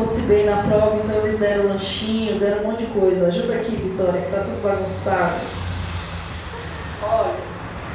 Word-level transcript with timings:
fosse 0.00 0.22
bem 0.22 0.46
na 0.46 0.62
prova, 0.62 0.96
então 0.96 1.16
eles 1.16 1.38
deram 1.38 1.68
lanchinho, 1.68 2.40
deram 2.40 2.62
um 2.62 2.68
monte 2.68 2.84
de 2.84 2.92
coisa. 2.92 3.26
Ajuda 3.26 3.54
aqui, 3.54 3.76
Vitória, 3.76 4.22
que 4.22 4.32
tá 4.32 4.38
tudo 4.38 4.62
bagunçado. 4.62 5.34
Olha, 7.02 7.34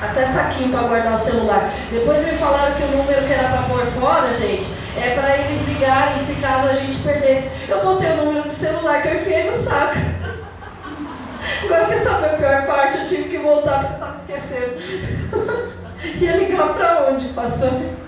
até 0.03 0.27
saquinho 0.27 0.71
para 0.71 0.87
guardar 0.87 1.15
o 1.15 1.17
celular. 1.17 1.73
Depois 1.89 2.23
me 2.23 2.33
falaram 2.33 2.75
que 2.75 2.83
o 2.83 2.97
número 2.97 3.25
que 3.25 3.33
era 3.33 3.49
para 3.49 3.63
pôr 3.63 3.81
fora, 3.99 4.33
gente, 4.35 4.67
é 4.95 5.15
para 5.15 5.35
eles 5.37 5.67
ligarem 5.67 6.19
se 6.19 6.35
caso 6.35 6.69
a 6.69 6.75
gente 6.75 6.99
perdesse. 6.99 7.51
Eu 7.67 7.83
botei 7.83 8.11
o 8.11 8.25
número 8.25 8.43
do 8.43 8.53
celular 8.53 9.01
que 9.01 9.07
eu 9.07 9.15
enfiei 9.15 9.49
no 9.49 9.55
saco. 9.55 9.95
Agora 11.65 11.85
quer 11.87 11.99
saber 11.99 12.25
a 12.25 12.37
pior 12.37 12.67
parte? 12.67 12.99
Eu 12.99 13.07
tive 13.07 13.29
que 13.29 13.37
voltar 13.39 13.79
porque 13.79 14.31
eu 14.31 14.37
estava 14.37 14.51
esquecendo. 14.53 15.75
Ia 16.21 16.37
ligar 16.37 16.73
para 16.75 17.07
onde, 17.09 17.29
passando? 17.29 18.04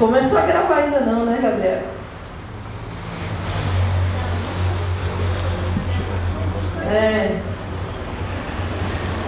Começou 0.00 0.38
a 0.38 0.46
gravar 0.46 0.76
ainda 0.76 1.00
não, 1.00 1.26
né, 1.26 1.38
Gabriel? 1.42 1.82
É. 6.90 7.38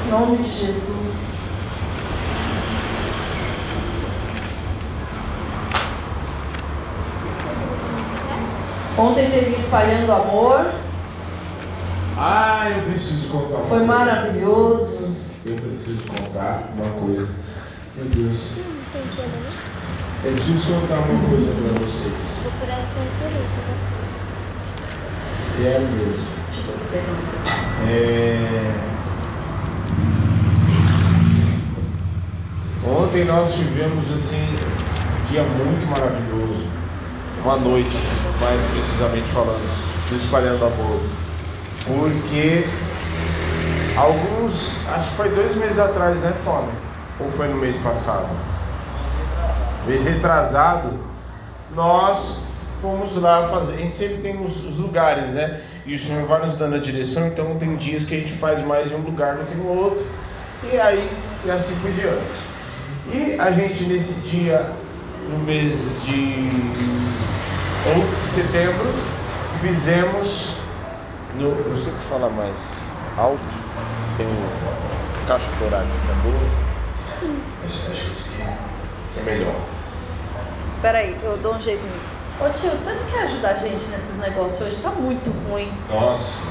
Em 0.07 0.11
nome 0.11 0.39
de 0.39 0.49
Jesus. 0.49 1.57
Ontem 8.96 9.30
teve 9.30 9.57
espalhando 9.57 10.11
amor. 10.11 10.71
Ah, 12.16 12.71
eu 12.71 12.83
preciso 12.85 13.29
contar 13.29 13.57
uma 13.57 13.66
Foi 13.66 13.79
coisa. 13.80 13.85
maravilhoso. 13.85 15.21
Eu 15.45 15.57
preciso 15.57 16.02
contar 16.05 16.63
uma 16.74 16.99
coisa. 16.99 17.29
Meu 17.95 18.07
Deus. 18.07 18.52
Eu 20.24 20.32
preciso 20.34 20.73
contar 20.73 20.98
uma 20.98 21.28
coisa 21.28 21.51
para 21.51 21.84
vocês. 21.84 22.15
Vou 22.45 22.52
por 22.52 22.68
essa 22.68 23.01
referência. 23.01 23.62
Sério 25.45 25.88
mesmo. 25.88 26.26
Botar 26.65 27.02
É... 27.88 28.73
Ontem 32.87 33.24
nós 33.24 33.52
tivemos 33.52 34.12
assim 34.15 34.46
um 34.46 35.26
dia 35.28 35.43
muito 35.43 35.90
maravilhoso, 35.90 36.66
uma 37.45 37.56
noite, 37.56 37.96
mais 38.40 38.60
precisamente 38.70 39.26
falando, 39.32 40.09
do 40.09 40.16
Espalhando 40.16 40.65
Amor, 40.65 41.00
porque 41.84 42.65
alguns, 43.96 44.87
acho 44.88 45.10
que 45.10 45.16
foi 45.16 45.30
dois 45.30 45.56
meses 45.56 45.80
atrás, 45.80 46.20
né, 46.20 46.32
Fome? 46.45 46.70
Ou 47.18 47.28
foi 47.32 47.48
no 47.48 47.56
mês 47.56 47.76
passado? 47.78 48.52
Mês 49.87 50.05
retrasado, 50.05 50.99
nós 51.75 52.41
fomos 52.80 53.16
lá 53.16 53.49
fazer. 53.49 53.75
A 53.75 53.77
gente 53.77 53.95
sempre 53.95 54.19
tem 54.19 54.45
os, 54.45 54.65
os 54.65 54.79
lugares, 54.79 55.33
né? 55.33 55.61
E 55.87 55.95
o 55.95 55.99
Senhor 55.99 56.27
vai 56.27 56.47
nos 56.47 56.57
dando 56.57 56.77
a 56.77 56.79
direção, 56.79 57.29
então 57.29 57.57
tem 57.57 57.77
dias 57.77 58.05
que 58.05 58.15
a 58.15 58.19
gente 58.19 58.35
faz 58.35 58.65
mais 58.65 58.91
em 58.91 58.95
um 58.95 59.01
lugar 59.01 59.37
do 59.37 59.47
que 59.47 59.55
no 59.55 59.69
outro. 59.69 60.05
E 60.71 60.79
aí, 60.79 61.11
e 61.45 61.51
assim 61.51 61.74
por 61.80 61.91
diante. 61.93 62.52
E 63.13 63.41
a 63.41 63.51
gente 63.51 63.85
nesse 63.85 64.21
dia, 64.21 64.71
no 65.28 65.39
mês 65.39 65.77
de 66.05 66.49
setembro, 68.31 68.93
fizemos 69.61 70.56
no. 71.35 71.51
Não 71.71 71.81
sei 71.81 71.93
o 71.93 71.97
que 71.97 72.05
falar 72.09 72.31
mais 72.31 72.56
alto. 73.17 73.41
Tem 74.17 74.27
caixa 75.27 75.49
torácica 75.59 76.06
que 76.06 76.12
é 76.12 76.31
boa. 76.31 77.35
Acho, 77.65 77.91
acho 77.91 78.05
que 78.05 78.11
esse 78.11 78.29
aqui 78.31 78.43
é 79.19 79.23
melhor. 79.23 79.55
Peraí, 80.82 81.16
eu 81.22 81.38
dou 81.38 81.54
um 81.54 81.62
jeito 81.62 81.81
nisso. 81.81 82.06
Ô 82.41 82.50
tio, 82.50 82.70
você 82.70 82.93
não 82.93 83.04
quer 83.04 83.22
ajudar 83.22 83.50
a 83.50 83.59
gente 83.59 83.84
nesses 83.87 84.16
negócios 84.19 84.60
hoje? 84.66 84.82
Tá 84.82 84.91
muito 84.91 85.31
ruim. 85.48 85.72
Nossa, 85.88 86.43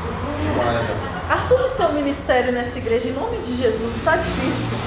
demais, 0.42 0.88
né? 0.88 1.26
Assume 1.30 1.68
seu 1.68 1.92
ministério 1.92 2.54
nessa 2.54 2.78
igreja 2.78 3.10
em 3.10 3.12
nome 3.12 3.40
de 3.40 3.58
Jesus, 3.58 3.94
tá 4.06 4.16
difícil. 4.16 4.78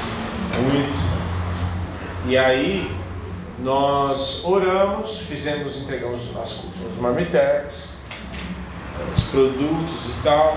Muito. 0.62 0.98
E 2.26 2.38
aí 2.38 2.90
nós 3.58 4.42
oramos, 4.46 5.18
fizemos, 5.18 5.82
entregamos 5.82 6.22
as, 6.42 6.64
os 6.64 6.98
marmitex, 6.98 7.98
os 9.14 9.24
produtos 9.24 10.06
e 10.06 10.22
tal. 10.22 10.56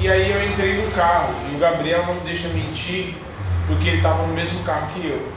E 0.00 0.08
aí 0.08 0.32
eu 0.32 0.50
entrei 0.50 0.84
no 0.84 0.90
carro 0.92 1.32
e 1.52 1.54
o 1.54 1.58
Gabriel 1.60 2.04
não 2.06 2.14
me 2.14 2.20
deixa 2.22 2.48
mentir, 2.48 3.14
porque 3.68 3.86
ele 3.86 3.98
estava 3.98 4.26
no 4.26 4.34
mesmo 4.34 4.64
carro 4.64 4.92
que 4.94 5.06
eu. 5.06 5.32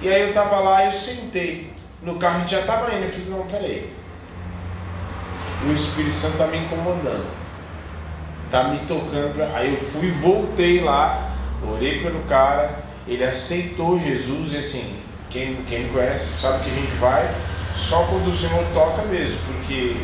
E 0.00 0.08
aí 0.08 0.22
eu 0.22 0.28
estava 0.28 0.60
lá 0.60 0.84
e 0.84 0.86
eu 0.86 0.92
sentei. 0.94 1.73
No 2.04 2.16
carro 2.16 2.36
a 2.36 2.40
gente 2.40 2.50
já 2.52 2.60
estava 2.60 2.94
indo. 2.94 3.04
Eu 3.04 3.10
falei, 3.10 3.30
não, 3.30 3.46
peraí. 3.46 3.92
O 5.66 5.72
Espírito 5.72 6.18
Santo 6.20 6.34
está 6.34 6.46
me 6.46 6.58
incomodando. 6.58 7.26
Tá 8.50 8.64
me 8.64 8.78
tocando. 8.80 9.34
Pra... 9.34 9.56
Aí 9.56 9.72
eu 9.74 9.80
fui 9.80 10.10
voltei 10.10 10.80
lá, 10.80 11.32
orei 11.66 12.00
pelo 12.02 12.22
cara, 12.24 12.84
ele 13.08 13.24
aceitou 13.24 13.98
Jesus 13.98 14.52
e 14.52 14.58
assim, 14.58 15.00
quem, 15.30 15.56
quem 15.68 15.84
me 15.84 15.90
conhece 15.90 16.38
sabe 16.40 16.64
que 16.64 16.70
a 16.70 16.74
gente 16.74 16.94
vai 16.96 17.34
só 17.76 18.04
quando 18.04 18.28
o 18.28 18.36
Senhor 18.36 18.64
toca 18.72 19.02
mesmo, 19.02 19.38
porque 19.46 19.96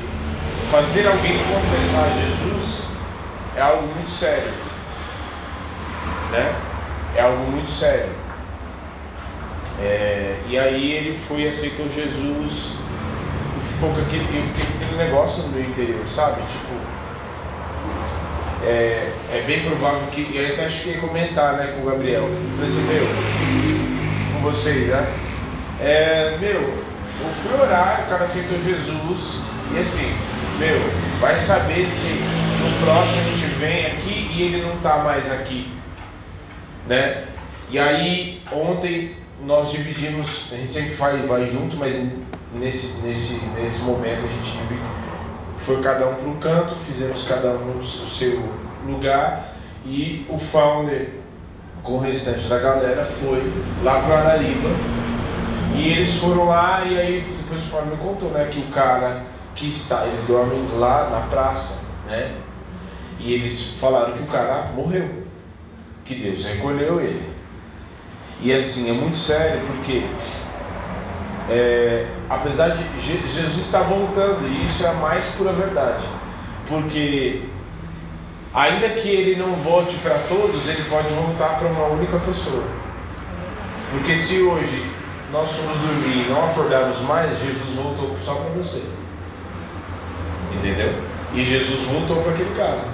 fazer 0.71 1.06
alguém 1.06 1.38
confessar 1.38 2.09
Jesus 2.11 2.84
é 3.56 3.61
algo 3.61 3.87
muito 3.87 4.11
sério. 4.11 4.53
Né? 6.32 6.55
É 7.17 7.22
algo 7.22 7.50
muito 7.50 7.71
sério. 7.71 8.19
É, 9.83 10.37
e 10.49 10.59
aí 10.59 10.93
ele 10.93 11.19
foi 11.19 11.49
aceitou 11.49 11.89
Jesus 11.89 12.73
e 13.57 13.73
ficou 13.73 13.91
com 13.91 14.01
aquele, 14.01 14.25
eu 14.39 14.47
fiquei 14.47 14.67
com 14.67 14.85
aquele 14.85 14.97
negócio 14.97 15.45
no 15.45 15.49
meu 15.51 15.63
interior, 15.63 16.07
sabe? 16.07 16.43
Tipo, 16.43 16.75
é, 18.63 19.11
é 19.33 19.45
bem 19.47 19.63
provável 19.63 20.03
que. 20.13 20.37
Eu 20.37 20.53
até 20.53 20.67
acho 20.67 20.83
que 20.83 20.91
ia 20.91 20.99
comentar 20.99 21.55
né, 21.55 21.75
com 21.75 21.83
o 21.83 21.91
Gabriel. 21.91 22.29
Nesse 22.61 22.81
meu, 22.83 23.07
com 24.35 24.51
vocês, 24.51 24.89
né? 24.89 25.07
É, 25.81 26.37
meu, 26.39 26.61
eu 26.61 27.35
fui 27.43 27.59
orar, 27.59 28.03
o 28.05 28.11
cara 28.11 28.25
aceitou 28.25 28.61
Jesus. 28.62 29.41
E 29.75 29.79
assim, 29.79 30.12
meu, 30.59 30.79
vai 31.21 31.39
saber 31.39 31.87
se 31.89 32.09
no 32.09 32.85
próximo 32.85 33.19
a 33.19 33.37
gente 33.37 33.55
vem 33.55 33.87
aqui 33.87 34.31
e 34.35 34.43
ele 34.43 34.62
não 34.62 34.75
está 34.75 34.99
mais 34.99 35.33
aqui. 35.33 35.73
Né? 36.87 37.25
E 37.71 37.79
aí, 37.79 38.43
ontem 38.53 39.17
nós 39.45 39.71
dividimos, 39.71 40.49
a 40.53 40.56
gente 40.56 40.73
sempre 40.73 40.95
vai, 40.95 41.19
vai 41.27 41.47
junto, 41.47 41.77
mas 41.77 41.95
nesse, 42.55 42.99
nesse, 43.03 43.41
nesse 43.55 43.81
momento 43.81 44.25
a 44.25 44.28
gente 44.28 44.59
divide, 44.59 44.83
foi 45.59 45.83
cada 45.83 46.09
um 46.09 46.15
para 46.15 46.28
um 46.28 46.37
canto, 46.39 46.75
fizemos 46.87 47.27
cada 47.27 47.50
um 47.50 47.79
o 47.79 48.09
seu 48.09 48.43
lugar 48.87 49.55
e 49.84 50.27
o 50.29 50.39
founder 50.39 51.11
com 51.83 51.93
o 51.93 51.99
restante 51.99 52.47
da 52.49 52.59
galera 52.59 53.05
foi 53.05 53.53
lá 53.83 54.00
para 54.00 54.19
Arariba 54.19 54.69
e 55.75 55.89
eles 55.93 56.17
foram 56.17 56.47
lá 56.47 56.84
e 56.84 56.99
aí 56.99 57.25
depois 57.39 57.62
o 57.62 57.67
founder 57.67 57.91
me 57.91 57.97
contou 57.97 58.31
né, 58.31 58.49
que 58.50 58.61
o 58.61 58.67
cara 58.67 59.25
que 59.55 59.69
está, 59.69 60.06
eles 60.06 60.23
dormem 60.27 60.67
lá 60.79 61.09
na 61.11 61.21
praça, 61.27 61.83
né? 62.06 62.34
E 63.19 63.34
eles 63.34 63.75
falaram 63.75 64.15
que 64.15 64.23
o 64.23 64.27
cara 64.27 64.71
morreu, 64.75 65.25
que 66.05 66.15
Deus 66.15 66.45
recolheu 66.45 67.00
ele. 67.00 67.40
E 68.43 68.53
assim, 68.53 68.89
é 68.89 68.93
muito 68.93 69.19
sério 69.19 69.61
porque 69.67 70.05
é, 71.50 72.06
apesar 72.29 72.70
de 72.70 72.85
Je- 73.00 73.26
Jesus 73.29 73.59
está 73.59 73.81
voltando, 73.81 74.47
e 74.49 74.64
isso 74.64 74.85
é 74.85 74.88
a 74.88 74.94
mais 74.94 75.26
pura 75.37 75.53
verdade, 75.53 76.05
porque 76.69 77.43
ainda 78.55 78.88
que 78.88 79.09
ele 79.09 79.37
não 79.37 79.53
volte 79.56 79.97
para 79.97 80.19
todos, 80.29 80.67
ele 80.69 80.85
pode 80.88 81.09
voltar 81.09 81.59
para 81.59 81.69
uma 81.69 81.87
única 81.87 82.19
pessoa. 82.19 82.62
Porque 83.91 84.17
se 84.17 84.41
hoje 84.41 84.91
nós 85.32 85.50
somos 85.50 85.76
dormir 85.79 86.26
e 86.26 86.31
não 86.31 86.44
acordarmos 86.50 87.00
mais, 87.00 87.31
Jesus 87.41 87.75
voltou 87.75 88.17
só 88.25 88.35
para 88.35 88.50
você. 88.50 88.85
Entendeu? 90.55 90.93
E 91.35 91.43
Jesus 91.43 91.82
voltou 91.82 92.23
para 92.23 92.32
aquele 92.32 92.55
cara. 92.56 92.85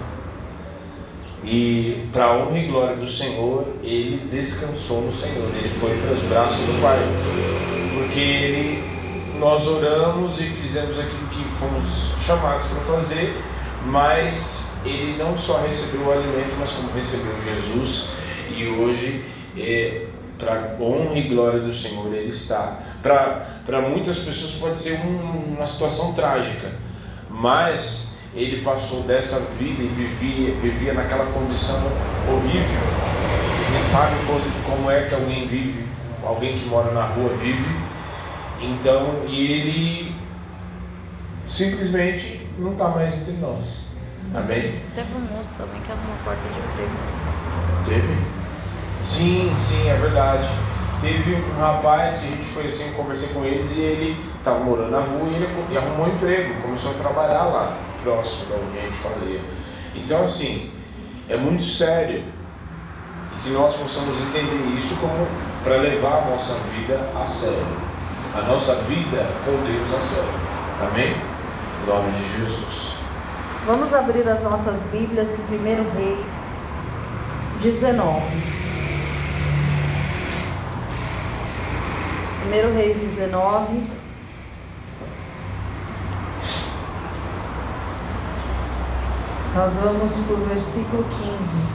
E 1.45 2.05
para 2.13 2.33
honra 2.33 2.59
e 2.59 2.67
glória 2.67 2.97
do 2.97 3.09
Senhor, 3.09 3.67
ele 3.83 4.29
descansou 4.31 5.03
no 5.03 5.15
Senhor, 5.15 5.49
ele 5.55 5.69
foi 5.69 5.97
para 5.99 6.13
os 6.13 6.23
braços 6.25 6.59
do 6.59 6.83
Pai. 6.83 6.99
Porque 7.95 8.19
ele, 8.19 9.39
nós 9.39 9.67
oramos 9.67 10.41
e 10.41 10.45
fizemos 10.45 10.99
aquilo 10.99 11.29
que 11.29 11.45
fomos 11.59 12.13
chamados 12.27 12.67
para 12.67 12.81
fazer, 12.95 13.37
mas 13.85 14.73
ele 14.85 15.17
não 15.19 15.39
só 15.39 15.61
recebeu 15.67 16.07
o 16.07 16.13
alimento, 16.13 16.57
mas 16.59 16.73
como 16.73 16.93
recebeu 16.93 17.35
Jesus, 17.45 18.09
e 18.51 18.67
hoje, 18.67 19.25
é, 19.57 20.07
para 20.39 20.77
honra 20.81 21.17
e 21.19 21.23
glória 21.29 21.61
do 21.61 21.73
Senhor, 21.73 22.13
ele 22.13 22.29
está. 22.29 22.81
Para 23.03 23.81
muitas 23.89 24.19
pessoas 24.19 24.53
pode 24.55 24.81
ser 24.81 24.99
um- 25.01 25.55
uma 25.57 25.67
situação 25.67 26.13
trágica, 26.15 26.73
mas 27.31 28.16
ele 28.37 28.63
passou 28.63 29.03
dessa 29.03 29.41
vida 29.59 29.83
e 29.83 29.87
vivia, 29.89 30.55
vivia 30.61 30.95
naquela 30.95 31.27
condição 31.27 31.81
horrível. 32.29 32.81
A 33.67 33.79
gente 33.79 33.89
sabe 33.89 34.15
como, 34.65 34.91
é 34.91 35.07
que 35.09 35.15
alguém 35.15 35.47
vive 35.49 35.87
alguém 36.27 36.59
que 36.59 36.67
mora 36.67 36.91
na 36.93 37.05
rua 37.07 37.31
vive. 37.41 37.77
Então, 38.61 39.25
e 39.29 39.53
ele 39.53 40.17
simplesmente 41.49 42.47
não 42.59 42.73
está 42.73 42.89
mais 42.89 43.15
entre 43.21 43.35
nós. 43.35 43.87
Amém? 44.35 44.81
Teve 44.95 45.15
um 45.15 45.37
moço 45.37 45.55
também 45.57 45.81
que 45.83 45.93
arrumou 45.93 46.17
porta 46.25 46.41
de 46.43 46.59
emprego. 46.59 46.93
Teve? 47.85 48.17
Sim, 49.05 49.53
sim, 49.55 49.89
é 49.89 49.95
verdade. 49.95 50.49
Teve 51.01 51.35
um 51.35 51.61
rapaz 51.61 52.19
que 52.19 52.27
a 52.27 52.31
gente 52.31 52.45
foi 52.47 52.67
assim, 52.67 52.93
conversei 52.95 53.29
com 53.29 53.45
eles 53.45 53.77
e 53.77 53.81
ele 53.81 54.25
estava 54.39 54.59
morando 54.65 54.91
na 54.91 55.01
rua 55.01 55.29
e 55.31 55.35
ele 55.35 55.49
e 55.71 55.77
arrumou 55.77 56.07
um 56.07 56.17
emprego, 56.17 56.63
começou 56.63 56.93
a 56.93 56.95
trabalhar 56.95 57.45
lá, 57.45 57.77
próximo 58.07 58.47
da 58.51 58.57
onde 58.57 58.79
a 58.79 58.83
gente 58.83 58.99
fazia. 58.99 59.41
Então, 59.97 60.25
assim, 60.25 60.71
é 61.29 61.37
muito 61.37 61.65
sério 61.65 62.23
que 63.43 63.51
nós 63.51 63.75
possamos 63.75 64.17
entender 64.23 64.79
isso 64.79 64.95
como 64.97 65.27
para 65.65 65.79
levar 65.79 66.23
a 66.23 66.31
nossa 66.31 66.55
vida 66.71 67.11
a 67.21 67.27
sério. 67.27 67.67
A 68.35 68.43
nossa 68.43 68.77
vida 68.83 69.27
com 69.45 69.51
Deus 69.67 69.95
a 69.95 70.01
sério. 70.01 70.31
Amém? 70.89 71.17
Em 71.83 71.87
nome 71.87 72.13
de 72.13 72.39
Jesus. 72.39 72.95
Vamos 73.67 73.93
abrir 73.93 74.29
as 74.29 74.45
nossas 74.45 74.87
Bíblias 74.93 75.29
em 75.33 75.57
1 75.57 75.91
Reis 75.97 76.61
19. 77.61 78.23
1 82.53 82.77
Reis 82.77 82.99
19. 82.99 84.06
Nós 89.57 89.75
vamos 89.79 90.13
para 90.13 90.35
o 90.35 90.45
versículo 90.45 91.03
15. 91.03 91.67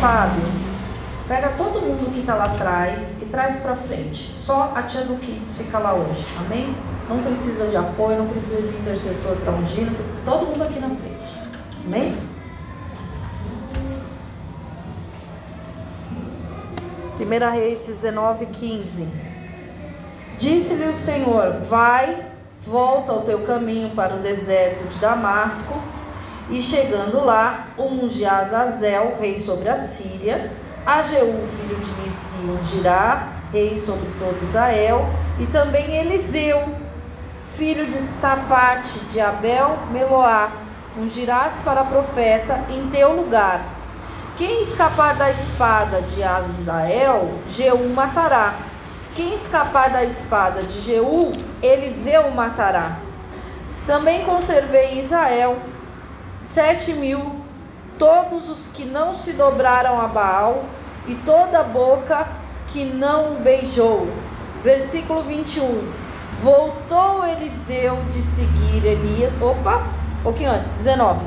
Fábio, 0.00 0.42
pega 1.28 1.50
todo 1.50 1.82
mundo 1.82 2.12
que 2.12 2.18
está 2.18 2.34
lá 2.34 2.46
atrás 2.46 3.22
e 3.22 3.26
traz 3.26 3.60
para 3.60 3.76
frente. 3.76 4.32
Só 4.32 4.72
a 4.74 4.82
tia 4.82 5.02
do 5.02 5.14
Kids 5.20 5.56
fica 5.56 5.78
lá 5.78 5.94
hoje, 5.94 6.26
amém? 6.40 6.74
Não 7.08 7.22
precisa 7.22 7.68
de 7.68 7.76
apoio, 7.76 8.18
não 8.18 8.26
precisa 8.26 8.60
de 8.60 8.76
intercessor 8.76 9.36
para 9.36 9.52
ungir, 9.52 9.86
todo 10.24 10.48
mundo 10.48 10.64
aqui 10.64 10.80
na 10.80 10.88
frente, 10.88 11.32
amém? 11.86 12.18
Primeira 17.16 17.50
Reis 17.50 17.86
19, 17.86 18.46
15. 18.46 19.08
Disse-lhe 20.40 20.86
o 20.86 20.94
Senhor: 20.94 21.60
Vai, 21.68 22.29
volta 22.66 23.12
ao 23.12 23.22
teu 23.22 23.40
caminho 23.40 23.90
para 23.90 24.14
o 24.14 24.18
deserto 24.18 24.88
de 24.88 24.98
Damasco, 24.98 25.80
e 26.48 26.60
chegando 26.60 27.24
lá, 27.24 27.66
unge 27.78 28.24
a 28.24 28.38
Azazel, 28.38 29.16
rei 29.20 29.38
sobre 29.38 29.68
a 29.68 29.76
Síria, 29.76 30.52
a 30.84 31.02
Jeú, 31.02 31.46
filho 31.56 31.76
de 31.76 31.90
Nisi, 32.02 32.50
ungirá, 32.50 33.28
rei 33.52 33.76
sobre 33.76 34.08
todo 34.18 34.42
Israel, 34.42 35.06
e 35.38 35.46
também 35.46 35.96
Eliseu, 35.96 36.74
filho 37.54 37.86
de 37.86 37.98
Safate, 37.98 38.98
de 39.12 39.20
Abel, 39.20 39.78
Meloá, 39.92 40.50
ungirás 40.98 41.54
para 41.64 41.84
profeta 41.84 42.64
em 42.68 42.90
teu 42.90 43.14
lugar. 43.14 43.60
Quem 44.36 44.62
escapar 44.62 45.14
da 45.14 45.30
espada 45.30 46.00
de 46.02 46.22
Azael, 46.22 47.30
Jeú 47.48 47.90
matará. 47.90 48.69
Quem 49.20 49.34
escapar 49.34 49.90
da 49.90 50.02
espada 50.02 50.62
de 50.62 50.80
Jeú, 50.80 51.30
Eliseu 51.62 52.30
matará. 52.30 52.96
Também 53.86 54.24
conservei 54.24 54.94
em 54.94 55.00
Israel 55.00 55.58
sete 56.36 56.94
mil, 56.94 57.36
todos 57.98 58.48
os 58.48 58.64
que 58.68 58.82
não 58.82 59.12
se 59.12 59.34
dobraram 59.34 60.00
a 60.00 60.06
Baal, 60.06 60.64
e 61.06 61.14
toda 61.16 61.60
a 61.60 61.62
boca 61.62 62.28
que 62.68 62.82
não 62.82 63.34
o 63.34 63.40
beijou. 63.40 64.08
Versículo 64.64 65.22
21. 65.24 65.92
Voltou 66.42 67.22
Eliseu 67.22 68.02
de 68.10 68.22
seguir 68.22 68.86
Elias. 68.86 69.34
Opa, 69.42 69.82
um 70.20 70.22
pouquinho 70.22 70.50
antes, 70.50 70.72
19. 70.78 71.20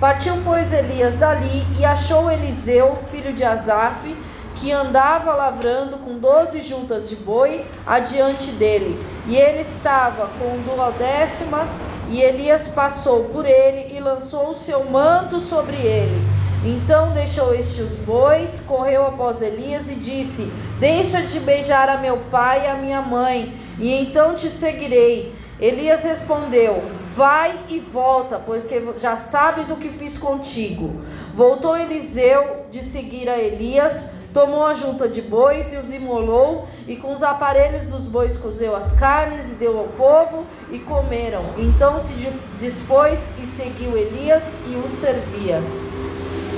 Partiu, 0.00 0.34
pois, 0.46 0.72
Elias 0.72 1.18
dali 1.18 1.66
e 1.78 1.84
achou 1.84 2.32
Eliseu, 2.32 2.98
filho 3.10 3.34
de 3.34 3.44
Asaf, 3.44 4.16
que 4.64 4.72
andava 4.72 5.34
lavrando 5.34 5.98
com 5.98 6.18
doze 6.18 6.62
juntas 6.62 7.06
de 7.06 7.16
boi 7.16 7.66
adiante 7.86 8.50
dele. 8.52 8.98
E 9.26 9.36
ele 9.36 9.60
estava 9.60 10.26
com 10.38 10.58
duodécima, 10.62 11.68
e 12.08 12.22
Elias 12.22 12.68
passou 12.68 13.24
por 13.24 13.44
ele 13.44 13.94
e 13.94 14.00
lançou 14.00 14.50
o 14.50 14.54
seu 14.54 14.82
manto 14.86 15.38
sobre 15.38 15.76
ele. 15.76 16.18
Então 16.64 17.12
deixou 17.12 17.54
este 17.54 17.82
os 17.82 17.92
bois, 18.06 18.62
correu 18.66 19.06
após 19.06 19.42
Elias 19.42 19.86
e 19.90 19.96
disse: 19.96 20.50
Deixa 20.80 21.20
de 21.20 21.40
beijar 21.40 21.90
a 21.90 21.98
meu 21.98 22.16
pai 22.30 22.64
e 22.64 22.68
a 22.68 22.74
minha 22.74 23.02
mãe, 23.02 23.54
e 23.78 23.92
então 23.92 24.34
te 24.34 24.48
seguirei. 24.48 25.34
Elias 25.60 26.02
respondeu: 26.02 26.82
Vai 27.14 27.66
e 27.68 27.80
volta, 27.80 28.38
porque 28.38 28.82
já 28.98 29.14
sabes 29.14 29.68
o 29.68 29.76
que 29.76 29.90
fiz 29.90 30.16
contigo. 30.16 31.04
Voltou 31.34 31.76
Eliseu 31.76 32.64
de 32.70 32.82
seguir 32.82 33.28
a 33.28 33.38
Elias, 33.38 34.14
tomou 34.34 34.66
a 34.66 34.74
junta 34.74 35.08
de 35.08 35.22
bois 35.22 35.72
e 35.72 35.76
os 35.76 35.92
imolou, 35.94 36.68
e 36.88 36.96
com 36.96 37.12
os 37.12 37.22
aparelhos 37.22 37.86
dos 37.86 38.02
bois 38.02 38.36
cozeu 38.36 38.74
as 38.74 38.92
carnes 38.98 39.52
e 39.52 39.54
deu 39.54 39.78
ao 39.78 39.86
povo, 39.86 40.44
e 40.70 40.80
comeram. 40.80 41.44
Então 41.56 42.00
se 42.00 42.12
dispôs 42.58 43.32
e 43.40 43.46
seguiu 43.46 43.96
Elias 43.96 44.60
e 44.66 44.74
o 44.74 44.88
servia. 44.88 45.62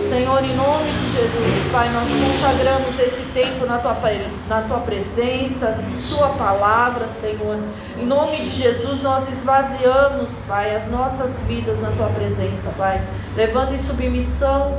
Senhor, 0.08 0.42
em 0.42 0.54
nome 0.54 0.90
de 0.92 1.12
Jesus, 1.12 1.72
Pai, 1.72 1.90
nós 1.90 2.08
consagramos 2.08 2.98
esse 3.00 3.24
tempo 3.32 3.66
na 3.66 3.78
tua, 3.78 3.96
na 4.48 4.62
tua 4.62 4.78
presença, 4.78 5.74
Tua 6.08 6.28
palavra, 6.30 7.08
Senhor. 7.08 7.58
Em 7.98 8.06
nome 8.06 8.36
de 8.38 8.50
Jesus, 8.50 9.02
nós 9.02 9.28
esvaziamos, 9.28 10.30
Pai, 10.46 10.76
as 10.76 10.88
nossas 10.90 11.40
vidas 11.40 11.80
na 11.80 11.90
Tua 11.90 12.06
presença, 12.08 12.72
Pai, 12.78 13.02
levando 13.34 13.74
em 13.74 13.78
submissão 13.78 14.78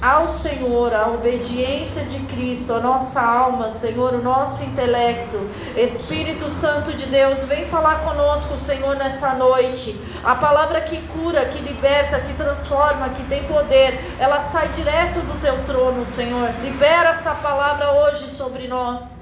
ao 0.00 0.28
Senhor, 0.28 0.92
a 0.94 1.08
obediência 1.08 2.04
de 2.04 2.18
Cristo, 2.26 2.74
a 2.74 2.80
nossa 2.80 3.20
alma, 3.20 3.70
Senhor, 3.70 4.14
o 4.14 4.22
nosso 4.22 4.62
intelecto. 4.62 5.48
Espírito 5.76 6.50
Santo 6.50 6.92
de 6.92 7.06
Deus, 7.06 7.44
vem 7.44 7.66
falar 7.66 8.04
conosco, 8.04 8.58
Senhor, 8.58 8.94
nessa 8.96 9.34
noite. 9.34 9.98
A 10.22 10.34
palavra 10.34 10.82
que 10.82 11.00
cura, 11.08 11.46
que 11.46 11.58
liberta, 11.58 12.20
que 12.20 12.34
transforma, 12.34 13.08
que 13.10 13.24
tem 13.24 13.44
poder, 13.44 13.98
ela 14.18 14.42
sai 14.42 14.68
direto 14.68 15.20
do 15.20 15.40
teu 15.40 15.64
trono, 15.64 16.04
Senhor. 16.06 16.50
Libera 16.62 17.10
essa 17.10 17.34
palavra 17.34 17.92
hoje 17.92 18.28
sobre 18.36 18.68
nós. 18.68 19.15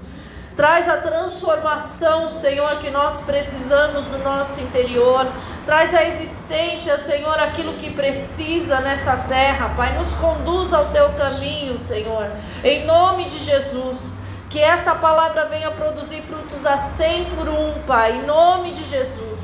Traz 0.57 0.89
a 0.89 0.99
transformação, 0.99 2.31
Senhor, 2.31 2.79
que 2.79 2.89
nós 2.89 3.21
precisamos 3.23 4.07
no 4.07 4.19
nosso 4.19 4.61
interior. 4.61 5.27
Traz 5.67 5.93
a 5.93 6.05
existência, 6.05 6.97
Senhor, 6.99 7.37
aquilo 7.41 7.75
que 7.75 7.91
precisa 7.91 8.79
nessa 8.81 9.17
terra. 9.29 9.75
Pai, 9.77 9.99
nos 9.99 10.15
conduz 10.15 10.73
ao 10.73 10.87
teu 10.87 11.13
caminho, 11.15 11.77
Senhor. 11.81 12.31
Em 12.63 12.87
nome 12.87 13.29
de 13.29 13.39
Jesus. 13.45 14.15
Que 14.49 14.61
essa 14.61 14.95
palavra 14.95 15.47
venha 15.47 15.73
produzir 15.73 16.23
frutos 16.23 16.65
a 16.65 16.77
cem 16.77 17.25
por 17.31 17.49
um, 17.49 17.83
Pai. 17.83 18.13
Em 18.13 18.23
nome 18.23 18.75
de 18.75 18.85
Jesus. 18.89 19.41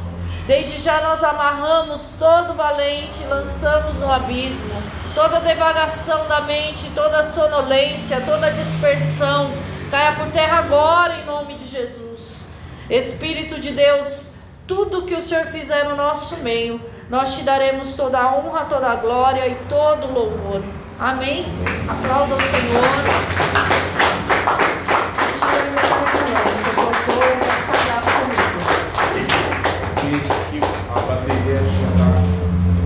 Desde 0.47 0.81
já 0.81 1.01
nós 1.01 1.25
amarramos 1.25 2.03
todo 2.21 2.55
valente, 2.55 3.25
lançamos 3.25 3.97
no 3.97 4.11
abismo 4.11 4.81
toda 5.15 5.41
devagação 5.41 6.27
da 6.29 6.43
mente, 6.43 6.89
toda 6.95 7.25
sonolência, 7.25 8.21
toda 8.21 8.51
dispersão 8.53 9.51
Caia 9.91 10.13
por 10.13 10.31
terra 10.31 10.59
agora 10.61 11.17
em 11.17 11.27
nome 11.27 11.57
de 11.57 11.67
Jesus. 11.67 12.53
Espírito 12.89 13.61
de 13.61 13.73
Deus, 13.73 14.37
tudo 14.65 15.05
que 15.05 15.17
o 15.17 15.21
Senhor 15.21 15.47
fizer 15.47 15.83
no 15.89 15.97
nosso 15.97 16.37
meio, 16.45 16.81
nós 17.09 17.35
te 17.35 17.43
daremos 17.43 17.97
toda 17.97 18.21
a 18.21 18.37
honra, 18.37 18.67
toda 18.67 18.89
a 18.89 18.95
glória 18.95 19.49
e 19.49 19.57
todo 19.69 20.07
o 20.07 20.13
louvor. 20.13 20.63
Amém? 20.97 21.47
Aplauda 21.89 22.37
o 22.37 22.41
Senhor. 22.41 23.31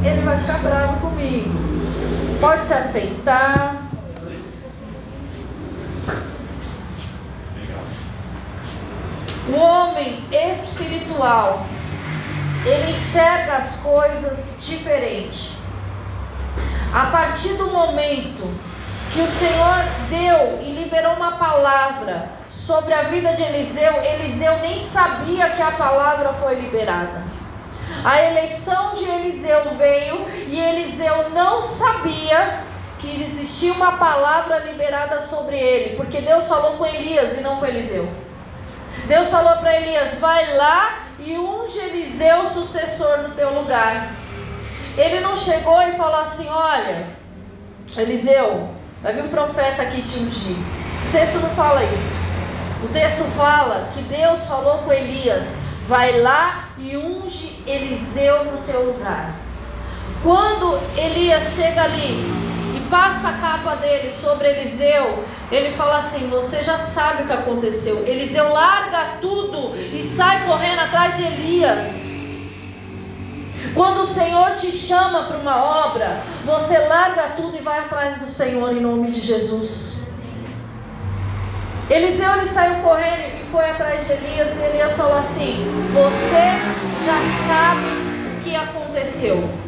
Ele 0.02 0.22
vai 0.22 0.38
ficar 0.38 0.58
bravo 0.58 1.00
comigo. 1.00 1.50
Pode 2.40 2.64
se 2.64 2.72
aceitar. 2.72 3.83
O 9.46 9.58
homem 9.58 10.24
espiritual, 10.32 11.66
ele 12.64 12.92
enxerga 12.92 13.56
as 13.56 13.80
coisas 13.80 14.58
diferente. 14.62 15.58
A 16.92 17.06
partir 17.06 17.54
do 17.54 17.66
momento 17.66 18.50
que 19.12 19.20
o 19.20 19.28
Senhor 19.28 19.84
deu 20.08 20.60
e 20.62 20.72
liberou 20.72 21.12
uma 21.12 21.32
palavra 21.32 22.30
sobre 22.48 22.94
a 22.94 23.02
vida 23.02 23.34
de 23.34 23.42
Eliseu, 23.42 24.02
Eliseu 24.02 24.58
nem 24.60 24.78
sabia 24.78 25.50
que 25.50 25.60
a 25.60 25.72
palavra 25.72 26.32
foi 26.32 26.54
liberada. 26.54 27.24
A 28.02 28.22
eleição 28.22 28.94
de 28.94 29.04
Eliseu 29.04 29.74
veio 29.76 30.26
e 30.48 30.58
Eliseu 30.58 31.30
não 31.30 31.60
sabia 31.60 32.60
que 32.98 33.22
existia 33.22 33.72
uma 33.74 33.92
palavra 33.98 34.60
liberada 34.60 35.20
sobre 35.20 35.58
ele, 35.58 35.96
porque 35.96 36.22
Deus 36.22 36.48
falou 36.48 36.78
com 36.78 36.86
Elias 36.86 37.36
e 37.36 37.42
não 37.42 37.58
com 37.58 37.66
Eliseu. 37.66 38.08
Deus 39.06 39.30
falou 39.30 39.56
para 39.58 39.76
Elias: 39.76 40.18
vai 40.18 40.56
lá 40.56 41.08
e 41.18 41.38
unge 41.38 41.78
Eliseu 41.78 42.46
sucessor 42.48 43.18
no 43.18 43.30
teu 43.30 43.54
lugar. 43.54 44.12
Ele 44.96 45.20
não 45.20 45.36
chegou 45.36 45.80
e 45.82 45.92
falou 45.92 46.20
assim: 46.20 46.48
olha, 46.48 47.06
Eliseu, 47.96 48.70
vai 49.02 49.12
vir 49.12 49.24
um 49.24 49.28
profeta 49.28 49.82
aqui 49.82 50.02
te 50.02 50.18
ungir. 50.18 50.56
O 51.08 51.12
texto 51.12 51.38
não 51.38 51.50
fala 51.50 51.84
isso. 51.84 52.16
O 52.82 52.88
texto 52.88 53.24
fala 53.36 53.88
que 53.94 54.02
Deus 54.02 54.46
falou 54.46 54.78
com 54.78 54.92
Elias: 54.92 55.62
vai 55.86 56.20
lá 56.20 56.68
e 56.78 56.96
unge 56.96 57.62
Eliseu 57.66 58.44
no 58.44 58.62
teu 58.62 58.92
lugar. 58.92 59.34
Quando 60.22 60.80
Elias 60.96 61.54
chega 61.54 61.82
ali 61.82 62.53
passa 62.94 63.30
a 63.30 63.32
capa 63.32 63.74
dele 63.74 64.12
sobre 64.12 64.48
Eliseu, 64.50 65.24
ele 65.50 65.72
fala 65.72 65.98
assim: 65.98 66.30
Você 66.30 66.62
já 66.62 66.78
sabe 66.78 67.24
o 67.24 67.26
que 67.26 67.32
aconteceu. 67.32 68.06
Eliseu 68.06 68.52
larga 68.52 69.18
tudo 69.20 69.76
e 69.76 70.00
sai 70.04 70.46
correndo 70.46 70.78
atrás 70.78 71.16
de 71.16 71.24
Elias. 71.24 72.04
Quando 73.74 74.02
o 74.02 74.06
Senhor 74.06 74.54
te 74.54 74.70
chama 74.70 75.24
para 75.24 75.38
uma 75.38 75.86
obra, 75.86 76.22
você 76.44 76.78
larga 76.78 77.30
tudo 77.30 77.56
e 77.56 77.60
vai 77.60 77.80
atrás 77.80 78.18
do 78.18 78.30
Senhor 78.30 78.70
em 78.70 78.80
nome 78.80 79.10
de 79.10 79.20
Jesus. 79.20 80.04
Eliseu 81.90 82.32
ele 82.36 82.46
saiu 82.46 82.76
correndo 82.76 83.42
e 83.42 83.44
foi 83.50 83.68
atrás 83.68 84.06
de 84.06 84.12
Elias 84.12 84.56
e 84.56 84.62
Elias 84.66 84.96
falou 84.96 85.18
assim: 85.18 85.66
Você 85.92 86.46
já 87.04 87.18
sabe 87.48 88.38
o 88.38 88.44
que 88.44 88.54
aconteceu. 88.54 89.63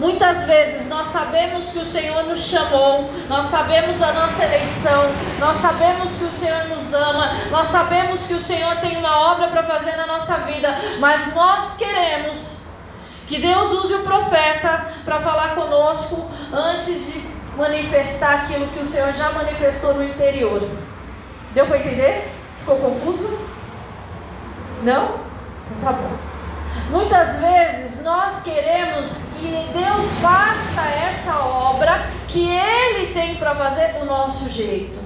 Muitas 0.00 0.46
vezes 0.46 0.88
nós 0.88 1.08
sabemos 1.08 1.66
que 1.66 1.78
o 1.78 1.84
Senhor 1.84 2.22
nos 2.22 2.40
chamou, 2.40 3.10
nós 3.28 3.50
sabemos 3.50 4.00
a 4.00 4.12
nossa 4.14 4.42
eleição, 4.46 5.12
nós 5.38 5.58
sabemos 5.58 6.10
que 6.12 6.24
o 6.24 6.30
Senhor 6.30 6.64
nos 6.68 6.90
ama, 6.94 7.30
nós 7.50 7.66
sabemos 7.66 8.26
que 8.26 8.32
o 8.32 8.40
Senhor 8.40 8.76
tem 8.76 8.96
uma 8.96 9.32
obra 9.32 9.48
para 9.48 9.62
fazer 9.62 9.96
na 9.96 10.06
nossa 10.06 10.38
vida, 10.38 10.74
mas 11.00 11.34
nós 11.34 11.76
queremos 11.76 12.62
que 13.26 13.42
Deus 13.42 13.70
use 13.72 13.92
o 13.92 14.02
profeta 14.02 14.86
para 15.04 15.20
falar 15.20 15.54
conosco 15.54 16.30
antes 16.50 17.12
de 17.12 17.20
manifestar 17.58 18.44
aquilo 18.44 18.68
que 18.68 18.80
o 18.80 18.86
Senhor 18.86 19.12
já 19.12 19.30
manifestou 19.32 19.92
no 19.92 20.02
interior. 20.02 20.66
Deu 21.52 21.66
para 21.66 21.76
entender? 21.76 22.32
Ficou 22.60 22.76
confuso? 22.76 23.38
Não? 24.82 25.20
Então 25.66 25.78
tá 25.82 25.92
bom. 25.92 26.29
Muitas 26.90 27.38
vezes 27.38 28.02
nós 28.04 28.42
queremos 28.42 29.22
que 29.38 29.68
Deus 29.72 30.10
faça 30.20 30.82
essa 30.82 31.38
obra 31.38 32.06
que 32.28 32.48
Ele 32.48 33.12
tem 33.12 33.36
para 33.36 33.54
fazer 33.54 33.94
do 33.98 34.04
nosso 34.04 34.50
jeito. 34.50 34.98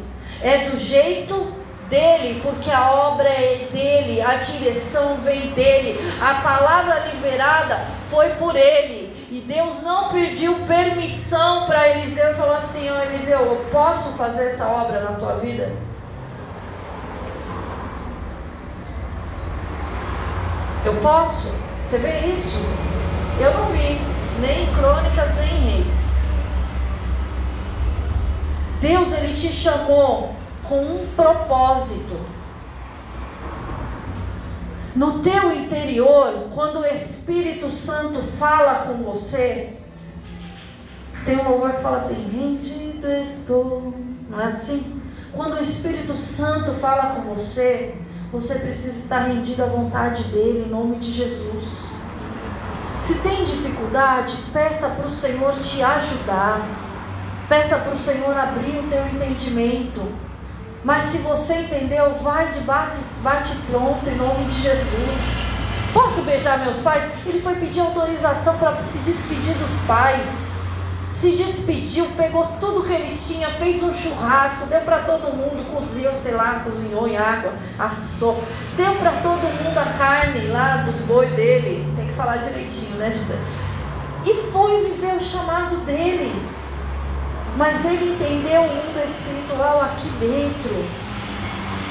É 0.43 0.71
do 0.71 0.79
jeito 0.79 1.55
dele, 1.89 2.41
porque 2.43 2.71
a 2.71 2.91
obra 2.91 3.29
é 3.29 3.69
dele, 3.71 4.21
a 4.21 4.37
direção 4.37 5.19
vem 5.19 5.53
dele, 5.53 5.99
a 6.21 6.35
palavra 6.37 7.07
liberada 7.13 7.81
foi 8.11 8.31
por 8.31 8.57
ele. 8.57 9.15
E 9.31 9.41
Deus 9.41 9.83
não 9.83 10.11
pediu 10.11 10.55
permissão 10.67 11.67
para 11.67 11.89
Eliseu 11.89 12.33
e 12.33 12.35
falou 12.35 12.55
assim: 12.55 12.91
Ó 12.91 12.99
oh, 12.99 13.03
Eliseu, 13.03 13.41
eu 13.41 13.67
posso 13.73 14.17
fazer 14.17 14.47
essa 14.47 14.69
obra 14.69 15.01
na 15.01 15.13
tua 15.13 15.37
vida? 15.37 15.73
Eu 20.85 21.01
posso? 21.01 21.55
Você 21.85 21.99
vê 21.99 22.27
isso? 22.27 22.59
Eu 23.41 23.55
não 23.55 23.67
vi, 23.67 23.99
nem 24.41 24.65
em 24.65 24.75
crônicas, 24.75 25.35
nem 25.37 25.57
em 25.57 25.61
reis. 25.71 26.17
Deus, 28.81 29.13
Ele 29.13 29.35
te 29.35 29.49
chamou 29.49 30.35
com 30.63 30.81
um 30.83 31.07
propósito. 31.17 32.21
No 34.95 35.21
teu 35.21 35.53
interior, 35.53 36.49
quando 36.55 36.81
o 36.81 36.87
Espírito 36.87 37.71
Santo 37.71 38.21
fala 38.39 38.87
com 38.87 39.03
você, 39.03 39.73
tem 41.25 41.39
um 41.39 41.49
louvor 41.49 41.73
que 41.73 41.83
fala 41.83 41.97
assim: 41.97 42.31
rendido 42.31 43.11
estou. 43.11 43.95
Não 44.29 44.41
é 44.41 44.47
assim? 44.47 45.03
Quando 45.33 45.55
o 45.55 45.63
Espírito 45.63 46.17
Santo 46.17 46.73
fala 46.75 47.15
com 47.15 47.23
você, 47.23 47.95
você 48.35 48.57
precisa 48.57 48.99
estar 48.99 49.29
rendido 49.29 49.63
à 49.63 49.67
vontade 49.67 50.25
dele, 50.25 50.65
em 50.67 50.69
nome 50.69 50.97
de 50.97 51.13
Jesus. 51.13 51.93
Se 52.99 53.21
tem 53.21 53.45
dificuldade, 53.45 54.37
peça 54.53 54.89
para 54.89 55.07
o 55.07 55.11
Senhor 55.11 55.55
te 55.61 55.81
ajudar. 55.81 56.67
Peça 57.49 57.77
para 57.77 57.95
o 57.95 57.99
Senhor 57.99 58.37
abrir 58.37 58.81
o 58.81 58.89
teu 58.89 59.07
entendimento. 59.07 60.03
Mas 60.83 61.05
se 61.05 61.19
você 61.19 61.61
entendeu, 61.61 62.17
vai 62.23 62.51
de 62.53 62.61
bate, 62.61 62.97
bate 63.23 63.57
pronto 63.71 64.05
em 64.09 64.17
nome 64.17 64.47
de 64.47 64.63
Jesus. 64.63 65.45
Posso 65.93 66.23
beijar 66.23 66.59
meus 66.59 66.81
pais? 66.81 67.05
Ele 67.25 67.41
foi 67.41 67.55
pedir 67.55 67.81
autorização 67.81 68.59
para 68.59 68.83
se 68.83 68.99
despedir 68.99 69.55
dos 69.55 69.81
pais 69.87 70.54
se 71.15 71.37
despediu, 71.37 72.07
pegou 72.17 72.45
tudo 72.61 72.83
que 72.83 72.93
ele 72.93 73.17
tinha, 73.17 73.49
fez 73.51 73.81
um 73.85 73.95
churrasco, 73.95 74.67
deu 74.67 74.81
para 74.81 74.99
todo 75.05 75.33
mundo, 75.33 75.65
cozinhou, 75.73 76.17
sei 76.17 76.35
lá, 76.35 76.63
cozinhou 76.65 77.07
em 77.07 77.17
água, 77.17 77.53
assou, 77.79 78.43
deu 78.77 78.97
para 78.97 79.13
todo 79.23 79.43
mundo 79.63 79.79
a 79.79 79.97
carne 79.97 80.49
lá 80.49 80.79
dos 80.79 81.01
boi 81.03 81.27
dele, 81.29 81.87
tem 81.95 82.09
que 82.09 82.15
falar 82.15 82.39
direitinho, 82.39 82.97
né? 82.97 83.13
E 84.27 84.35
foi 84.51 84.83
viver 84.87 85.15
o 85.15 85.23
chamado 85.23 85.77
dele. 85.87 86.35
Mas 87.57 87.85
ele 87.85 88.15
entendeu 88.15 88.63
o 88.63 88.69
mundo 88.69 89.01
espiritual 89.07 89.83
aqui 89.83 90.09
dentro. 90.19 91.04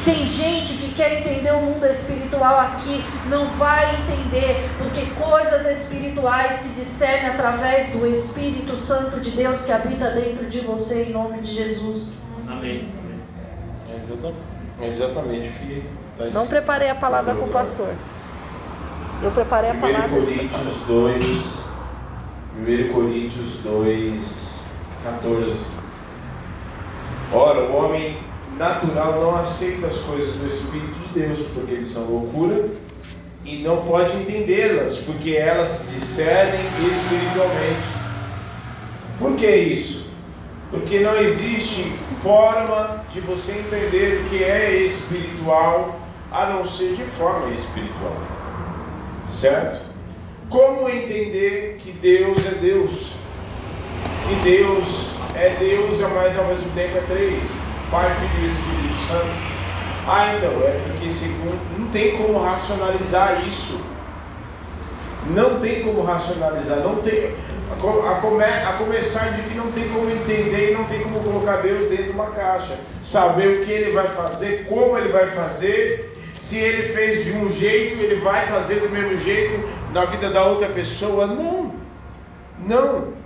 Tem 0.06 0.28
gente 0.28 0.74
que 0.80 0.94
quer 0.96 1.22
entender 1.22 1.52
o 1.54 1.62
mundo 1.62 1.86
espiritual 1.86 2.60
aqui, 2.60 3.06
não 3.30 3.52
vai 3.52 4.02
entender, 4.02 4.70
porque 4.78 5.06
coisas 5.12 5.66
espirituais 5.66 6.56
se 6.58 6.82
discernem 6.82 7.30
através 7.30 7.94
do 7.94 8.06
Espírito 8.06 8.76
Santo 8.76 9.22
de 9.22 9.32
Deus 9.32 9.64
que 9.64 9.72
habita 9.72 10.12
dentro 10.12 10.50
de 10.50 10.60
você, 10.60 11.06
em 11.06 11.14
nome 11.14 11.40
de 11.40 11.54
Jesus. 11.54 12.22
Amém. 12.50 12.90
É 13.90 13.96
exatamente, 13.96 14.38
é 14.82 14.88
exatamente 14.88 15.48
o 15.48 15.52
que 15.54 15.90
está 16.20 16.38
Não 16.38 16.48
preparei 16.48 16.90
a 16.90 16.96
palavra 16.96 17.34
com 17.36 17.46
o 17.46 17.50
pastor. 17.50 17.94
Eu 19.22 19.32
preparei 19.32 19.70
a 19.70 19.76
palavra. 19.76 20.08
1 20.08 20.26
Coríntios 20.26 20.78
2, 20.86 21.70
1 22.60 22.94
Coríntios 22.94 23.56
2, 23.64 24.66
14. 25.04 25.56
Ora, 27.32 27.62
o 27.62 27.76
homem 27.78 28.33
natural 28.58 29.22
não 29.22 29.36
aceita 29.36 29.88
as 29.88 29.98
coisas 30.00 30.36
do 30.38 30.48
Espírito 30.48 30.94
de 30.94 31.20
Deus, 31.20 31.40
porque 31.54 31.74
eles 31.74 31.88
são 31.88 32.06
loucura, 32.06 32.70
e 33.46 33.58
não 33.58 33.78
pode 33.86 34.16
entendê-las, 34.18 34.98
porque 34.98 35.32
elas 35.32 35.70
se 35.70 36.00
discernem 36.00 36.62
espiritualmente. 36.62 38.04
Por 39.20 39.36
que 39.36 39.48
isso? 39.48 40.08
Porque 40.72 41.00
não 41.00 41.16
existe 41.18 41.92
forma 42.22 43.04
de 43.14 43.20
você 43.22 43.52
entender 43.52 44.22
o 44.22 44.30
que 44.30 44.44
é 44.44 44.72
espiritual 44.84 46.00
a 46.32 46.48
não 46.48 46.68
ser 46.68 46.96
de 46.96 47.04
forma 47.18 47.54
espiritual. 47.54 48.18
Certo? 49.32 49.82
Como 50.50 50.90
entender 50.90 51.78
que 51.80 51.92
Deus 51.92 52.40
é 52.46 52.56
Deus? 52.56 53.12
Que 54.28 54.36
Deus 54.44 55.12
é 55.36 55.56
Deus, 55.60 56.00
mas 56.14 56.38
ao 56.40 56.46
mesmo 56.46 56.72
tempo 56.72 56.98
é 56.98 57.02
três 57.02 57.44
Pai, 57.94 58.12
Filho 58.16 58.46
e 58.46 58.48
Espírito 58.48 59.08
Santo? 59.08 59.54
Então, 60.36 60.68
é 60.68 60.82
porque 60.88 61.12
segundo, 61.12 61.62
não 61.78 61.90
tem 61.90 62.18
como 62.18 62.42
racionalizar 62.42 63.48
isso. 63.48 63.80
Não 65.28 65.60
tem 65.60 65.84
como 65.84 66.02
racionalizar, 66.02 66.80
não 66.80 66.96
tem. 67.04 67.36
A, 67.72 68.16
come, 68.20 68.44
a 68.44 68.74
começar 68.80 69.34
de 69.34 69.44
que 69.44 69.56
não 69.56 69.72
tem 69.74 69.88
como 69.90 70.10
entender 70.10 70.72
e 70.72 70.74
não 70.74 70.86
tem 70.86 71.02
como 71.02 71.20
colocar 71.20 71.58
Deus 71.58 71.88
dentro 71.88 72.06
de 72.06 72.10
uma 72.10 72.32
caixa. 72.32 72.80
Saber 73.04 73.62
o 73.62 73.66
que 73.66 73.72
ele 73.72 73.92
vai 73.92 74.08
fazer, 74.08 74.66
como 74.68 74.98
ele 74.98 75.10
vai 75.10 75.28
fazer, 75.28 76.18
se 76.34 76.58
ele 76.58 76.94
fez 76.94 77.24
de 77.24 77.32
um 77.34 77.52
jeito, 77.52 78.02
ele 78.02 78.22
vai 78.22 78.48
fazer 78.48 78.80
do 78.80 78.90
mesmo 78.90 79.20
jeito 79.20 79.70
na 79.94 80.06
vida 80.06 80.32
da 80.32 80.44
outra 80.48 80.68
pessoa. 80.70 81.28
Não, 81.28 81.72
não. 82.58 83.23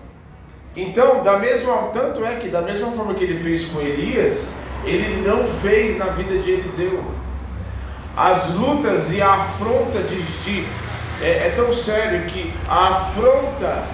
Então, 0.78 1.24
da 1.24 1.40
mesma, 1.40 1.90
tanto 1.92 2.24
é 2.24 2.36
que 2.36 2.50
da 2.50 2.62
mesma 2.62 2.92
forma 2.92 3.16
que 3.16 3.24
ele 3.24 3.40
fez 3.40 3.66
com 3.66 3.82
Elias, 3.82 4.48
ele 4.86 5.28
não 5.28 5.48
fez 5.60 5.98
na 5.98 6.06
vida 6.06 6.38
de 6.38 6.52
Eliseu. 6.52 7.04
As 8.16 8.54
lutas 8.54 9.12
e 9.12 9.20
a 9.20 9.34
afronta 9.34 10.04
de, 10.04 10.22
de 10.44 10.68
é, 11.20 11.48
é 11.48 11.54
tão 11.56 11.74
sério 11.74 12.28
que 12.28 12.54
a 12.70 12.90
afronta 12.90 13.88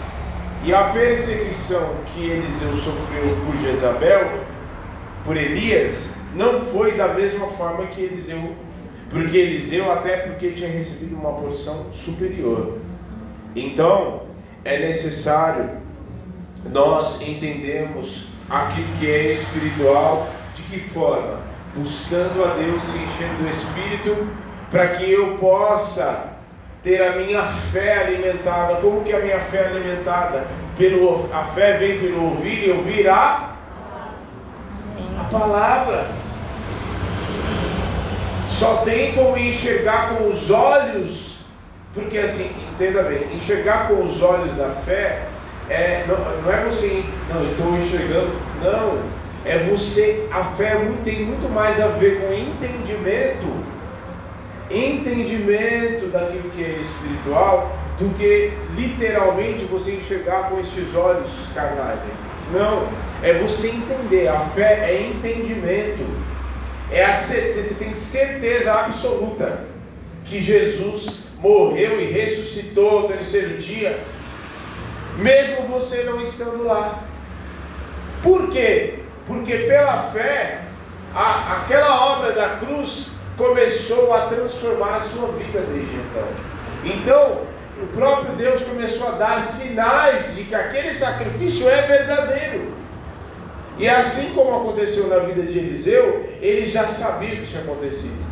e 0.65 0.73
a 0.73 0.89
perseguição 0.89 1.89
que 2.07 2.25
Eliseu 2.25 2.75
sofreu 2.75 3.37
por 3.45 3.55
Jezabel, 3.57 4.39
por 5.23 5.37
Elias, 5.37 6.17
não 6.35 6.59
foi 6.65 6.97
da 6.97 7.13
mesma 7.13 7.47
forma 7.47 7.85
que 7.87 8.01
Eliseu, 8.01 8.55
porque 9.09 9.37
Eliseu 9.37 9.89
até 9.89 10.17
porque 10.17 10.51
tinha 10.51 10.69
recebido 10.69 11.15
uma 11.15 11.31
porção 11.31 11.85
superior. 11.93 12.77
Então, 13.55 14.23
é 14.65 14.79
necessário 14.79 15.82
nós 16.71 17.21
entendemos 17.21 18.27
aquilo 18.49 18.87
que 18.99 19.09
é 19.09 19.31
espiritual. 19.33 20.27
De 20.55 20.63
que 20.63 20.79
forma? 20.89 21.39
Buscando 21.75 22.43
a 22.43 22.53
Deus, 22.53 22.83
se 22.83 22.97
enchendo 22.97 23.43
do 23.43 23.49
Espírito, 23.49 24.27
para 24.69 24.89
que 24.89 25.11
eu 25.11 25.37
possa 25.37 26.33
ter 26.83 27.01
a 27.01 27.15
minha 27.15 27.43
fé 27.43 28.03
alimentada. 28.03 28.75
Como 28.75 29.03
que 29.03 29.13
a 29.13 29.19
minha 29.19 29.39
fé 29.39 29.57
é 29.57 29.67
alimentada? 29.67 30.47
Pelo, 30.77 31.29
a 31.33 31.45
fé 31.55 31.77
vem 31.77 31.99
pelo 31.99 32.23
ouvir 32.25 32.67
e 32.67 32.71
ouvir 32.71 33.09
a, 33.09 33.55
a 35.19 35.23
palavra. 35.31 36.07
Só 38.49 38.77
tem 38.77 39.13
como 39.13 39.37
enxergar 39.37 40.15
com 40.15 40.29
os 40.29 40.51
olhos, 40.51 41.39
porque 41.93 42.19
assim, 42.19 42.51
entenda 42.71 43.03
bem, 43.03 43.35
enxergar 43.35 43.87
com 43.87 44.03
os 44.03 44.21
olhos 44.21 44.55
da 44.55 44.69
fé 44.69 45.27
é, 45.73 46.05
não, 46.07 46.41
não 46.41 46.51
é 46.51 46.65
você, 46.65 47.03
não, 47.33 47.49
estou 47.49 47.77
enxergando, 47.77 48.31
não, 48.61 48.99
é 49.45 49.57
você, 49.69 50.27
a 50.31 50.43
fé 50.43 50.73
é 50.73 50.93
tem 51.03 51.25
muito 51.25 51.51
mais 51.51 51.81
a 51.81 51.87
ver 51.87 52.21
com 52.21 52.33
entendimento 52.33 53.73
entendimento 54.69 56.07
daquilo 56.07 56.49
que 56.51 56.63
é 56.63 56.79
espiritual 56.79 57.75
do 57.99 58.09
que 58.15 58.51
literalmente 58.75 59.65
você 59.65 59.91
enxergar 59.91 60.49
com 60.49 60.59
estes 60.59 60.95
olhos 60.95 61.29
carnais. 61.53 61.99
Não, 62.51 62.87
é 63.21 63.33
você 63.33 63.69
entender. 63.69 64.27
A 64.27 64.39
fé 64.39 64.89
é 64.89 65.01
entendimento. 65.01 66.03
É 66.91 67.05
a 67.05 67.13
certeza, 67.13 67.69
você 67.69 67.85
tem 67.85 67.93
certeza 67.93 68.73
absoluta 68.73 69.65
que 70.25 70.41
Jesus 70.41 71.23
morreu 71.39 71.99
e 71.99 72.05
ressuscitou 72.05 72.99
ao 72.99 73.07
terceiro 73.07 73.57
dia, 73.57 73.99
mesmo 75.17 75.67
você 75.67 76.03
não 76.03 76.21
estando 76.21 76.63
lá. 76.63 77.03
Por 78.21 78.49
quê? 78.51 78.99
Porque 79.27 79.57
pela 79.59 80.03
fé, 80.11 80.61
a, 81.13 81.57
aquela 81.57 82.17
obra 82.17 82.31
da 82.31 82.49
cruz 82.57 83.11
começou 83.37 84.13
a 84.13 84.27
transformar 84.27 84.97
a 84.97 85.01
sua 85.01 85.27
vida 85.33 85.61
desde 85.61 85.95
então. 85.95 86.27
Então, 86.83 87.41
o 87.81 87.87
próprio 87.87 88.35
Deus 88.35 88.63
começou 88.63 89.07
a 89.07 89.11
dar 89.11 89.41
sinais 89.41 90.35
de 90.35 90.43
que 90.43 90.55
aquele 90.55 90.93
sacrifício 90.93 91.69
é 91.69 91.81
verdadeiro. 91.81 92.73
E 93.77 93.89
assim 93.89 94.33
como 94.33 94.55
aconteceu 94.55 95.07
na 95.07 95.19
vida 95.19 95.41
de 95.41 95.57
Eliseu, 95.57 96.29
ele 96.41 96.67
já 96.67 96.87
sabia 96.87 97.33
o 97.33 97.37
que 97.37 97.47
tinha 97.47 97.63
acontecido. 97.63 98.23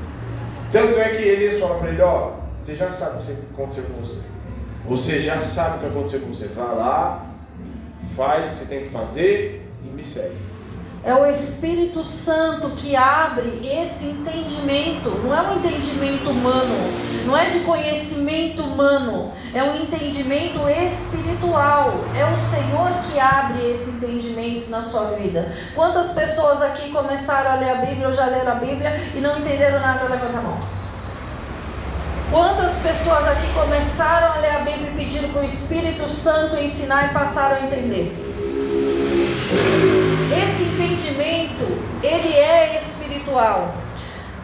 Tanto 0.71 1.00
é 1.00 1.09
que 1.09 1.23
Elias 1.23 1.59
fala 1.59 1.79
para 1.79 1.89
ele: 1.89 2.01
Ó, 2.01 2.33
você 2.61 2.75
já 2.75 2.91
sabe 2.91 3.21
o 3.21 3.25
que 3.25 3.31
aconteceu 3.53 3.83
com 3.85 4.05
você. 4.05 4.19
Você 4.88 5.21
já 5.21 5.41
sabe 5.41 5.77
o 5.77 5.79
que 5.79 5.85
aconteceu 5.85 6.21
com 6.21 6.33
você. 6.33 6.47
Vá 6.47 6.71
lá, 6.73 7.25
faz 8.15 8.47
o 8.47 8.53
que 8.53 8.59
você 8.59 8.65
tem 8.65 8.83
que 8.83 8.89
fazer 8.89 9.67
e 9.83 9.88
me 9.88 10.03
segue. 10.03 10.51
É 11.03 11.15
o 11.15 11.25
Espírito 11.25 12.03
Santo 12.03 12.71
que 12.75 12.95
abre 12.95 13.67
esse 13.67 14.05
entendimento. 14.05 15.09
Não 15.23 15.35
é 15.35 15.41
um 15.50 15.57
entendimento 15.57 16.29
humano, 16.29 16.75
não 17.25 17.35
é 17.35 17.50
de 17.50 17.61
conhecimento 17.61 18.61
humano, 18.61 19.31
é 19.51 19.63
um 19.63 19.77
entendimento 19.77 20.69
espiritual. 20.69 22.01
É 22.15 22.23
o 22.23 22.38
Senhor 22.38 23.01
que 23.09 23.19
abre 23.19 23.71
esse 23.71 23.91
entendimento 23.91 24.69
na 24.69 24.83
sua 24.83 25.15
vida. 25.15 25.51
Quantas 25.73 26.13
pessoas 26.13 26.61
aqui 26.61 26.91
começaram 26.91 27.51
a 27.51 27.55
ler 27.55 27.69
a 27.71 27.75
Bíblia 27.85 28.07
ou 28.07 28.13
já 28.13 28.27
leram 28.27 28.51
a 28.51 28.55
Bíblia 28.55 29.01
e 29.15 29.19
não 29.19 29.39
entenderam 29.39 29.79
nada? 29.79 30.07
Levanta 30.07 30.38
a 30.38 30.41
mão. 30.41 30.80
Quantas 32.32 32.80
pessoas 32.80 33.28
aqui 33.28 33.54
começaram 33.54 34.36
a 34.36 34.38
ler 34.38 34.56
a 34.56 34.60
Bíblia 34.60 34.94
pediram 34.96 35.28
que 35.28 35.38
o 35.38 35.44
Espírito 35.44 36.08
Santo 36.08 36.56
ensinar 36.56 37.10
e 37.10 37.13
passaram 37.13 37.58
a 37.58 37.65
entender? 37.65 38.15
Esse 40.32 40.63
entendimento, 40.63 41.65
ele 42.02 42.34
é 42.34 42.78
espiritual. 42.78 43.76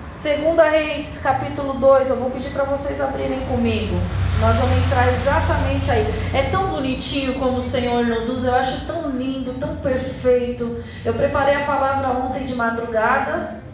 Segunda 0.05 0.67
Reis, 0.67 1.21
capítulo 1.23 1.75
2, 1.75 2.09
eu 2.09 2.17
vou 2.17 2.29
pedir 2.29 2.49
para 2.49 2.65
vocês 2.65 2.99
abrirem 2.99 3.39
comigo. 3.45 3.95
Nós 4.41 4.57
vamos 4.57 4.77
entrar 4.79 5.07
exatamente 5.13 5.89
aí. 5.89 6.05
É 6.33 6.49
tão 6.51 6.67
bonitinho 6.67 7.35
como 7.35 7.59
o 7.59 7.63
Senhor 7.63 8.05
nos 8.05 8.27
usa, 8.27 8.49
eu 8.49 8.55
acho 8.55 8.85
tão 8.85 9.11
lindo, 9.11 9.53
tão 9.53 9.77
perfeito. 9.77 10.83
Eu 11.05 11.13
preparei 11.13 11.55
a 11.55 11.65
palavra 11.65 12.09
ontem 12.09 12.45
de 12.45 12.53
madrugada. 12.53 13.65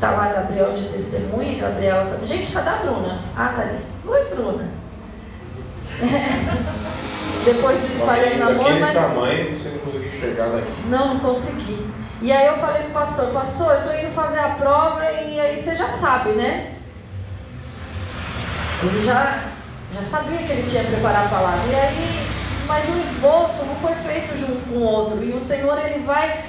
Tá 0.00 0.10
lá 0.10 0.32
Gabriel 0.32 0.74
de 0.74 0.88
testemunha, 0.88 1.58
Gabriel. 1.58 2.06
Tá... 2.06 2.26
Gente, 2.26 2.52
cadê 2.52 2.68
a 2.68 2.76
Bruna? 2.76 3.20
Ah, 3.36 3.52
tá 3.56 3.62
ali. 3.62 3.78
Oi, 4.06 4.24
Bruna. 4.26 4.68
Depois 7.44 7.80
do 7.80 7.92
espalhei 7.92 8.36
no 8.36 8.48
amor, 8.48 8.80
mas. 8.80 8.94
tamanho 8.94 9.56
você 9.56 9.70
não 9.70 9.78
conseguiu 9.78 10.08
enxergar 10.08 10.48
daqui. 10.48 10.72
Não, 10.88 11.14
não 11.14 11.20
consegui. 11.20 11.90
E 12.20 12.32
aí 12.32 12.46
eu 12.46 12.58
falei 12.58 12.82
pro 12.84 12.92
pastor, 12.92 13.32
pastor, 13.32 13.74
eu 13.74 13.82
tô 13.84 13.92
indo 13.92 14.10
fazer 14.12 14.40
a 14.40 14.48
prova 14.50 15.04
e 15.12 15.38
aí 15.38 15.58
você 15.58 15.76
já 15.76 15.90
sabe, 15.90 16.30
né? 16.30 16.74
Ele 18.82 19.04
já, 19.04 19.44
já 19.92 20.02
sabia 20.02 20.38
que 20.38 20.52
ele 20.52 20.68
tinha 20.68 20.84
preparado 20.84 21.26
a 21.26 21.28
palavra. 21.28 21.60
E 21.70 21.74
aí, 21.74 22.28
mas 22.66 22.84
o 22.88 22.98
esboço 22.98 23.66
não 23.66 23.76
foi 23.76 23.94
feito 23.94 24.38
junto 24.38 24.68
com 24.68 24.76
o 24.76 24.82
outro. 24.82 25.24
E 25.24 25.32
o 25.32 25.40
Senhor 25.40 25.78
ele 25.78 26.04
vai 26.04 26.44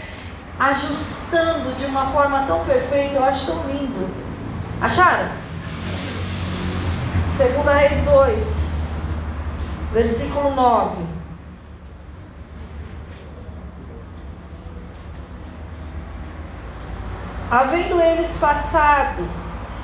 ajustando 0.59 1.77
de 1.77 1.85
uma 1.85 2.07
forma 2.07 2.45
tão 2.47 2.63
perfeita, 2.65 3.17
eu 3.17 3.23
acho 3.23 3.45
tão 3.45 3.63
lindo. 3.67 4.09
Acharam? 4.81 5.31
Segunda 7.29 7.73
Reis 7.73 8.03
2 8.03 8.67
versículo 9.91 10.53
9. 10.53 10.95
Havendo 17.49 18.01
eles 18.01 18.35
passado, 18.37 19.27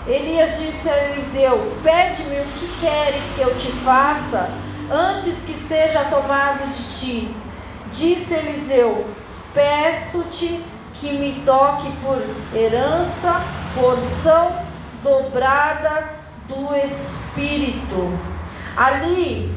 Elias 0.05 0.59
disse 0.59 0.89
a 0.89 1.11
Eliseu: 1.11 1.77
Pede-me 1.81 2.41
o 2.41 2.45
que 2.45 2.79
queres 2.79 3.23
que 3.35 3.41
eu 3.41 3.55
te 3.55 3.71
faça, 3.83 4.49
antes 4.91 5.45
que 5.45 5.53
seja 5.53 6.03
tomado 6.05 6.69
de 6.71 6.83
ti. 6.99 7.37
Disse 7.91 8.33
Eliseu: 8.33 9.07
Peço-te 9.53 10.63
que 10.95 11.11
me 11.13 11.43
toque 11.45 11.91
por 11.97 12.21
herança, 12.57 13.41
porção 13.75 14.51
dobrada 15.03 16.09
do 16.47 16.75
Espírito. 16.75 18.17
Ali 18.75 19.55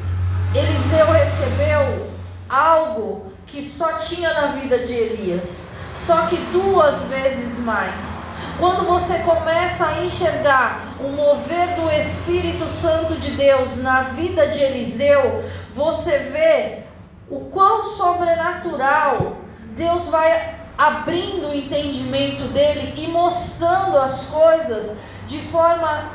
Eliseu 0.55 1.07
recebeu 1.11 2.11
algo 2.49 3.33
que 3.47 3.63
só 3.63 3.95
tinha 3.95 4.35
na 4.35 4.49
vida 4.49 4.81
de 4.81 4.93
Elias, 4.93 5.71
só 5.95 6.27
que 6.27 6.37
duas 6.53 7.05
vezes 7.05 7.65
mais. 7.65 8.31
Quando 8.59 8.87
você 8.87 9.21
começa 9.21 9.87
a 9.87 10.05
enxergar 10.05 10.97
o 11.01 11.09
mover 11.09 11.77
do 11.77 11.91
Espírito 11.91 12.67
Santo 12.71 13.15
de 13.15 13.31
Deus 13.33 13.83
na 13.83 14.03
vida 14.03 14.49
de 14.49 14.59
Eliseu, 14.63 15.45
você 15.75 16.19
vê 16.19 16.83
o 17.31 17.51
quão 17.51 17.85
sobrenatural 17.85 19.46
Deus 19.77 20.09
vai 20.09 20.55
abrindo 20.79 21.49
o 21.49 21.55
entendimento 21.55 22.45
dele 22.49 22.95
e 22.97 23.09
mostrando 23.09 23.99
as 23.99 24.29
coisas 24.29 24.97
de 25.27 25.39
forma 25.39 26.11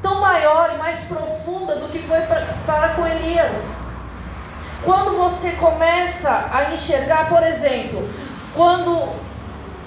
tão 0.00 0.20
maior 0.20 0.72
e 0.74 0.78
mais 0.78 1.04
profunda 1.04 1.76
do 1.76 1.88
que 1.88 2.02
foi 2.02 2.20
para 2.66 2.88
com 2.96 3.06
Elias. 3.06 3.86
Quando 4.84 5.18
você 5.18 5.52
começa 5.52 6.48
a 6.50 6.72
enxergar, 6.72 7.28
por 7.28 7.42
exemplo, 7.42 8.08
quando 8.54 9.12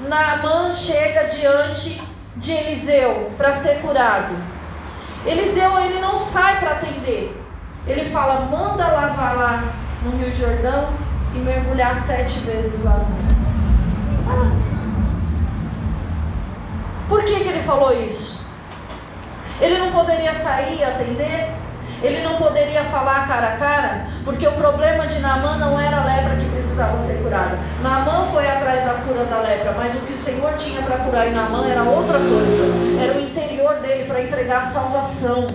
Naamã 0.08 0.74
chega 0.76 1.24
diante 1.24 2.02
de 2.36 2.52
Eliseu 2.52 3.32
para 3.36 3.54
ser 3.54 3.82
curado, 3.82 4.36
Eliseu 5.26 5.80
ele 5.80 6.00
não 6.00 6.16
sai 6.16 6.60
para 6.60 6.74
atender. 6.74 7.42
Ele 7.88 8.10
fala: 8.12 8.42
manda 8.42 8.86
lavar 8.88 9.36
lá 9.38 9.74
no 10.04 10.18
Rio 10.18 10.36
Jordão 10.36 11.11
e 11.34 11.40
mergulhar 11.40 11.98
sete 11.98 12.40
vezes 12.40 12.84
lá 12.84 12.98
no 12.98 13.06
rio. 13.06 13.32
Por 17.08 17.24
que, 17.24 17.40
que 17.42 17.48
ele 17.50 17.64
falou 17.64 17.92
isso? 17.94 18.46
Ele 19.60 19.78
não 19.78 19.92
poderia 19.92 20.34
sair 20.34 20.80
e 20.80 20.84
atender? 20.84 21.50
Ele 22.02 22.24
não 22.24 22.38
poderia 22.38 22.84
falar 22.86 23.28
cara 23.28 23.50
a 23.50 23.58
cara? 23.58 24.08
Porque 24.24 24.48
o 24.48 24.54
problema 24.54 25.06
de 25.08 25.20
Naamã 25.20 25.58
não 25.58 25.80
era 25.80 25.98
a 25.98 26.06
lepra 26.06 26.36
que 26.36 26.50
precisava 26.50 27.00
ser 27.00 27.22
curada. 27.22 27.60
Naamã 27.84 28.26
foi 28.32 28.48
atrás 28.48 28.86
da 28.86 28.96
cura 29.06 29.26
da 29.26 29.40
lepra, 29.40 29.74
mas 29.74 29.96
o 29.96 30.00
que 30.06 30.14
o 30.14 30.18
Senhor 30.18 30.54
tinha 30.58 30.82
para 30.82 30.98
curar 30.98 31.28
em 31.28 31.34
Naamã 31.34 31.68
era 31.68 31.84
outra 31.84 32.18
coisa. 32.18 33.04
Era 33.04 33.20
o 33.20 33.22
interior 33.22 33.76
dele 33.82 34.06
para 34.06 34.24
entregar 34.24 34.64
a 34.64 34.66
salvação. 34.66 35.48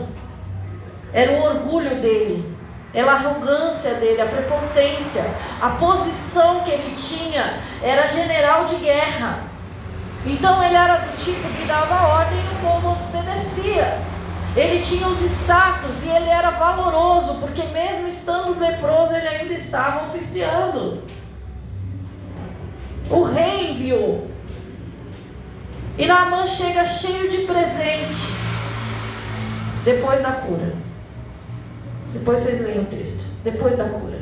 Era 1.12 1.32
o 1.32 1.42
orgulho 1.42 2.00
dele. 2.00 2.55
Era 2.96 3.12
a 3.12 3.14
arrogância 3.16 3.96
dele, 3.96 4.22
a 4.22 4.26
prepotência. 4.26 5.22
A 5.60 5.68
posição 5.72 6.62
que 6.62 6.70
ele 6.70 6.96
tinha 6.96 7.60
era 7.82 8.08
general 8.08 8.64
de 8.64 8.76
guerra. 8.76 9.44
Então 10.24 10.64
ele 10.64 10.74
era 10.74 10.96
do 10.96 11.16
tipo 11.22 11.46
que 11.50 11.66
dava 11.66 12.08
ordem 12.08 12.38
e 12.38 12.54
o 12.54 12.70
povo 12.70 12.96
obedecia. 13.08 13.98
Ele 14.56 14.82
tinha 14.82 15.08
os 15.08 15.20
status 15.20 16.04
e 16.06 16.08
ele 16.08 16.30
era 16.30 16.52
valoroso, 16.52 17.34
porque 17.34 17.64
mesmo 17.64 18.08
estando 18.08 18.58
leproso, 18.58 19.14
ele 19.14 19.28
ainda 19.28 19.52
estava 19.52 20.06
oficiando. 20.06 21.02
O 23.10 23.24
rei 23.24 23.72
enviou. 23.72 24.30
E 25.98 26.06
Naamã 26.06 26.46
chega 26.46 26.86
cheio 26.86 27.30
de 27.30 27.38
presente 27.44 28.32
depois 29.84 30.22
da 30.22 30.32
cura. 30.32 30.85
Depois 32.18 32.40
vocês 32.40 32.64
leem 32.64 32.80
o 32.80 32.86
texto. 32.86 33.24
Depois 33.44 33.76
da 33.76 33.84
cura. 33.84 34.18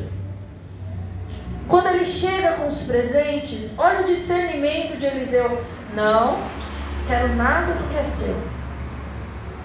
Quando 1.69 1.87
ele 1.89 2.05
chega 2.05 2.53
com 2.55 2.69
os 2.69 2.87
presentes, 2.87 3.79
olha 3.79 4.03
o 4.03 4.07
discernimento 4.07 4.99
de 4.99 5.07
Eliseu. 5.07 5.63
Não, 5.95 6.39
quero 7.07 7.35
nada 7.35 7.73
do 7.73 7.89
que 7.89 7.97
é 7.97 8.05
seu. 8.05 8.37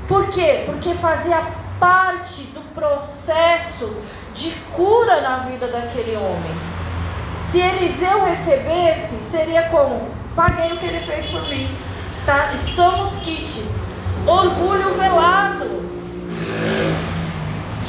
Por 0.07 0.29
quê? 0.29 0.63
Porque 0.65 0.93
fazia 0.95 1.41
parte 1.79 2.43
do 2.53 2.61
processo 2.73 4.01
de 4.33 4.51
cura 4.75 5.21
na 5.21 5.39
vida 5.39 5.67
daquele 5.67 6.15
homem. 6.15 6.51
Se 7.35 7.59
Eliseu 7.59 8.25
recebesse, 8.25 9.15
seria 9.15 9.69
como: 9.69 10.07
paguei 10.35 10.71
o 10.71 10.77
que 10.77 10.85
ele 10.85 11.05
fez 11.05 11.25
por 11.29 11.47
mim. 11.49 11.75
Tá? 12.25 12.53
Estamos 12.53 13.17
quites. 13.23 13.89
Orgulho 14.25 14.93
velado. 14.93 15.88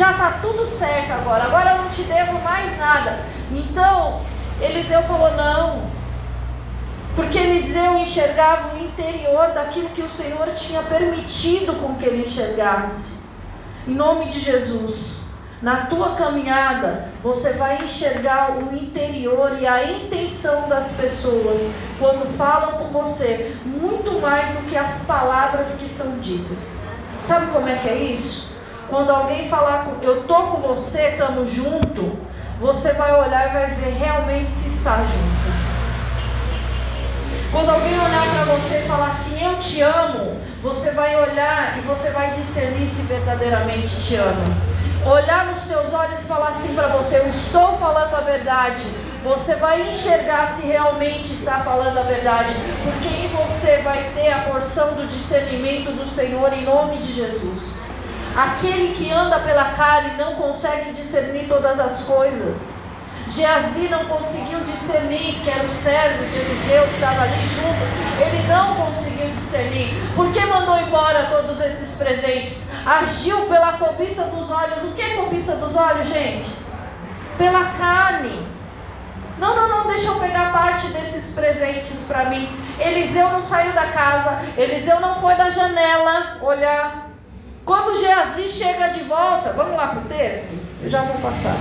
Já 0.01 0.13
está 0.13 0.39
tudo 0.41 0.67
certo 0.67 1.13
agora. 1.13 1.45
Agora 1.45 1.73
eu 1.73 1.83
não 1.83 1.91
te 1.91 2.05
devo 2.05 2.41
mais 2.41 2.79
nada. 2.79 3.19
Então, 3.53 4.23
Eliseu 4.59 5.03
falou: 5.03 5.31
não. 5.37 5.83
Porque 7.15 7.37
Eliseu 7.37 7.99
enxergava 7.99 8.75
o 8.75 8.79
interior 8.83 9.49
daquilo 9.49 9.91
que 9.91 10.01
o 10.01 10.09
Senhor 10.09 10.55
tinha 10.55 10.83
permitido 10.85 11.79
com 11.83 11.97
que 11.97 12.07
ele 12.07 12.23
enxergasse. 12.23 13.21
Em 13.87 13.95
nome 13.95 14.31
de 14.31 14.41
Jesus. 14.41 15.21
Na 15.61 15.85
tua 15.85 16.15
caminhada, 16.15 17.11
você 17.23 17.53
vai 17.59 17.85
enxergar 17.85 18.57
o 18.57 18.75
interior 18.75 19.59
e 19.61 19.67
a 19.67 19.85
intenção 19.85 20.67
das 20.67 20.95
pessoas 20.95 21.75
quando 21.99 22.35
falam 22.39 22.79
com 22.79 22.87
você, 22.87 23.55
muito 23.67 24.19
mais 24.19 24.49
do 24.57 24.63
que 24.71 24.79
as 24.79 25.05
palavras 25.05 25.79
que 25.79 25.91
são 25.91 26.19
ditas. 26.21 26.87
Sabe 27.19 27.53
como 27.53 27.69
é 27.69 27.77
que 27.81 27.89
é 27.91 27.99
isso? 27.99 28.50
Quando 28.91 29.11
alguém 29.11 29.49
falar 29.49 29.85
com 29.85 30.05
eu 30.05 30.25
tô 30.27 30.35
com 30.35 30.61
você, 30.61 31.11
estamos 31.11 31.53
junto, 31.53 32.19
você 32.61 32.93
vai 32.95 33.13
olhar 33.19 33.49
e 33.49 33.53
vai 33.53 33.67
ver 33.71 33.95
realmente 33.95 34.51
se 34.51 34.69
está 34.69 34.97
junto. 34.97 35.71
Quando 37.53 37.71
alguém 37.71 37.99
olhar 37.99 38.27
para 38.35 38.55
você 38.55 38.81
e 38.81 38.89
falar 38.89 39.09
assim, 39.09 39.45
eu 39.45 39.59
te 39.59 39.81
amo, 39.81 40.41
você 40.63 40.93
vai 40.93 41.17
olhar 41.17 41.79
e 41.79 41.81
você 41.83 42.11
vai 42.11 42.33
discernir 42.33 42.89
se 42.89 43.03
verdadeiramente 43.03 43.97
te 44.03 44.17
ama 44.17 44.71
olhar 45.05 45.47
nos 45.47 45.65
teus 45.65 45.93
olhos 45.95 46.21
e 46.21 46.25
falar 46.25 46.49
assim 46.49 46.75
para 46.75 46.89
você: 46.89 47.19
Eu 47.19 47.29
estou 47.29 47.79
falando 47.79 48.15
a 48.15 48.21
verdade. 48.21 48.83
Você 49.23 49.57
vai 49.57 49.91
enxergar 49.91 50.55
se 50.55 50.67
realmente 50.67 51.35
está 51.35 51.61
falando 51.61 51.99
a 51.99 52.03
verdade, 52.03 52.55
porque 52.83 53.07
em 53.07 53.29
você 53.29 53.83
vai 53.83 54.11
ter 54.15 54.33
a 54.33 54.45
porção 54.45 54.95
do 54.95 55.07
discernimento 55.09 55.93
do 55.93 56.09
Senhor 56.09 56.51
em 56.55 56.65
nome 56.65 56.99
de 56.99 57.13
Jesus. 57.13 57.90
Aquele 58.37 58.95
que 58.95 59.11
anda 59.11 59.41
pela 59.41 59.73
carne 59.73 60.17
não 60.17 60.35
consegue 60.37 60.93
discernir 60.93 61.49
todas 61.49 61.81
as 61.81 62.05
coisas. 62.05 62.81
Geazi 63.29 63.89
não 63.89 64.07
conseguiu 64.07 64.61
discernir, 64.61 65.41
que 65.43 65.51
era 65.51 65.63
o 65.63 65.69
servo 65.69 66.25
de 66.25 66.37
Eliseu 66.37 66.83
que 66.89 66.95
estava 66.95 67.23
ali 67.23 67.47
junto, 67.49 68.27
ele 68.27 68.49
não 68.49 68.75
conseguiu 68.75 69.31
discernir. 69.31 69.95
Por 70.17 70.33
que 70.33 70.45
mandou 70.47 70.79
embora 70.79 71.27
todos 71.27 71.61
esses 71.61 71.97
presentes? 71.97 72.71
Agiu 72.85 73.47
pela 73.47 73.75
cobiça 73.75 74.25
dos 74.25 74.51
olhos. 74.51 74.85
O 74.85 74.95
que 74.95 75.03
é 75.03 75.17
cobiça 75.17 75.57
dos 75.57 75.77
olhos, 75.77 76.09
gente? 76.09 76.51
Pela 77.39 77.67
carne. 77.79 78.49
Não, 79.39 79.57
não, 79.57 79.69
não, 79.69 79.89
deixa 79.89 80.09
eu 80.09 80.19
pegar 80.19 80.53
parte 80.53 80.89
desses 80.89 81.33
presentes 81.33 82.05
para 82.07 82.25
mim. 82.27 82.49
Eliseu 82.79 83.31
não 83.31 83.43
saiu 83.43 83.73
da 83.73 83.87
casa, 83.93 84.43
Eliseu 84.57 85.01
não 85.01 85.21
foi 85.21 85.35
da 85.37 85.51
janela 85.51 86.37
olhar. 86.43 87.10
Quando 87.71 88.01
Geazi 88.01 88.51
chega 88.51 88.89
de 88.89 89.05
volta, 89.05 89.53
vamos 89.53 89.77
lá 89.77 89.91
para 89.91 90.01
o 90.01 90.05
texto? 90.07 90.59
Eu 90.83 90.91
já 90.91 91.03
vou 91.03 91.21
passar. 91.21 91.55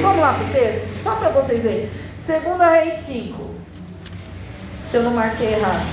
Vamos 0.00 0.20
lá 0.20 0.34
para 0.34 0.44
o 0.44 0.50
texto, 0.52 1.02
só 1.02 1.16
para 1.16 1.30
vocês 1.30 1.64
verem. 1.64 1.90
Segunda 2.14 2.70
Reis 2.70 2.94
5. 2.94 3.54
Se 4.84 4.98
eu 4.98 5.02
não 5.02 5.10
marquei 5.10 5.54
errado. 5.54 5.84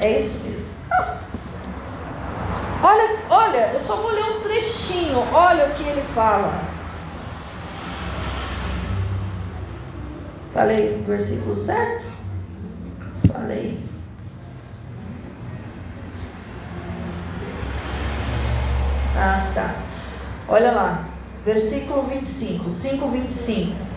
É 0.00 0.16
isso 0.16 0.46
mesmo. 0.46 0.76
Olha, 2.84 3.18
olha, 3.30 3.72
eu 3.72 3.80
só 3.80 3.96
vou 3.96 4.12
ler 4.12 4.22
um 4.22 4.42
trechinho. 4.42 5.18
Olha 5.32 5.66
o 5.66 5.74
que 5.74 5.82
ele 5.82 6.04
fala. 6.14 6.52
Falei 10.54 11.00
o 11.00 11.04
versículo 11.04 11.56
certo? 11.56 12.12
Falei. 13.32 13.97
Ah, 19.18 19.42
está. 19.44 19.74
Olha 20.48 20.70
lá. 20.70 21.04
Versículo 21.44 22.04
25. 22.04 22.70
5, 22.70 23.08
25. 23.08 23.88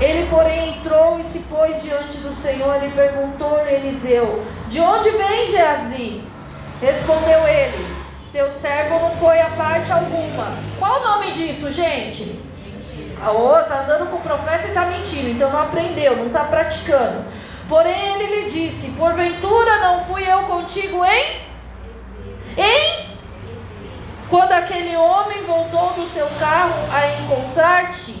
Ele, 0.00 0.28
porém, 0.28 0.76
entrou 0.78 1.18
e 1.18 1.24
se 1.24 1.40
pôs 1.44 1.82
diante 1.82 2.18
do 2.18 2.34
Senhor 2.34 2.84
e 2.84 2.90
perguntou-lhe 2.90 3.72
Eliseu: 3.72 4.44
De 4.68 4.78
onde 4.78 5.08
vem 5.10 5.46
Geazi? 5.46 6.22
Respondeu 6.82 7.48
ele: 7.48 7.86
Teu 8.30 8.50
servo 8.50 8.98
não 8.98 9.10
foi 9.12 9.40
a 9.40 9.48
parte 9.50 9.90
alguma. 9.90 10.48
Qual 10.78 11.00
o 11.00 11.04
nome 11.04 11.32
disso, 11.32 11.72
gente? 11.72 12.38
A 13.22 13.30
outra 13.30 13.84
andando 13.84 14.10
com 14.10 14.16
o 14.16 14.20
profeta 14.20 14.66
e 14.66 14.68
está 14.68 14.84
mentindo, 14.84 15.30
então 15.30 15.50
não 15.50 15.62
aprendeu, 15.62 16.16
não 16.16 16.26
está 16.26 16.44
praticando. 16.44 17.24
Porém 17.68 18.14
ele 18.14 18.26
lhe 18.26 18.50
disse: 18.50 18.90
Porventura 18.90 19.78
não 19.78 20.04
fui 20.04 20.30
eu 20.30 20.42
contigo 20.42 21.02
em? 21.02 21.40
Em? 22.58 23.03
Quando 24.34 24.50
aquele 24.50 24.96
homem 24.96 25.44
voltou 25.44 25.92
do 25.92 26.08
seu 26.08 26.26
carro 26.40 26.74
a 26.92 27.06
encontrar-te, 27.20 28.20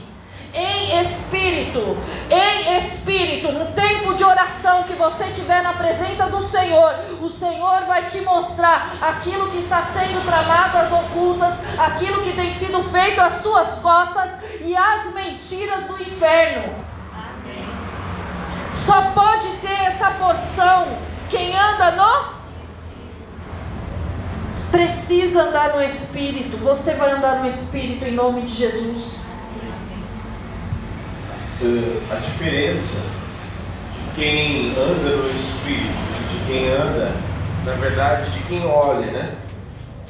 em 0.54 1.00
espírito, 1.00 1.98
em 2.30 2.78
espírito, 2.78 3.50
no 3.50 3.72
tempo 3.72 4.14
de 4.14 4.22
oração 4.22 4.84
que 4.84 4.92
você 4.92 5.24
tiver 5.32 5.60
na 5.60 5.72
presença 5.72 6.26
do 6.26 6.40
Senhor, 6.46 6.94
o 7.20 7.28
Senhor 7.28 7.86
vai 7.86 8.06
te 8.06 8.20
mostrar 8.20 8.92
aquilo 9.00 9.50
que 9.50 9.58
está 9.58 9.86
sendo 9.86 10.24
tramado 10.24 10.78
às 10.78 10.92
ocultas, 10.92 11.54
aquilo 11.76 12.22
que 12.22 12.32
tem 12.32 12.52
sido 12.52 12.84
feito 12.92 13.20
às 13.20 13.42
tuas 13.42 13.80
costas 13.80 14.30
e 14.60 14.76
as 14.76 15.12
mentiras 15.12 15.88
do 15.88 16.00
inferno. 16.00 16.76
Amém. 17.12 17.68
Só 18.70 19.02
pode 19.10 19.48
ter 19.56 19.86
essa 19.86 20.12
porção 20.12 20.96
quem 21.28 21.56
anda 21.56 21.90
no 21.90 22.43
precisa 24.74 25.44
andar 25.44 25.76
no 25.76 25.82
espírito. 25.84 26.56
Você 26.56 26.94
vai 26.94 27.12
andar 27.12 27.40
no 27.40 27.46
espírito 27.46 28.04
em 28.04 28.10
nome 28.10 28.42
de 28.42 28.56
Jesus 28.56 29.24
a 32.10 32.16
diferença 32.16 32.98
de 33.94 34.20
quem 34.20 34.70
anda 34.72 35.16
no 35.16 35.30
Espírito, 35.30 35.86
de 36.30 36.46
quem 36.46 36.68
anda, 36.72 37.12
na 37.64 37.72
verdade, 37.74 38.30
de 38.32 38.40
quem 38.40 38.66
olha, 38.66 39.06
né? 39.06 39.34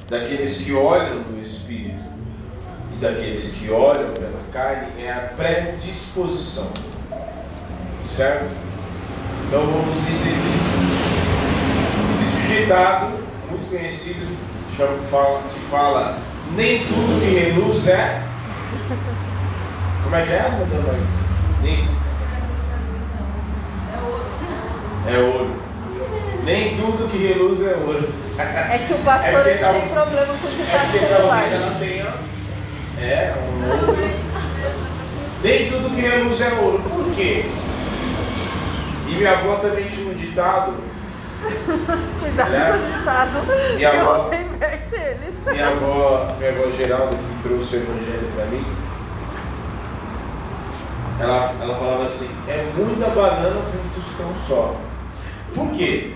Daqueles 0.09 0.63
que 0.63 0.73
olham 0.73 1.21
no 1.21 1.41
Espírito 1.41 2.03
e 2.93 2.97
daqueles 3.01 3.57
que 3.57 3.71
olham 3.71 4.13
pela 4.15 4.41
carne 4.53 5.05
é 5.05 5.13
a 5.13 5.31
predisposição, 5.37 6.73
certo? 8.07 8.51
Então 9.47 9.61
vamos 9.67 9.99
entender. 10.09 10.55
Existe 12.15 12.43
um 12.43 12.49
ditado 12.49 13.25
muito 13.51 13.71
conhecido 13.71 14.54
que 14.77 15.07
fala, 15.11 15.41
que 15.53 15.61
fala 15.71 16.19
nem 16.57 16.79
tudo 16.87 17.21
que 17.21 17.39
reluz 17.39 17.89
é. 17.89 18.23
Como 20.03 20.17
é 20.17 20.23
que 20.23 20.33
é, 20.33 20.43
Madame? 20.43 21.07
Nem... 21.63 21.89
É 25.07 25.19
ouro. 25.19 25.57
Nem 26.45 26.77
tudo 26.77 27.11
que 27.11 27.19
reluz 27.19 27.63
é 27.63 27.75
ouro. 27.75 28.09
É 28.39 28.79
que 28.79 28.93
o 28.93 28.99
pastor 28.99 29.47
é 29.47 29.55
tem 29.55 29.89
problema 29.89 30.27
com 30.27 30.47
o 30.47 30.51
ditado 30.51 30.97
é 30.97 30.99
popular. 30.99 31.53
Ela 31.53 31.75
tem, 31.79 32.03
ó, 32.03 33.01
é, 33.01 33.35
um 33.39 33.71
ouro. 33.71 34.11
Nem 35.43 35.71
tudo 35.71 35.95
que 35.95 36.01
reluz 36.01 36.41
é 36.41 36.53
ouro. 36.55 36.83
Por 36.83 37.15
quê? 37.15 37.45
E 39.09 39.15
minha 39.15 39.39
avó 39.39 39.57
também 39.57 39.89
tinha 39.89 40.11
um 40.11 40.15
ditado. 40.15 40.75
Cuidado 42.19 42.51
com 42.51 42.75
o 42.75 42.99
ditado. 42.99 43.77
Minha 43.77 44.01
avó, 44.01 44.31
você 44.65 44.75
inverte 44.75 44.95
eles. 44.95 45.35
Minha 45.47 45.69
avó, 45.69 46.35
minha 46.39 46.51
avó 46.51 46.71
Geralda, 46.71 47.17
que 47.17 47.49
trouxe 47.49 47.77
o 47.77 47.81
evangelho 47.81 48.33
para 48.35 48.47
mim, 48.47 48.65
ela, 51.21 51.55
ela 51.61 51.77
falava 51.77 52.05
assim: 52.05 52.29
é 52.49 52.73
muita 52.77 53.09
banana 53.11 53.61
com 53.61 54.01
tostão 54.01 54.35
só. 54.47 54.77
Por 55.55 55.71
quê? 55.73 56.15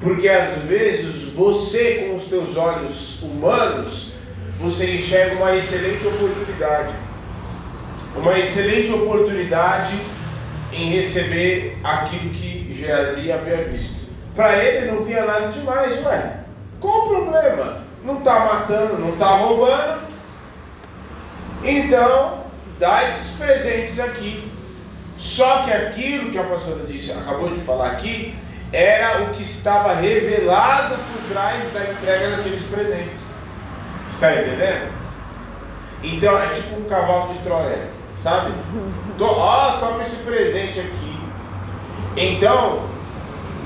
Porque 0.00 0.28
às 0.28 0.58
vezes 0.62 1.32
você, 1.32 2.06
com 2.08 2.16
os 2.16 2.24
teus 2.24 2.56
olhos 2.56 3.22
humanos, 3.22 4.12
você 4.58 4.96
enxerga 4.96 5.36
uma 5.36 5.56
excelente 5.56 6.06
oportunidade. 6.06 6.94
uma 8.16 8.38
excelente 8.38 8.92
oportunidade 8.92 9.98
em 10.72 10.90
receber 10.90 11.78
aquilo 11.82 12.30
que 12.30 12.74
Geazi 12.74 13.32
havia 13.32 13.64
visto. 13.64 14.04
Para 14.34 14.62
ele 14.62 14.90
não 14.90 15.04
via 15.04 15.24
nada 15.24 15.52
demais, 15.52 16.04
ué. 16.04 16.43
Qual 16.84 17.06
o 17.06 17.08
problema? 17.08 17.78
Não 18.04 18.18
está 18.18 18.40
matando, 18.40 18.98
não 18.98 19.14
está 19.14 19.36
roubando. 19.36 20.02
Então, 21.64 22.44
dá 22.78 23.04
esses 23.04 23.38
presentes 23.38 23.98
aqui. 23.98 24.52
Só 25.18 25.62
que 25.62 25.72
aquilo 25.72 26.30
que 26.30 26.36
a 26.36 26.42
pastora 26.42 26.84
disse, 26.86 27.10
acabou 27.10 27.48
de 27.54 27.62
falar 27.62 27.92
aqui, 27.92 28.36
era 28.70 29.22
o 29.22 29.32
que 29.32 29.44
estava 29.44 29.94
revelado 29.94 30.96
por 30.96 31.32
trás 31.32 31.72
da 31.72 31.84
entrega 31.90 32.36
daqueles 32.36 32.62
presentes. 32.64 33.34
Está 34.10 34.34
entendendo? 34.34 34.92
Então 36.02 36.38
é 36.38 36.48
tipo 36.48 36.78
um 36.78 36.84
cavalo 36.84 37.32
de 37.32 37.38
Troia, 37.38 37.88
sabe? 38.14 38.52
Ó, 39.18 39.24
oh, 39.24 39.80
toma 39.80 40.02
esse 40.02 40.22
presente 40.22 40.80
aqui. 40.80 41.18
Então, 42.14 42.93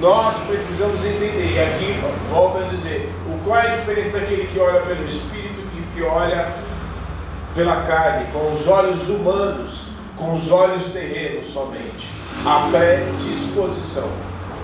nós 0.01 0.37
precisamos 0.47 1.05
entender, 1.05 1.55
e 1.55 1.61
aqui 1.61 2.01
volto 2.31 2.59
a 2.59 2.69
dizer, 2.69 3.11
o, 3.27 3.39
qual 3.45 3.59
é 3.59 3.73
a 3.73 3.77
diferença 3.77 4.19
daquele 4.19 4.47
que 4.47 4.59
olha 4.59 4.81
pelo 4.83 5.07
Espírito 5.09 5.61
e 5.77 5.95
que 5.95 6.03
olha 6.03 6.55
pela 7.55 7.83
carne, 7.83 8.27
com 8.33 8.53
os 8.53 8.69
olhos 8.69 9.09
humanos, 9.09 9.89
com 10.17 10.35
os 10.35 10.51
olhos 10.51 10.93
terrenos 10.93 11.53
somente. 11.53 12.09
A 12.47 12.69
predisposição. 12.71 14.09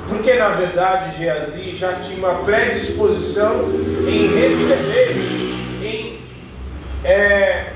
Porque 0.08 0.34
na 0.34 0.50
verdade 0.50 1.16
Geazi 1.18 1.76
já 1.76 1.94
tinha 1.94 2.18
uma 2.18 2.44
predisposição 2.44 3.64
em 4.06 4.28
receber, 4.28 5.16
em 5.82 6.18
é, 7.04 7.72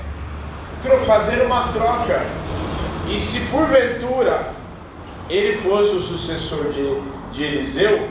fazer 1.07 1.43
uma 1.43 1.73
troca. 1.73 2.23
E 3.09 3.19
se 3.19 3.41
porventura 3.47 4.53
ele 5.31 5.59
fosse 5.59 5.95
o 5.95 6.03
sucessor 6.03 6.73
de, 6.73 7.01
de 7.33 7.45
Eliseu, 7.45 8.09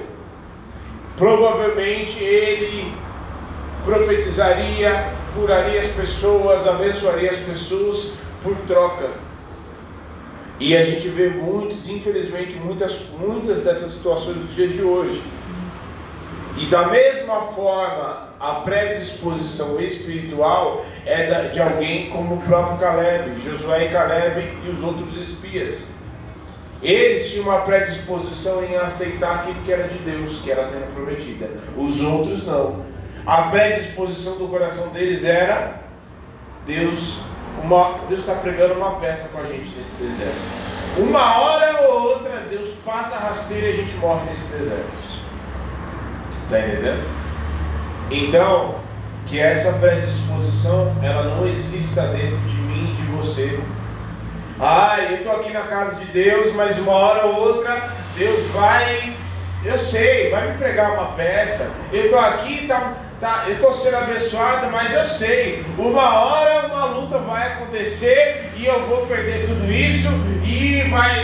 provavelmente 1.17 2.23
ele 2.23 2.93
profetizaria, 3.83 5.13
curaria 5.33 5.79
as 5.79 5.87
pessoas, 5.87 6.67
abençoaria 6.67 7.31
as 7.31 7.37
pessoas 7.37 8.17
por 8.43 8.55
troca. 8.67 9.09
E 10.59 10.75
a 10.75 10.83
gente 10.83 11.07
vê 11.09 11.29
muitos, 11.29 11.87
infelizmente, 11.87 12.55
muitas, 12.55 13.01
muitas 13.19 13.63
dessas 13.63 13.93
situações 13.93 14.37
nos 14.37 14.55
dias 14.55 14.73
de 14.73 14.81
hoje. 14.81 15.21
E 16.57 16.65
da 16.65 16.87
mesma 16.87 17.41
forma, 17.53 18.29
a 18.39 18.53
predisposição 18.61 19.79
espiritual 19.79 20.83
é 21.05 21.49
de 21.49 21.59
alguém 21.59 22.09
como 22.09 22.35
o 22.35 22.41
próprio 22.41 22.79
Caleb, 22.79 23.39
Josué 23.41 23.85
e 23.85 23.89
Caleb 23.89 24.57
e 24.65 24.69
os 24.69 24.83
outros 24.83 25.15
espias. 25.17 25.91
Eles 26.81 27.31
tinham 27.31 27.45
uma 27.45 27.61
predisposição 27.61 28.63
em 28.63 28.75
aceitar 28.75 29.39
aquilo 29.39 29.63
que 29.63 29.71
era 29.71 29.87
de 29.87 29.97
Deus, 29.99 30.39
que 30.41 30.51
era 30.51 30.67
a 30.67 30.69
terra 30.69 30.87
prometida. 30.93 31.49
Os 31.75 32.01
outros 32.01 32.45
não. 32.45 32.85
A 33.25 33.43
predisposição 33.49 34.37
do 34.37 34.47
coração 34.47 34.89
deles 34.89 35.23
era 35.23 35.81
Deus 36.65 37.19
uma, 37.63 37.99
Deus 38.07 38.21
está 38.21 38.35
pregando 38.35 38.75
uma 38.75 38.99
peça 38.99 39.29
com 39.29 39.41
a 39.41 39.45
gente 39.45 39.69
nesse 39.75 39.95
deserto. 39.95 40.37
Uma 40.97 41.39
hora 41.39 41.81
ou 41.87 42.09
outra, 42.09 42.43
Deus 42.49 42.69
passa 42.85 43.15
a 43.15 43.19
rasteira 43.19 43.67
e 43.67 43.69
a 43.71 43.75
gente 43.75 43.95
morre 43.97 44.25
nesse 44.25 44.51
deserto. 44.53 44.91
Está 46.43 46.59
entendendo? 46.59 47.03
Então, 48.09 48.75
que 49.25 49.39
essa 49.39 49.73
predisposição 49.79 50.95
ela 51.01 51.23
não 51.35 51.47
exista 51.47 52.03
dentro 52.07 52.37
de 52.37 52.55
mim 52.55 52.93
e 52.93 53.01
de 53.01 53.11
você. 53.11 53.59
Ah, 54.59 54.97
eu 54.99 55.17
estou 55.17 55.33
aqui 55.33 55.51
na 55.51 55.61
casa 55.61 56.03
de 56.03 56.05
Deus, 56.05 56.53
mas 56.55 56.79
uma 56.79 56.91
hora 56.91 57.27
ou 57.27 57.35
outra 57.35 57.91
Deus 58.17 58.47
vai, 58.47 59.13
eu 59.63 59.77
sei, 59.77 60.31
vai 60.31 60.51
me 60.51 60.57
pregar 60.57 60.93
uma 60.93 61.11
peça. 61.11 61.71
Eu 61.91 62.05
estou 62.05 62.19
aqui, 62.19 62.67
tá, 62.67 62.95
tá, 63.21 63.43
eu 63.47 63.53
estou 63.53 63.71
sendo 63.71 63.97
abençoado, 63.97 64.71
mas 64.71 64.91
eu 64.95 65.05
sei, 65.05 65.63
uma 65.77 66.25
hora 66.25 66.67
uma 66.67 66.85
luta 66.85 67.19
vai 67.19 67.53
acontecer 67.53 68.51
e 68.55 68.65
eu 68.65 68.87
vou 68.87 69.05
perder 69.05 69.47
tudo 69.47 69.71
isso 69.71 70.09
e 70.43 70.81
vai, 70.89 71.23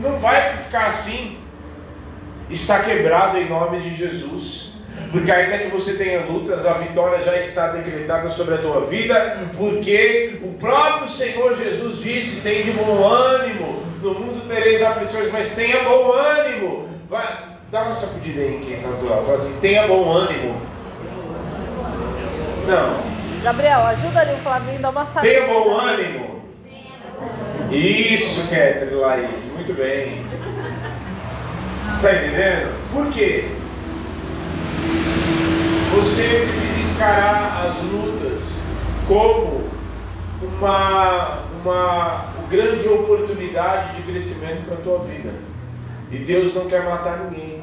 não 0.00 0.18
vai 0.18 0.56
ficar 0.64 0.86
assim. 0.86 1.38
Está 2.48 2.80
quebrado 2.80 3.36
em 3.36 3.48
nome 3.48 3.80
de 3.80 3.94
Jesus. 3.94 4.69
Porque 5.10 5.30
ainda 5.30 5.58
que 5.58 5.68
você 5.68 5.94
tenha 5.94 6.20
lutas, 6.20 6.64
a 6.64 6.74
vitória 6.74 7.22
já 7.22 7.36
está 7.36 7.68
decretada 7.68 8.30
sobre 8.30 8.54
a 8.54 8.58
tua 8.58 8.82
vida, 8.82 9.38
porque 9.56 10.38
o 10.42 10.52
próprio 10.54 11.08
Senhor 11.08 11.56
Jesus 11.56 12.00
disse: 12.00 12.40
tem 12.42 12.62
de 12.62 12.70
bom 12.70 13.04
ânimo, 13.06 13.82
no 14.02 14.14
mundo 14.14 14.48
tereis 14.48 14.82
aflições, 14.82 15.32
mas 15.32 15.54
tenha 15.54 15.82
bom 15.82 16.12
ânimo. 16.12 16.88
Vai, 17.08 17.26
dá 17.72 17.82
uma 17.82 17.94
sacudida 17.94 18.40
aí 18.40 18.56
em 18.56 18.60
quem 18.60 18.74
está 18.74 18.88
natural, 18.90 19.24
fala 19.24 19.36
assim: 19.38 19.60
tenha 19.60 19.88
bom 19.88 20.12
ânimo. 20.12 20.60
Não. 22.68 23.10
Gabriel, 23.42 23.80
ajuda 23.80 24.20
ali 24.20 24.34
o 24.34 24.38
Flavinho 24.38 24.78
a 24.78 24.82
dar 24.82 24.90
uma 24.90 25.04
sacudida. 25.04 25.40
Tenha 25.40 25.52
bom 25.52 25.76
ânimo. 25.76 26.40
Isso, 27.72 28.42
Catherine 28.48 28.94
Laís, 28.94 29.44
muito 29.54 29.72
bem. 29.74 30.24
Está 31.94 32.12
entendendo? 32.12 32.72
Por 32.92 33.08
quê? 33.10 33.44
Você 35.96 36.44
precisa 36.44 36.80
encarar 36.92 37.66
as 37.66 37.82
lutas 37.90 38.60
como 39.08 39.68
uma, 40.42 41.40
uma 41.62 42.26
grande 42.48 42.88
oportunidade 42.88 43.96
de 43.96 44.02
crescimento 44.10 44.64
para 44.66 44.74
a 44.74 44.80
tua 44.80 44.98
vida. 45.00 45.32
E 46.10 46.18
Deus 46.18 46.54
não 46.54 46.66
quer 46.66 46.84
matar 46.84 47.18
ninguém. 47.24 47.62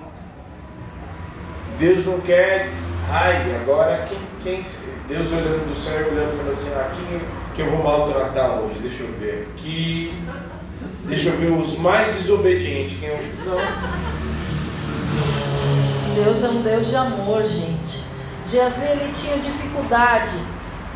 Deus 1.77 2.05
não 2.05 2.19
quer. 2.21 2.69
Ai, 3.09 3.55
agora 3.61 4.07
quem, 4.09 4.19
quem. 4.41 4.61
Deus 5.07 5.31
olhando 5.31 5.69
do 5.69 5.75
céu, 5.75 6.07
olhando 6.07 6.33
e 6.33 6.37
falando 6.37 6.51
assim: 6.51 6.71
ah, 6.73 6.91
quem 6.95 7.21
que 7.55 7.61
eu 7.61 7.71
vou 7.71 7.83
maltratar 7.83 8.59
hoje? 8.59 8.79
Deixa 8.79 9.03
eu 9.03 9.13
ver. 9.19 9.47
Que. 9.57 10.13
Deixa 11.05 11.29
eu 11.29 11.37
ver 11.37 11.51
os 11.51 11.77
mais 11.77 12.15
desobedientes. 12.15 12.99
Quem 12.99 13.09
eu... 13.09 13.19
Não. 13.45 13.57
Deus 16.23 16.43
é 16.43 16.49
um 16.49 16.61
Deus 16.63 16.87
de 16.87 16.95
amor, 16.95 17.43
gente. 17.43 18.03
Geazi 18.49 18.85
ele 18.85 19.13
tinha 19.13 19.37
dificuldade 19.37 20.33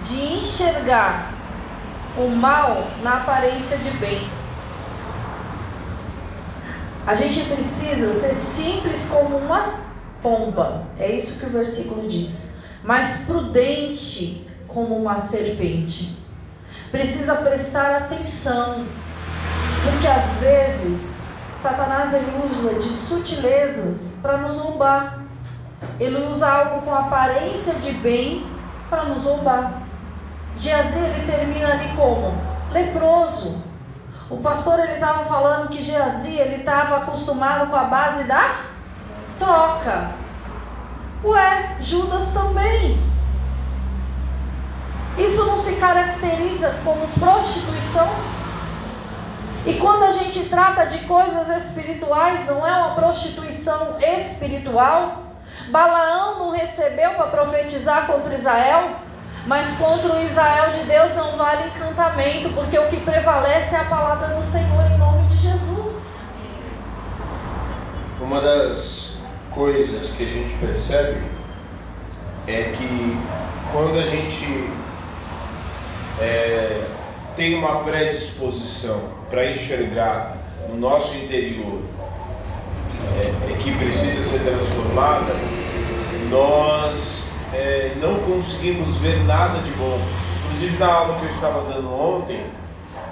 de 0.04 0.20
enxergar 0.20 1.32
o 2.18 2.28
mal 2.28 2.88
na 3.04 3.18
aparência 3.18 3.78
de 3.78 3.92
bem. 3.98 4.28
A 7.06 7.14
gente 7.14 7.46
precisa 7.46 8.16
ser 8.16 8.34
simples 8.34 9.10
como 9.10 9.38
uma 9.38 9.82
pomba, 10.24 10.88
é 10.98 11.12
isso 11.12 11.40
que 11.40 11.46
o 11.46 11.50
versículo 11.52 12.10
diz, 12.10 12.54
mas 12.84 13.26
prudente 13.26 14.48
como 14.68 14.96
uma 14.96 15.20
serpente. 15.20 16.18
Precisa 16.90 17.36
prestar 17.36 17.96
atenção, 17.96 18.86
porque 19.84 20.08
às 20.08 20.40
vezes 20.40 21.21
Satanás 21.62 22.12
ele 22.12 22.50
usa 22.52 22.74
de 22.80 22.90
sutilezas 22.90 24.18
para 24.20 24.38
nos 24.38 24.58
roubar. 24.58 25.20
Ele 26.00 26.26
usa 26.26 26.52
algo 26.52 26.82
com 26.82 26.96
aparência 26.96 27.76
de 27.76 27.92
bem 27.92 28.48
para 28.90 29.04
nos 29.04 29.24
roubar. 29.26 29.84
Geazi 30.58 30.98
ele 30.98 31.32
termina 31.32 31.74
ali 31.74 31.96
como 31.96 32.34
leproso. 32.72 33.64
O 34.28 34.38
pastor 34.38 34.80
ele 34.80 34.94
estava 34.94 35.26
falando 35.26 35.70
que 35.70 35.84
Geazi 35.84 36.36
ele 36.36 36.56
estava 36.56 36.98
acostumado 36.98 37.70
com 37.70 37.76
a 37.76 37.84
base 37.84 38.24
da 38.24 38.56
troca. 39.38 40.10
Ué, 41.24 41.78
Judas 41.80 42.34
também. 42.34 43.00
Isso 45.16 45.46
não 45.46 45.60
se 45.60 45.76
caracteriza 45.76 46.80
como 46.84 47.08
prostituição? 47.20 48.10
E 49.66 49.76
quando 49.76 50.04
a 50.04 50.12
gente 50.12 50.50
trata 50.50 50.88
de 50.88 51.00
coisas 51.06 51.48
espirituais, 51.50 52.48
não 52.48 52.66
é 52.68 52.72
uma 52.78 52.96
prostituição 52.96 53.98
espiritual? 54.00 55.24
Balaão 55.70 56.40
não 56.40 56.52
recebeu 56.52 57.12
para 57.12 57.28
profetizar 57.28 58.08
contra 58.08 58.34
Israel? 58.34 58.96
Mas 59.46 59.78
contra 59.78 60.14
o 60.14 60.22
Israel 60.22 60.72
de 60.72 60.86
Deus 60.86 61.16
não 61.16 61.38
vale 61.38 61.68
encantamento, 61.70 62.50
porque 62.50 62.78
o 62.78 62.90
que 62.90 63.02
prevalece 63.02 63.76
é 63.76 63.80
a 63.80 63.86
palavra 63.86 64.36
do 64.36 64.44
Senhor 64.44 64.84
em 64.92 64.98
nome 64.98 65.28
de 65.28 65.38
Jesus. 65.38 66.18
Uma 68.20 68.42
das 68.42 69.18
coisas 69.52 70.16
que 70.16 70.24
a 70.24 70.28
gente 70.28 70.58
percebe 70.58 71.22
é 72.48 72.74
que 72.76 73.18
quando 73.72 74.00
a 74.00 74.04
gente 74.04 74.72
é, 76.20 76.84
tem 77.36 77.56
uma 77.56 77.84
predisposição 77.84 79.21
para 79.32 79.50
enxergar 79.50 80.38
no 80.70 80.78
nosso 80.78 81.16
interior 81.16 81.80
é, 83.18 83.52
é 83.54 83.58
que 83.58 83.74
precisa 83.78 84.30
ser 84.30 84.44
transformada, 84.44 85.34
nós 86.30 87.30
é, 87.54 87.94
não 88.02 88.20
conseguimos 88.20 88.94
ver 88.98 89.24
nada 89.24 89.60
de 89.60 89.72
bom. 89.72 90.00
Inclusive 90.46 90.78
na 90.78 90.94
aula 90.94 91.20
que 91.20 91.26
eu 91.26 91.32
estava 91.32 91.74
dando 91.74 91.92
ontem, 91.92 92.46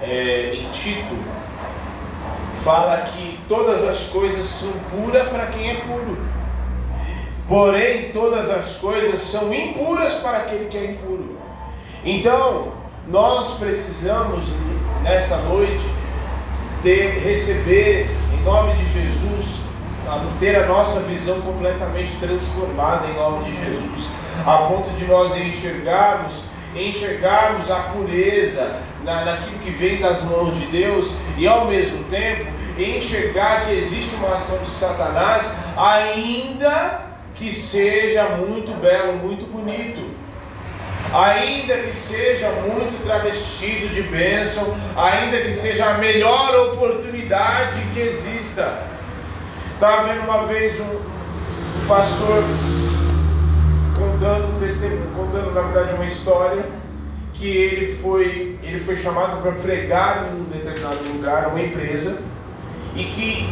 é, 0.01 0.53
em 0.55 0.69
Tito, 0.71 1.15
fala 2.63 2.97
que 2.97 3.39
todas 3.47 3.84
as 3.88 4.08
coisas 4.08 4.45
são 4.45 4.73
puras 4.91 5.27
para 5.29 5.47
quem 5.47 5.69
é 5.69 5.75
puro. 5.75 6.17
Porém, 7.47 8.12
todas 8.12 8.49
as 8.49 8.75
coisas 8.75 9.21
são 9.21 9.51
impuras 9.53 10.15
para 10.15 10.39
aquele 10.39 10.65
que 10.65 10.77
é 10.77 10.91
impuro. 10.91 11.38
Então, 12.05 12.73
nós 13.08 13.58
precisamos 13.58 14.43
nessa 15.01 15.38
noite 15.38 15.99
ter, 16.84 17.20
receber, 17.20 18.10
em 18.34 18.44
nome 18.44 18.74
de 18.74 18.94
Jesus, 18.94 19.60
ter 20.39 20.56
a 20.56 20.65
nossa 20.65 21.02
visão 21.02 21.39
completamente 21.42 22.15
transformada 22.20 23.08
em 23.08 23.13
nome 23.13 23.52
de 23.52 23.58
Jesus, 23.58 24.08
a 24.46 24.58
ponto 24.68 24.89
de 24.92 25.06
nós 25.06 25.36
enxergarmos, 25.36 26.36
enxergarmos 26.76 27.70
a 27.70 27.80
pureza 27.94 28.80
na, 29.04 29.26
naquilo 29.26 29.60
que 29.60 29.72
vem 29.72 30.00
das 30.00 30.24
mãos 30.24 30.58
de 30.60 30.65
Deus 30.68 31.13
e 31.38 31.48
ao 31.48 31.65
mesmo 31.65 32.04
tempo 32.06 32.46
enxergar 32.78 33.65
que 33.65 33.74
existe 33.74 34.15
uma 34.15 34.36
ação 34.36 34.58
de 34.63 34.72
Satanás, 34.72 35.56
ainda 35.78 37.02
que 37.36 37.54
seja 37.54 38.24
muito 38.30 38.72
belo, 38.80 39.13
muito 39.18 39.46
bonito 39.46 40.09
ainda 41.14 41.76
que 41.78 41.96
seja 41.96 42.52
muito 42.52 43.04
travestido 43.04 43.90
de 43.90 44.04
bênção, 44.04 44.76
ainda 44.96 45.38
que 45.42 45.54
seja 45.56 45.86
a 45.86 45.98
melhor 45.98 46.74
oportunidade 46.74 47.82
que 47.94 48.00
exista. 48.00 48.84
Estava 49.74 50.08
vendo 50.08 50.24
uma 50.26 50.46
vez 50.46 50.80
um, 50.80 51.20
pastor 51.88 52.44
contando 53.96 54.60
contando 55.16 55.54
na 55.54 55.62
verdade 55.62 55.96
uma 55.96 56.06
história 56.06 56.66
que 57.34 57.48
ele 57.48 57.96
foi, 57.96 58.60
ele 58.62 58.80
foi 58.82 58.98
chamado 58.98 59.42
para 59.42 59.54
pregar 59.54 60.28
em 60.28 60.42
um 60.42 60.44
determinado 60.44 60.98
lugar, 61.14 61.48
uma 61.48 61.62
empresa, 61.62 62.22
e 62.96 63.04
que 63.06 63.50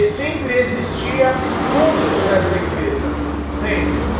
sempre 0.00 0.58
existia 0.58 1.32
cultos 1.72 2.30
nessa 2.30 2.58
empresa, 2.58 3.06
sempre 3.52 4.11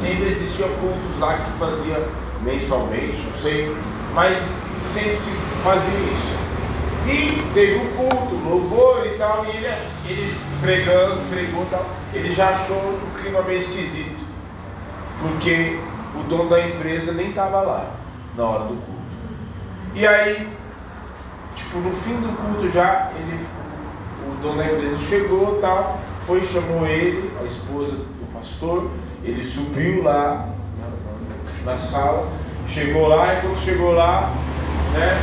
sempre 0.00 0.28
existiam 0.28 0.68
cultos 0.80 1.18
lá 1.18 1.34
que 1.34 1.42
se 1.42 1.50
fazia 1.52 2.08
mensalmente, 2.42 3.22
não 3.22 3.38
sei, 3.38 3.76
mas 4.14 4.38
sempre 4.84 5.18
se 5.18 5.30
fazia 5.62 5.98
isso. 5.98 6.40
E 7.06 7.52
teve 7.54 7.76
um 7.76 7.92
culto, 7.96 8.34
louvor 8.48 9.06
e 9.06 9.10
tal, 9.18 9.44
e 9.46 9.50
ele, 9.50 9.66
ele 10.06 10.36
pregando, 10.60 11.20
pregou 11.30 11.62
e 11.62 11.66
tal, 11.70 11.86
ele 12.14 12.32
já 12.34 12.50
achou 12.50 12.76
o 12.76 13.20
clima 13.20 13.42
meio 13.42 13.58
esquisito, 13.58 14.18
porque 15.20 15.78
o 16.18 16.22
dono 16.24 16.48
da 16.48 16.66
empresa 16.66 17.12
nem 17.12 17.28
estava 17.28 17.60
lá 17.60 17.90
na 18.36 18.44
hora 18.44 18.64
do 18.64 18.74
culto. 18.74 19.00
E 19.94 20.06
aí, 20.06 20.48
tipo, 21.56 21.78
no 21.78 21.92
fim 21.92 22.14
do 22.14 22.36
culto 22.36 22.70
já, 22.70 23.10
ele, 23.16 23.44
o 24.26 24.42
dono 24.42 24.58
da 24.58 24.66
empresa 24.66 24.98
chegou 25.08 25.58
tal, 25.60 25.98
foi, 26.26 26.42
chamou 26.42 26.86
ele, 26.86 27.30
a 27.40 27.44
esposa 27.44 27.92
do 27.92 28.32
pastor, 28.32 28.90
ele 29.22 29.44
subiu 29.44 30.02
lá 30.02 30.48
na, 31.64 31.78
sala, 31.78 32.28
chegou 32.68 33.08
lá 33.08 33.34
e 33.34 33.40
quando 33.40 33.58
chegou 33.60 33.92
lá, 33.92 34.32
né, 34.94 35.18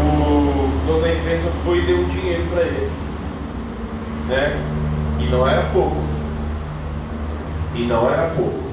o 0.00 0.86
dono 0.86 1.02
da 1.02 1.12
empresa 1.12 1.50
foi 1.64 1.78
e 1.78 1.86
deu 1.86 1.98
um 1.98 2.08
dinheiro 2.08 2.44
para 2.52 2.62
ele. 2.62 2.90
Né? 4.28 4.56
E 5.20 5.24
não 5.24 5.48
era 5.48 5.62
pouco. 5.70 5.96
E 7.74 7.82
não 7.82 8.08
era 8.08 8.30
pouco. 8.30 8.66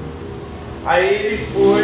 Aí 0.86 1.08
ele 1.08 1.46
foi, 1.46 1.82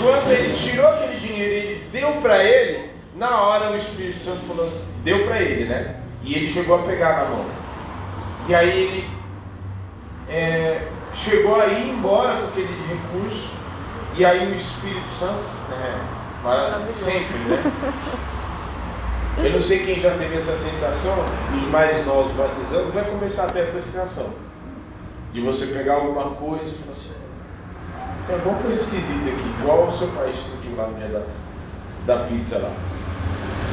quando 0.00 0.30
ele 0.30 0.56
tirou 0.56 0.86
aquele 0.86 1.18
dinheiro 1.18 1.52
e 1.52 1.56
ele 1.56 1.84
deu 1.92 2.12
para 2.22 2.42
ele, 2.42 2.90
na 3.16 3.40
hora 3.40 3.72
o 3.72 3.76
Espírito 3.76 4.24
Santo 4.24 4.46
falou 4.46 4.66
assim, 4.66 4.84
deu 5.02 5.24
para 5.24 5.40
ele, 5.40 5.66
né? 5.66 5.96
E 6.22 6.34
ele 6.34 6.48
chegou 6.48 6.76
a 6.76 6.82
pegar 6.82 7.18
na 7.18 7.30
mão. 7.30 7.44
E 8.48 8.54
aí 8.54 8.68
ele 8.70 9.13
é, 10.34 10.88
chegou 11.14 11.60
a 11.60 11.66
ir 11.68 11.90
embora 11.90 12.40
com 12.40 12.48
aquele 12.48 12.76
recurso, 12.88 13.50
e 14.16 14.24
aí 14.24 14.52
o 14.52 14.56
Espírito 14.56 15.08
Santo, 15.16 15.44
é, 15.72 15.94
para 16.42 16.86
sempre, 16.88 17.38
né? 17.38 17.62
Eu 19.38 19.52
não 19.52 19.62
sei 19.62 19.84
quem 19.84 20.00
já 20.00 20.16
teve 20.16 20.36
essa 20.36 20.56
sensação, 20.56 21.14
os 21.56 21.68
mais 21.70 22.04
novos 22.04 22.32
batizando, 22.32 22.92
vai 22.92 23.04
começar 23.04 23.44
a 23.44 23.50
ter 23.50 23.60
essa 23.60 23.80
sensação. 23.80 24.34
De 25.32 25.40
você 25.40 25.66
pegar 25.66 25.94
alguma 25.94 26.30
coisa 26.30 26.68
e 26.68 26.78
falar 26.78 26.92
assim, 26.92 27.14
tem 28.26 28.36
alguma 28.36 28.58
coisa 28.58 28.82
esquisita 28.82 29.30
aqui, 29.30 29.54
igual 29.60 29.88
o 29.88 29.96
seu 29.96 30.08
pai 30.08 30.32
sentiu 30.32 30.76
lá 30.76 30.88
no 30.88 30.94
dia 30.94 31.08
da, 31.08 32.14
da 32.14 32.24
pizza 32.24 32.58
lá. 32.58 32.72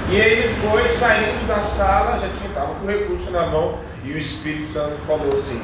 E 0.09 0.21
aí 0.21 0.31
ele 0.31 0.55
foi 0.55 0.87
saindo 0.87 1.47
da 1.47 1.61
sala, 1.61 2.19
já 2.19 2.27
tinha 2.37 2.49
estava 2.49 2.73
com 2.75 2.85
o 2.85 2.89
recurso 2.89 3.31
na 3.31 3.47
mão, 3.47 3.79
e 4.03 4.11
o 4.11 4.17
Espírito 4.17 4.73
Santo 4.73 4.95
falou 5.05 5.33
assim, 5.35 5.61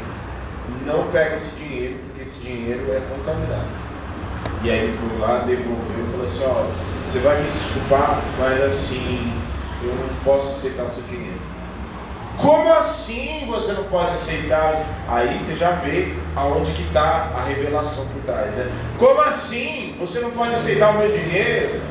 não 0.86 1.08
pega 1.12 1.36
esse 1.36 1.56
dinheiro, 1.56 1.99
porque 2.06 2.21
esse 2.23 2.39
dinheiro 2.39 2.91
é 2.91 3.01
contaminado. 3.10 3.67
E 4.63 4.71
aí 4.71 4.80
ele 4.80 4.97
foi 4.97 5.19
lá, 5.19 5.39
devolveu 5.39 6.06
e 6.06 6.12
falou 6.12 6.25
assim, 6.25 6.43
olha, 6.43 6.88
você 7.08 7.19
vai 7.19 7.41
me 7.41 7.51
desculpar, 7.51 8.21
mas 8.39 8.62
assim, 8.63 9.34
eu 9.84 9.93
não 9.93 10.08
posso 10.23 10.49
aceitar 10.49 10.84
o 10.84 10.91
seu 10.91 11.03
dinheiro. 11.03 11.39
Como 12.38 12.71
assim 12.71 13.45
você 13.47 13.71
não 13.73 13.84
pode 13.86 14.15
aceitar? 14.15 14.86
Aí 15.08 15.39
você 15.39 15.56
já 15.56 15.71
vê 15.71 16.13
aonde 16.36 16.71
que 16.73 16.84
está 16.84 17.32
a 17.36 17.43
revelação 17.43 18.06
por 18.10 18.21
trás. 18.21 18.53
Né? 18.53 18.71
Como 18.99 19.19
assim 19.21 19.95
você 19.99 20.19
não 20.19 20.32
pode 20.32 20.53
aceitar 20.53 20.91
o 20.91 20.99
meu 20.99 21.12
dinheiro? 21.12 21.82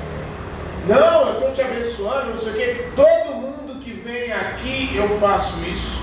Não, 0.86 1.28
eu 1.28 1.32
estou 1.34 1.52
te 1.52 1.62
abençoando, 1.62 2.34
não 2.34 2.40
sei 2.40 2.52
o 2.52 2.54
quê. 2.54 2.86
Todo 2.94 3.34
mundo 3.34 3.80
que 3.80 3.90
vem 3.90 4.32
aqui 4.32 4.94
eu 4.94 5.18
faço 5.18 5.58
isso. 5.64 6.00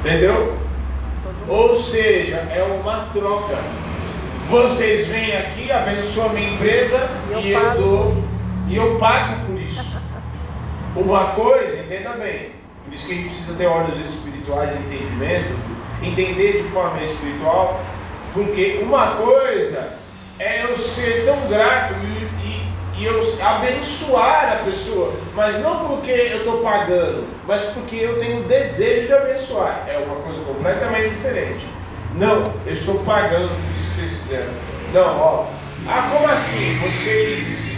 Entendeu? 0.00 0.65
Ou 1.48 1.80
seja, 1.80 2.36
é 2.36 2.62
uma 2.62 3.08
troca. 3.12 3.56
Vocês 4.50 5.06
vêm 5.08 5.36
aqui, 5.36 5.70
abençoam 5.70 6.30
a 6.30 6.32
minha 6.32 6.50
empresa 6.50 7.10
eu 7.30 7.40
e 7.40 7.52
eu 7.52 7.70
dou 7.80 8.24
e 8.68 8.76
eu 8.76 8.98
pago 8.98 9.46
por 9.46 9.60
isso. 9.60 10.00
Uma 10.94 11.32
coisa, 11.32 11.82
entenda 11.82 12.10
bem, 12.10 12.50
por 12.84 12.94
isso 12.94 13.06
que 13.06 13.12
a 13.12 13.16
gente 13.16 13.28
precisa 13.28 13.54
ter 13.56 13.66
olhos 13.66 13.96
espirituais 13.98 14.74
e 14.74 14.78
entendimento, 14.78 15.54
entender 16.02 16.62
de 16.62 16.68
forma 16.70 17.02
espiritual, 17.02 17.80
porque 18.32 18.80
uma 18.82 19.16
coisa 19.16 19.94
é 20.38 20.64
eu 20.64 20.78
ser 20.78 21.24
tão 21.24 21.48
grato 21.48 21.94
e, 21.94 22.25
e 22.98 23.04
eu 23.04 23.20
abençoar 23.42 24.52
a 24.52 24.64
pessoa, 24.64 25.12
mas 25.34 25.60
não 25.62 25.86
porque 25.86 26.10
eu 26.10 26.38
estou 26.38 26.62
pagando, 26.62 27.26
mas 27.46 27.64
porque 27.66 27.96
eu 27.96 28.18
tenho 28.18 28.44
desejo 28.44 29.06
de 29.06 29.12
abençoar. 29.12 29.84
É 29.86 29.98
uma 29.98 30.16
coisa 30.16 30.42
completamente 30.44 31.14
diferente. 31.14 31.66
Não, 32.14 32.54
eu 32.64 32.72
estou 32.72 32.98
pagando 33.00 33.48
por 33.48 33.78
isso 33.78 33.90
que 33.90 34.00
vocês 34.00 34.22
fizeram. 34.22 34.52
Não, 34.94 35.20
ó. 35.20 35.46
Ah, 35.86 36.10
como 36.10 36.26
assim? 36.26 36.78
Vocês. 36.78 37.76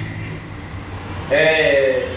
É, 1.31 2.09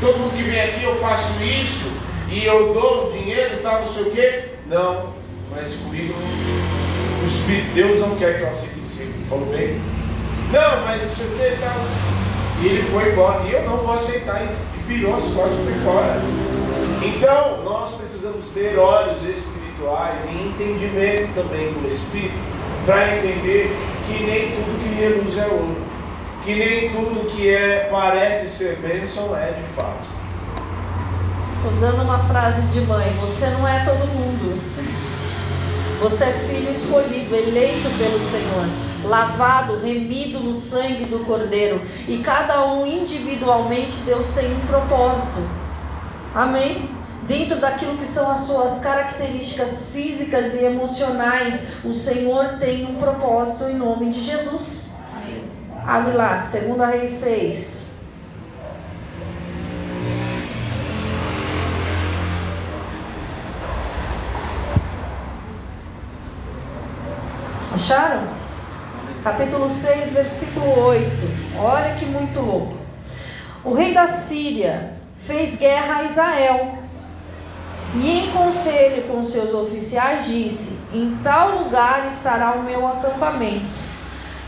todo 0.00 0.18
mundo 0.18 0.36
que 0.36 0.42
vem 0.42 0.60
aqui 0.60 0.84
eu 0.84 0.96
faço 0.96 1.40
isso 1.42 1.92
e 2.30 2.44
eu 2.44 2.72
dou 2.72 3.12
dinheiro 3.12 3.56
e 3.56 3.58
tal, 3.58 3.82
não 3.82 3.92
sei 3.92 4.02
o 4.04 4.10
quê. 4.10 4.44
Não, 4.66 5.12
mas 5.50 5.74
comigo 5.74 6.14
o 7.22 7.28
Espírito 7.28 7.66
de 7.66 7.74
Deus 7.74 8.00
não 8.00 8.16
quer 8.16 8.38
que 8.38 8.42
eu 8.44 8.48
aceite. 8.48 8.78
Ele 8.98 9.26
falou 9.28 9.46
bem. 9.46 9.97
Não, 10.52 10.84
mas 10.84 11.02
não 11.02 11.14
sei 11.14 11.26
o 11.26 11.30
que 11.30 11.42
e 11.42 11.58
tal. 11.60 11.76
E 12.60 12.66
ele 12.66 12.90
foi 12.90 13.12
embora. 13.12 13.42
E 13.44 13.52
eu 13.52 13.62
não 13.64 13.76
vou 13.78 13.92
aceitar. 13.92 14.42
E 14.42 14.82
virou 14.86 15.16
as 15.16 15.24
costas 15.24 15.58
e 15.58 15.64
foi 15.64 15.72
embora. 15.74 16.20
Então, 17.02 17.64
nós 17.64 17.92
precisamos 17.92 18.48
ter 18.48 18.78
olhos 18.78 19.22
espirituais 19.22 20.24
e 20.24 20.48
entendimento 20.48 21.34
também 21.34 21.72
do 21.72 21.92
Espírito 21.92 22.34
para 22.86 23.16
entender 23.16 23.76
que 24.06 24.24
nem 24.24 24.50
tudo 24.52 24.82
que 24.82 25.00
reluz 25.00 25.38
é 25.38 25.46
ouro. 25.46 25.76
Que 26.44 26.54
nem 26.54 26.90
tudo 26.90 27.28
que 27.28 27.54
é, 27.54 27.88
parece 27.90 28.48
ser 28.48 28.76
bênção 28.76 29.36
é 29.36 29.52
de 29.52 29.64
fato. 29.74 30.08
Usando 31.70 32.02
uma 32.02 32.24
frase 32.24 32.62
de 32.68 32.80
mãe, 32.80 33.14
você 33.20 33.46
não 33.48 33.68
é 33.68 33.84
todo 33.84 34.06
mundo. 34.06 34.58
Você 36.00 36.24
é 36.24 36.32
filho 36.48 36.70
escolhido, 36.70 37.34
eleito 37.34 37.88
pelo 37.98 38.20
Senhor 38.20 38.88
lavado, 39.04 39.78
remido 39.78 40.40
no 40.40 40.54
sangue 40.54 41.04
do 41.04 41.24
Cordeiro. 41.24 41.82
E 42.06 42.18
cada 42.18 42.66
um 42.66 42.86
individualmente, 42.86 43.96
Deus 44.04 44.26
tem 44.34 44.54
um 44.54 44.60
propósito. 44.60 45.40
Amém? 46.34 46.90
Dentro 47.26 47.58
daquilo 47.58 47.98
que 47.98 48.06
são 48.06 48.30
as 48.30 48.40
suas 48.40 48.80
características 48.80 49.90
físicas 49.92 50.54
e 50.54 50.64
emocionais, 50.64 51.68
o 51.84 51.92
Senhor 51.92 52.58
tem 52.58 52.86
um 52.86 52.94
propósito 52.94 53.70
em 53.70 53.74
nome 53.74 54.10
de 54.10 54.22
Jesus. 54.22 54.94
Abre 55.84 56.16
lá, 56.16 56.36
2 56.38 56.90
Reis 56.90 57.10
6. 57.12 57.87
Acharam? 67.78 68.24
capítulo 69.22 69.70
6, 69.70 70.12
versículo 70.12 70.80
8. 70.86 71.10
Olha 71.60 71.94
que 71.94 72.06
muito 72.06 72.40
louco. 72.40 72.76
O 73.64 73.72
rei 73.72 73.94
da 73.94 74.08
Síria 74.08 74.94
fez 75.24 75.60
guerra 75.60 75.98
a 75.98 76.02
Israel 76.02 76.78
e, 77.94 78.18
em 78.18 78.30
conselho 78.32 79.04
com 79.04 79.22
seus 79.22 79.54
oficiais, 79.54 80.26
disse: 80.26 80.80
Em 80.92 81.20
tal 81.22 81.62
lugar 81.62 82.08
estará 82.08 82.54
o 82.54 82.64
meu 82.64 82.84
acampamento. 82.84 83.66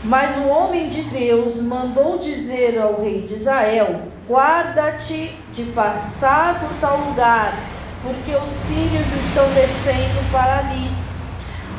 Mas 0.03 0.35
o 0.35 0.49
homem 0.49 0.89
de 0.89 1.03
Deus 1.03 1.61
mandou 1.61 2.17
dizer 2.17 2.81
ao 2.81 3.01
rei 3.01 3.21
de 3.21 3.35
Israel: 3.35 4.01
Guarda-te 4.27 5.39
de 5.53 5.63
passar 5.71 6.59
por 6.59 6.69
tal 6.81 6.97
lugar, 6.97 7.53
porque 8.03 8.35
os 8.35 8.49
sírios 8.49 9.07
estão 9.07 9.47
descendo 9.53 10.31
para 10.33 10.57
ali. 10.57 10.91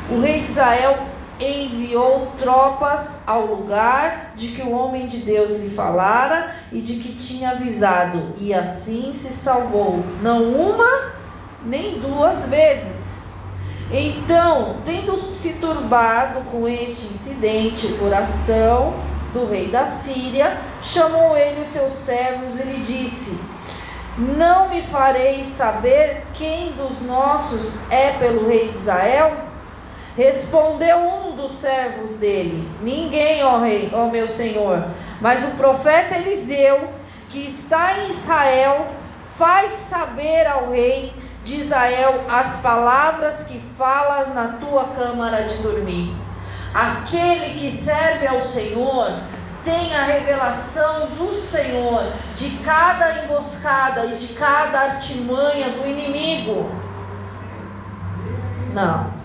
O 0.09 0.19
rei 0.19 0.41
de 0.41 0.49
Israel 0.49 1.12
enviou 1.39 2.27
tropas 2.39 3.27
ao 3.27 3.45
lugar 3.45 4.33
de 4.35 4.49
que 4.49 4.61
o 4.61 4.71
homem 4.71 5.07
de 5.07 5.17
Deus 5.19 5.59
lhe 5.61 5.69
falara 5.69 6.55
e 6.71 6.81
de 6.81 6.95
que 6.95 7.13
tinha 7.13 7.51
avisado, 7.51 8.33
e 8.37 8.53
assim 8.53 9.13
se 9.13 9.33
salvou, 9.33 10.03
não 10.21 10.51
uma 10.53 11.13
nem 11.65 11.99
duas 11.99 12.49
vezes. 12.49 13.37
Então, 13.91 14.77
tendo 14.85 15.17
se 15.37 15.53
turbado 15.53 16.41
com 16.51 16.67
este 16.67 17.13
incidente 17.13 17.87
o 17.87 17.97
coração 17.97 18.93
do 19.33 19.45
rei 19.45 19.67
da 19.67 19.85
Síria, 19.85 20.57
chamou 20.81 21.35
ele 21.35 21.61
os 21.61 21.67
seus 21.67 21.93
servos 21.93 22.59
e 22.59 22.63
lhe 22.63 22.83
disse: 22.83 23.39
Não 24.17 24.69
me 24.69 24.81
fareis 24.83 25.47
saber 25.47 26.23
quem 26.33 26.73
dos 26.73 27.01
nossos 27.01 27.79
é 27.89 28.13
pelo 28.13 28.47
rei 28.47 28.69
de 28.69 28.77
Israel? 28.77 29.52
Respondeu 30.15 30.97
um 30.97 31.35
dos 31.35 31.53
servos 31.53 32.19
dele: 32.19 32.69
Ninguém, 32.81 33.43
ó 33.43 33.59
rei, 33.59 33.89
ó 33.93 34.07
meu 34.07 34.27
senhor, 34.27 34.85
mas 35.19 35.43
o 35.51 35.57
profeta 35.57 36.15
Eliseu, 36.15 36.89
que 37.29 37.47
está 37.47 37.99
em 37.99 38.09
Israel, 38.09 38.87
faz 39.37 39.71
saber 39.71 40.45
ao 40.45 40.71
rei 40.71 41.11
de 41.43 41.61
Israel 41.61 42.25
as 42.29 42.61
palavras 42.61 43.47
que 43.47 43.59
falas 43.75 44.35
na 44.35 44.59
tua 44.59 44.85
câmara 44.89 45.45
de 45.45 45.55
dormir. 45.63 46.15
Aquele 46.73 47.59
que 47.59 47.71
serve 47.71 48.27
ao 48.27 48.41
Senhor 48.41 49.19
tem 49.63 49.95
a 49.95 50.03
revelação 50.03 51.07
do 51.17 51.33
Senhor 51.33 52.03
de 52.35 52.51
cada 52.57 53.23
emboscada 53.23 54.05
e 54.05 54.17
de 54.17 54.33
cada 54.33 54.79
artimanha 54.79 55.71
do 55.71 55.87
inimigo. 55.87 56.69
Não, 58.73 59.22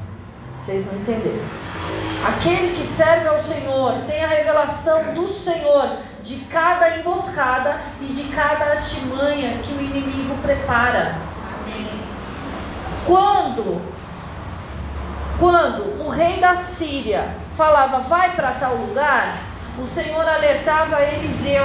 vocês 0.69 0.85
não 0.85 1.01
entenderam. 1.01 1.41
Aquele 2.27 2.77
que 2.77 2.85
serve 2.85 3.27
ao 3.27 3.41
Senhor 3.41 4.03
tem 4.07 4.23
a 4.23 4.29
revelação 4.29 5.15
do 5.15 5.27
Senhor 5.29 6.01
de 6.23 6.45
cada 6.45 6.99
emboscada 6.99 7.81
e 8.03 8.13
de 8.13 8.25
cada 8.25 8.73
artimanha 8.73 9.63
que 9.63 9.73
o 9.73 9.81
inimigo 9.81 10.37
prepara. 10.43 11.17
Quando 13.07 13.81
quando 15.41 16.05
o 16.05 16.11
rei 16.11 16.41
da 16.41 16.55
Síria 16.55 17.37
falava, 17.57 18.01
vai 18.01 18.35
para 18.35 18.51
tal 18.55 18.75
lugar, 18.75 19.37
o 19.83 19.87
Senhor 19.87 20.29
alertava 20.29 21.01
Eliseu. 21.01 21.65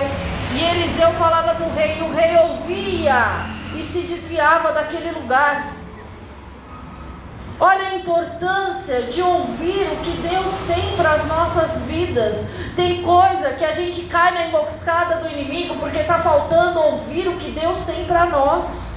E 0.53 0.63
Eliseu 0.63 1.11
falava 1.13 1.55
para 1.55 1.65
o 1.65 1.73
rei, 1.73 1.97
e 1.97 2.03
o 2.03 2.13
rei 2.13 2.37
ouvia 2.37 3.15
e 3.75 3.83
se 3.83 4.01
desviava 4.01 4.71
daquele 4.71 5.11
lugar. 5.11 5.82
Olha 7.65 7.87
a 7.87 7.95
importância 7.95 9.03
de 9.03 9.21
ouvir 9.21 9.87
o 9.93 9.95
que 10.03 10.17
Deus 10.17 10.53
tem 10.67 10.97
para 10.97 11.13
as 11.13 11.25
nossas 11.27 11.85
vidas. 11.85 12.51
Tem 12.75 13.01
coisa 13.03 13.53
que 13.53 13.63
a 13.63 13.71
gente 13.71 14.01
cai 14.07 14.33
na 14.33 14.47
emboscada 14.47 15.21
do 15.21 15.29
inimigo 15.29 15.77
porque 15.77 15.99
está 15.99 16.19
faltando 16.19 16.77
ouvir 16.81 17.29
o 17.29 17.37
que 17.37 17.51
Deus 17.51 17.85
tem 17.85 18.03
para 18.03 18.25
nós 18.25 18.91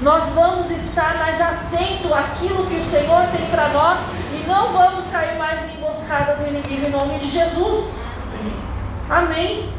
nós 0.00 0.28
vamos 0.28 0.70
estar 0.70 1.16
mais 1.18 1.40
atentos 1.40 2.12
àquilo 2.12 2.66
que 2.66 2.76
o 2.76 2.84
Senhor 2.84 3.26
tem 3.36 3.44
para 3.46 3.68
nós 3.70 3.98
e 4.32 4.46
não 4.46 4.72
vamos 4.72 5.10
cair 5.10 5.36
mais 5.36 5.74
em 5.74 5.78
emboscada 5.78 6.36
do 6.36 6.46
inimigo 6.46 6.86
em 6.86 6.90
nome 6.90 7.18
de 7.18 7.28
Jesus. 7.28 8.04
Amém? 9.10 9.72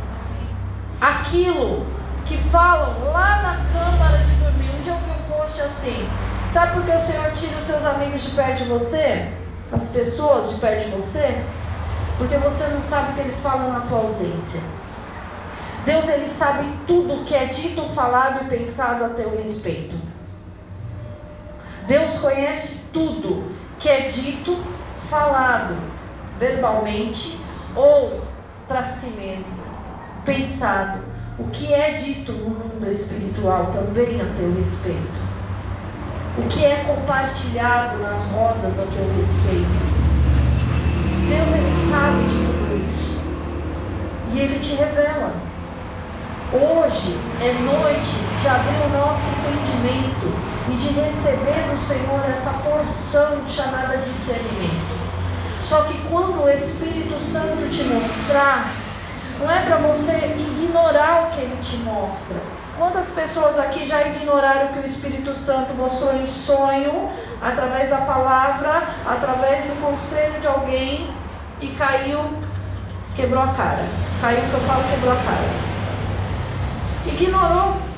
Aquilo 0.99 1.87
que 2.25 2.37
falam 2.49 3.13
lá 3.13 3.41
na 3.41 3.79
câmara 3.79 4.17
de 4.17 4.35
dormir. 4.43 4.83
Dia 4.83 4.91
eu 4.91 4.97
vi 4.97 5.09
um 5.09 5.37
post 5.37 5.61
assim. 5.61 6.09
Sabe 6.51 6.73
por 6.73 6.83
que 6.83 6.91
o 6.91 6.99
Senhor 6.99 7.31
tira 7.33 7.57
os 7.59 7.65
seus 7.65 7.85
amigos 7.85 8.23
de 8.23 8.31
perto 8.31 8.63
de 8.63 8.69
você? 8.69 9.31
As 9.71 9.89
pessoas 9.89 10.49
de 10.49 10.59
perto 10.59 10.85
de 10.85 10.95
você? 10.95 11.43
Porque 12.17 12.37
você 12.37 12.67
não 12.69 12.81
sabe 12.81 13.11
o 13.11 13.15
que 13.15 13.21
eles 13.21 13.39
falam 13.39 13.71
na 13.71 13.81
tua 13.81 13.99
ausência. 13.99 14.59
Deus 15.85 16.09
ele 16.09 16.27
sabe 16.27 16.65
tudo 16.87 17.23
que 17.23 17.35
é 17.35 17.45
dito, 17.45 17.83
falado 17.89 18.45
e 18.45 18.47
pensado 18.47 19.05
a 19.05 19.09
teu 19.09 19.37
respeito. 19.37 19.95
Deus 21.87 22.19
conhece 22.19 22.89
tudo 22.91 23.51
que 23.77 23.87
é 23.87 24.07
dito, 24.07 24.57
falado 25.07 25.75
verbalmente 26.39 27.39
ou 27.75 28.21
para 28.67 28.85
si 28.85 29.11
mesmo, 29.11 29.63
pensado. 30.25 30.99
O 31.37 31.47
que 31.51 31.71
é 31.73 31.93
dito 31.93 32.31
no 32.31 32.49
mundo 32.49 32.91
espiritual 32.91 33.67
também 33.67 34.19
a 34.19 34.25
teu 34.35 34.53
respeito. 34.57 35.28
O 36.39 36.47
que 36.47 36.63
é 36.63 36.85
compartilhado 36.85 37.97
nas 37.97 38.31
rodas 38.31 38.79
a 38.79 38.83
teu 38.83 39.13
respeito. 39.17 39.67
Deus 41.27 41.49
ele 41.53 41.91
sabe 41.91 42.23
de 42.23 42.45
tudo 42.45 42.85
isso. 42.87 43.21
E 44.31 44.39
ele 44.39 44.59
te 44.59 44.75
revela. 44.75 45.33
Hoje 46.53 47.19
é 47.41 47.53
noite 47.61 48.15
de 48.41 48.47
abrir 48.47 48.85
o 48.85 48.97
nosso 48.97 49.29
entendimento 49.35 50.33
e 50.71 50.77
de 50.77 50.99
receber 51.01 51.69
do 51.71 51.77
Senhor 51.77 52.23
essa 52.29 52.53
porção 52.59 53.41
chamada 53.49 53.97
discernimento. 53.97 54.97
Só 55.61 55.83
que 55.83 55.97
quando 56.09 56.41
o 56.41 56.49
Espírito 56.49 57.21
Santo 57.21 57.69
te 57.69 57.83
mostrar, 57.83 58.71
não 59.41 59.51
é 59.51 59.65
para 59.65 59.75
você 59.75 60.13
ignorar 60.37 61.27
o 61.27 61.35
que 61.35 61.41
ele 61.41 61.57
te 61.61 61.77
mostra. 61.77 62.37
Quantas 62.79 63.07
pessoas 63.07 63.59
aqui 63.59 63.85
já 63.85 64.07
ignoraram 64.07 64.69
que 64.69 64.79
o 64.79 64.85
Espírito 64.85 65.33
Santo 65.33 65.73
mostrou 65.73 66.15
em 66.15 66.25
sonho, 66.25 67.11
através 67.41 67.89
da 67.89 67.97
palavra, 67.97 68.83
através 69.05 69.65
do 69.65 69.81
conselho 69.81 70.39
de 70.39 70.47
alguém 70.47 71.13
e 71.59 71.75
caiu, 71.75 72.39
quebrou 73.17 73.43
a 73.43 73.47
cara. 73.47 73.83
Caiu 74.21 74.39
que 74.49 74.53
eu 74.53 74.61
falo 74.61 74.83
quebrou 74.89 75.11
a 75.11 75.17
cara. 75.17 75.69
Ignorou 77.05 77.89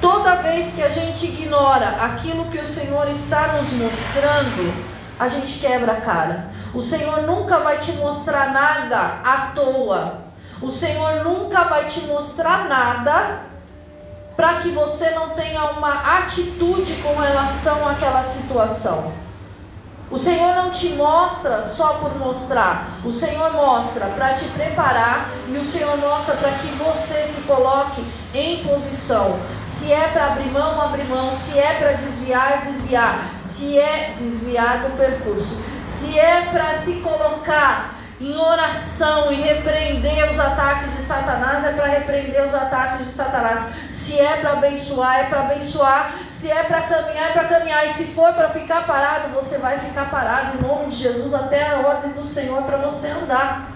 Toda 0.00 0.36
vez 0.36 0.74
que 0.74 0.82
a 0.82 0.88
gente 0.88 1.26
ignora 1.26 1.88
aquilo 1.88 2.46
que 2.46 2.58
o 2.58 2.66
Senhor 2.66 3.06
está 3.10 3.48
nos 3.48 3.70
mostrando, 3.72 4.72
a 5.18 5.28
gente 5.28 5.58
quebra 5.58 5.92
a 5.92 6.00
cara. 6.00 6.50
O 6.74 6.80
Senhor 6.80 7.22
nunca 7.22 7.58
vai 7.58 7.80
te 7.80 7.92
mostrar 7.92 8.50
nada 8.52 9.20
à 9.22 9.52
toa. 9.54 10.25
O 10.60 10.70
Senhor 10.70 11.22
nunca 11.22 11.64
vai 11.64 11.86
te 11.86 12.00
mostrar 12.06 12.66
nada 12.66 13.40
para 14.36 14.60
que 14.60 14.70
você 14.70 15.10
não 15.10 15.30
tenha 15.30 15.64
uma 15.72 16.18
atitude 16.18 16.94
com 17.02 17.14
relação 17.14 17.88
àquela 17.88 18.22
situação. 18.22 19.12
O 20.08 20.18
Senhor 20.18 20.54
não 20.54 20.70
te 20.70 20.90
mostra 20.90 21.64
só 21.64 21.94
por 21.94 22.16
mostrar, 22.16 23.00
o 23.04 23.12
Senhor 23.12 23.52
mostra 23.52 24.06
para 24.06 24.34
te 24.34 24.44
preparar 24.50 25.30
e 25.48 25.58
o 25.58 25.66
Senhor 25.66 25.96
mostra 25.96 26.36
para 26.36 26.52
que 26.52 26.68
você 26.76 27.24
se 27.24 27.42
coloque 27.42 28.04
em 28.32 28.62
posição. 28.62 29.36
Se 29.64 29.92
é 29.92 30.06
para 30.08 30.28
abrir 30.28 30.50
mão, 30.52 30.80
abrir 30.80 31.06
mão. 31.06 31.34
Se 31.34 31.58
é 31.58 31.74
para 31.74 31.92
desviar, 31.94 32.60
desviar. 32.60 33.34
Se 33.36 33.76
é 33.76 34.12
desviar 34.16 34.84
do 34.84 34.96
percurso. 34.96 35.60
Se 35.82 36.16
é 36.16 36.46
para 36.52 36.78
se 36.78 37.00
colocar 37.00 37.95
em 38.20 38.34
oração 38.34 39.30
e 39.30 39.36
repreender 39.36 40.30
os 40.30 40.38
ataques 40.38 40.96
de 40.96 41.02
Satanás, 41.02 41.64
é 41.64 41.72
para 41.72 41.86
repreender 41.86 42.46
os 42.46 42.54
ataques 42.54 43.06
de 43.06 43.12
Satanás. 43.12 43.72
Se 43.90 44.18
é 44.18 44.40
para 44.40 44.52
abençoar, 44.52 45.20
é 45.20 45.24
para 45.24 45.40
abençoar. 45.42 46.14
Se 46.28 46.50
é 46.50 46.62
para 46.62 46.82
caminhar, 46.82 47.30
é 47.30 47.32
para 47.32 47.44
caminhar. 47.44 47.86
E 47.86 47.90
se 47.90 48.04
for 48.14 48.32
para 48.32 48.50
ficar 48.50 48.86
parado, 48.86 49.34
você 49.34 49.58
vai 49.58 49.78
ficar 49.78 50.10
parado 50.10 50.56
em 50.56 50.62
nome 50.62 50.88
de 50.88 50.96
Jesus 50.96 51.34
até 51.34 51.68
a 51.68 51.78
ordem 51.80 52.12
do 52.12 52.24
Senhor 52.24 52.62
para 52.62 52.78
você 52.78 53.08
andar. 53.08 53.72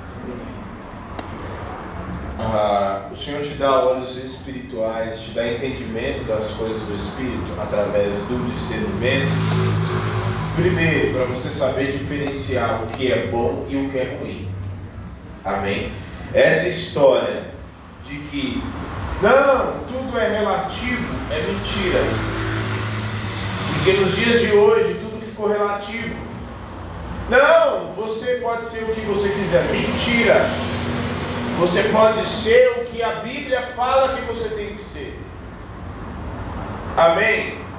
Ah, 2.39 3.11
o 3.13 3.17
Senhor 3.17 3.43
te 3.43 3.55
dá 3.55 3.85
olhos 3.85 4.17
espirituais, 4.17 5.21
te 5.21 5.33
dá 5.33 5.47
entendimento 5.47 6.25
das 6.25 6.51
coisas 6.53 6.81
do 6.83 6.97
Espírito 6.97 7.61
através 7.61 8.11
do 8.29 8.53
discernimento. 8.55 10.30
Primeiro, 10.61 11.15
para 11.15 11.25
você 11.25 11.49
saber 11.49 11.97
diferenciar 11.97 12.83
o 12.83 12.87
que 12.89 13.11
é 13.11 13.29
bom 13.29 13.67
e 13.71 13.79
o 13.79 13.89
que 13.89 13.97
é 13.97 14.19
ruim. 14.21 14.47
Amém? 15.43 15.91
Essa 16.35 16.69
história 16.69 17.45
de 18.07 18.17
que 18.29 18.63
não, 19.23 19.81
tudo 19.89 20.19
é 20.19 20.39
relativo, 20.39 21.15
é 21.31 21.41
mentira. 21.47 22.01
Porque 23.73 23.93
nos 23.95 24.15
dias 24.15 24.41
de 24.43 24.53
hoje 24.53 25.01
tudo 25.01 25.25
ficou 25.25 25.49
relativo. 25.49 26.15
Não, 27.31 27.95
você 27.95 28.35
pode 28.35 28.67
ser 28.67 28.85
o 28.85 28.95
que 28.95 29.01
você 29.01 29.31
quiser. 29.31 29.65
Mentira. 29.65 30.47
Você 31.59 31.85
pode 31.85 32.27
ser 32.29 32.83
o 32.83 32.85
que 32.85 33.03
a 33.03 33.21
Bíblia 33.21 33.73
fala 33.75 34.15
que 34.15 34.23
você 34.27 34.51
tem 34.51 34.75
que 34.75 34.85
ser. 34.85 35.19
Amém? 36.99 37.70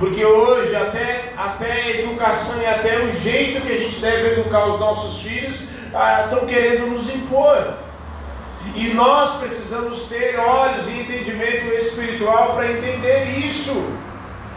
Porque 0.00 0.24
hoje 0.24 0.74
até, 0.74 1.34
até 1.36 1.72
a 1.72 1.90
educação 2.00 2.60
e 2.62 2.66
até 2.66 3.00
o 3.00 3.12
jeito 3.20 3.60
que 3.60 3.70
a 3.70 3.76
gente 3.76 4.00
deve 4.00 4.40
educar 4.40 4.66
os 4.66 4.80
nossos 4.80 5.22
filhos 5.22 5.68
ah, 5.94 6.22
estão 6.24 6.46
querendo 6.46 6.86
nos 6.86 7.14
impor. 7.14 7.74
E 8.74 8.88
nós 8.94 9.38
precisamos 9.38 10.08
ter 10.08 10.38
olhos 10.38 10.88
e 10.88 11.00
entendimento 11.00 11.66
espiritual 11.74 12.54
para 12.54 12.72
entender 12.72 13.24
isso. 13.44 13.92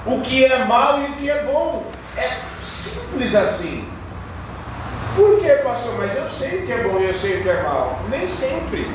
O 0.06 0.22
que 0.22 0.46
é 0.46 0.64
mal 0.64 1.02
e 1.02 1.06
o 1.06 1.14
que 1.14 1.30
é 1.30 1.44
bom. 1.44 1.92
É 2.16 2.38
simples 2.64 3.36
assim. 3.36 3.86
Por 5.16 5.42
que, 5.42 5.50
pastor? 5.58 5.96
Mas 5.98 6.16
eu 6.16 6.30
sei 6.30 6.60
o 6.60 6.66
que 6.66 6.72
é 6.72 6.84
bom 6.84 7.00
e 7.00 7.06
eu 7.06 7.14
sei 7.14 7.40
o 7.40 7.44
que 7.44 7.50
é 7.50 7.62
mal. 7.64 8.00
Nem 8.10 8.30
sempre. 8.30 8.90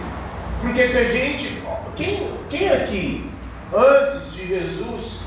Porque 0.62 0.86
se 0.86 0.96
a 0.96 1.04
gente. 1.04 1.62
Quem, 1.94 2.30
quem 2.48 2.68
aqui, 2.70 3.30
antes 3.74 4.32
de 4.32 4.46
Jesus, 4.46 5.20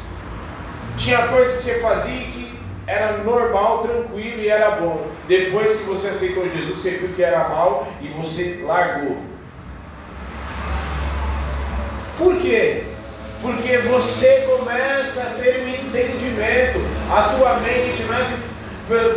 tinha 1.01 1.27
coisas 1.27 1.57
que 1.57 1.63
você 1.63 1.79
fazia 1.79 2.19
que 2.19 2.59
era 2.85 3.17
normal, 3.17 3.83
tranquilo 3.83 4.41
e 4.41 4.47
era 4.47 4.71
bom. 4.71 5.07
Depois 5.27 5.79
que 5.79 5.85
você 5.85 6.09
aceitou 6.09 6.49
Jesus, 6.49 6.79
você 6.79 6.91
viu 6.91 7.09
que 7.15 7.23
era 7.23 7.49
mal 7.49 7.87
e 8.01 8.07
você 8.09 8.61
largou. 8.63 9.17
Por 12.17 12.37
quê? 12.37 12.83
Porque 13.41 13.77
você 13.77 14.41
começa 14.41 15.23
a 15.23 15.41
ter 15.41 15.63
um 15.63 15.69
entendimento. 15.69 16.79
A 17.11 17.35
tua 17.35 17.57
mente 17.57 18.03
não 18.03 18.15
é 18.15 18.49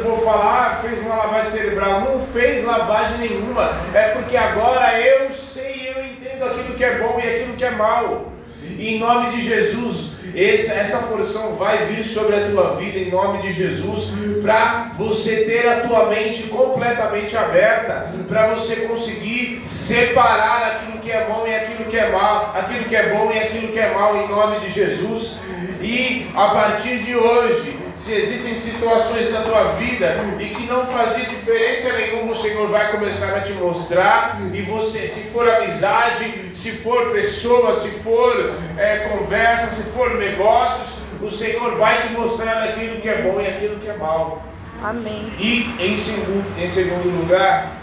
por 0.02 0.24
falar, 0.24 0.80
fez 0.82 1.00
uma 1.00 1.16
lavagem 1.16 1.50
cerebral. 1.50 2.00
Não 2.00 2.26
fez 2.28 2.64
lavagem 2.64 3.18
nenhuma. 3.18 3.76
É 3.92 4.10
porque 4.10 4.36
agora 4.36 4.98
eu 4.98 5.34
sei, 5.34 5.92
eu 5.94 6.04
entendo 6.04 6.44
aquilo 6.44 6.74
que 6.74 6.84
é 6.84 6.98
bom 6.98 7.20
e 7.22 7.28
aquilo 7.28 7.56
que 7.56 7.64
é 7.64 7.70
mal. 7.72 8.33
E 8.78 8.94
em 8.94 8.98
nome 8.98 9.36
de 9.36 9.44
Jesus, 9.44 10.14
essa, 10.34 10.74
essa 10.74 10.98
porção 11.06 11.54
vai 11.54 11.86
vir 11.86 12.04
sobre 12.04 12.34
a 12.34 12.48
tua 12.48 12.74
vida 12.74 12.98
em 12.98 13.10
nome 13.10 13.42
de 13.42 13.52
Jesus, 13.52 14.12
para 14.42 14.92
você 14.96 15.44
ter 15.44 15.68
a 15.68 15.86
tua 15.86 16.08
mente 16.08 16.44
completamente 16.44 17.36
aberta, 17.36 18.10
para 18.26 18.48
você 18.48 18.76
conseguir 18.86 19.62
separar 19.64 20.72
aquilo 20.72 20.98
que 20.98 21.12
é 21.12 21.24
bom 21.24 21.46
e 21.46 21.54
aquilo 21.54 21.84
que 21.84 21.96
é 21.96 22.10
mal, 22.10 22.52
aquilo 22.56 22.84
que 22.84 22.96
é 22.96 23.14
bom 23.14 23.30
e 23.32 23.38
aquilo 23.38 23.68
que 23.68 23.78
é 23.78 23.94
mal 23.94 24.16
em 24.16 24.28
nome 24.28 24.60
de 24.60 24.70
Jesus. 24.70 25.38
E 25.80 26.28
a 26.34 26.48
partir 26.48 26.98
de 26.98 27.14
hoje, 27.14 27.83
se 27.96 28.12
existem 28.14 28.58
situações 28.58 29.32
na 29.32 29.42
tua 29.42 29.72
vida 29.72 30.16
e 30.40 30.50
que 30.50 30.66
não 30.66 30.86
fazia 30.86 31.24
diferença 31.26 31.92
nenhuma, 31.92 32.32
o 32.32 32.36
Senhor 32.36 32.68
vai 32.68 32.90
começar 32.90 33.36
a 33.36 33.40
te 33.40 33.52
mostrar. 33.52 34.40
E 34.52 34.62
você, 34.62 35.08
se 35.08 35.28
for 35.30 35.48
amizade, 35.48 36.50
se 36.54 36.72
for 36.72 37.12
pessoa, 37.12 37.74
se 37.74 37.90
for 38.00 38.54
é, 38.76 39.08
conversa, 39.08 39.68
se 39.74 39.90
for 39.90 40.14
negócios, 40.16 40.98
o 41.22 41.30
Senhor 41.30 41.76
vai 41.76 42.02
te 42.02 42.12
mostrar 42.12 42.64
aquilo 42.64 43.00
que 43.00 43.08
é 43.08 43.22
bom 43.22 43.40
e 43.40 43.46
aquilo 43.46 43.76
que 43.76 43.88
é 43.88 43.96
mal. 43.96 44.42
Amém. 44.82 45.32
E 45.38 45.74
em 45.78 45.96
segundo, 45.96 46.44
em 46.58 46.68
segundo 46.68 47.20
lugar, 47.20 47.80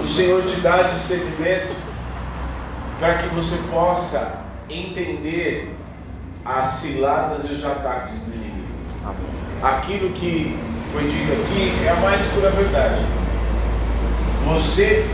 o 0.00 0.06
Senhor 0.06 0.42
te 0.42 0.56
dá 0.60 0.82
discernimento 0.82 1.74
para 2.98 3.18
que 3.18 3.28
você 3.34 3.56
possa 3.70 4.40
entender 4.68 5.74
as 6.44 6.68
ciladas 6.68 7.50
e 7.50 7.54
os 7.54 7.64
ataques 7.64 8.14
do 8.20 8.34
inimigo. 8.34 8.43
Aquilo 9.62 10.10
que 10.10 10.58
foi 10.92 11.04
dito 11.04 11.32
aqui 11.32 11.72
é 11.84 11.90
a 11.90 11.96
mais 11.96 12.26
pura 12.28 12.50
verdade. 12.50 13.04
Você 14.46 15.06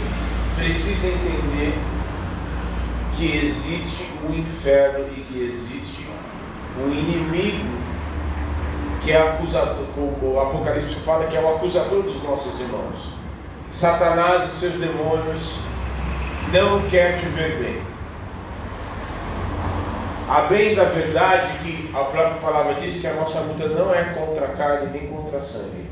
precisa 0.57 1.07
entender 1.07 1.74
que 3.16 3.36
existe 3.36 4.09
o 4.28 4.34
inferno 4.34 5.07
e 5.16 5.20
que 5.22 5.43
existe 5.43 6.07
um 6.78 6.93
inimigo 6.93 7.80
que 9.03 9.12
é 9.12 9.20
acusador, 9.20 9.86
o 9.97 10.41
Apocalipse 10.41 10.95
fala 11.01 11.26
que 11.26 11.36
é 11.36 11.41
o 11.41 11.55
acusador 11.55 12.03
dos 12.03 12.22
nossos 12.22 12.61
irmãos. 12.61 13.14
Satanás 13.70 14.45
e 14.45 14.57
seus 14.57 14.74
demônios 14.74 15.59
não 16.53 16.82
quer 16.91 17.18
te 17.18 17.26
ver 17.26 17.59
bem. 17.59 17.89
A 20.30 20.42
bem 20.42 20.76
da 20.76 20.84
verdade 20.84 21.58
que 21.58 21.90
a 21.92 22.04
própria 22.04 22.40
palavra 22.40 22.74
diz 22.74 23.00
que 23.00 23.06
a 23.08 23.14
nossa 23.14 23.40
luta 23.40 23.66
não 23.66 23.92
é 23.92 24.04
contra 24.14 24.44
a 24.44 24.50
carne 24.50 24.90
nem 24.92 25.08
contra 25.08 25.38
a 25.38 25.42
sangue. 25.42 25.90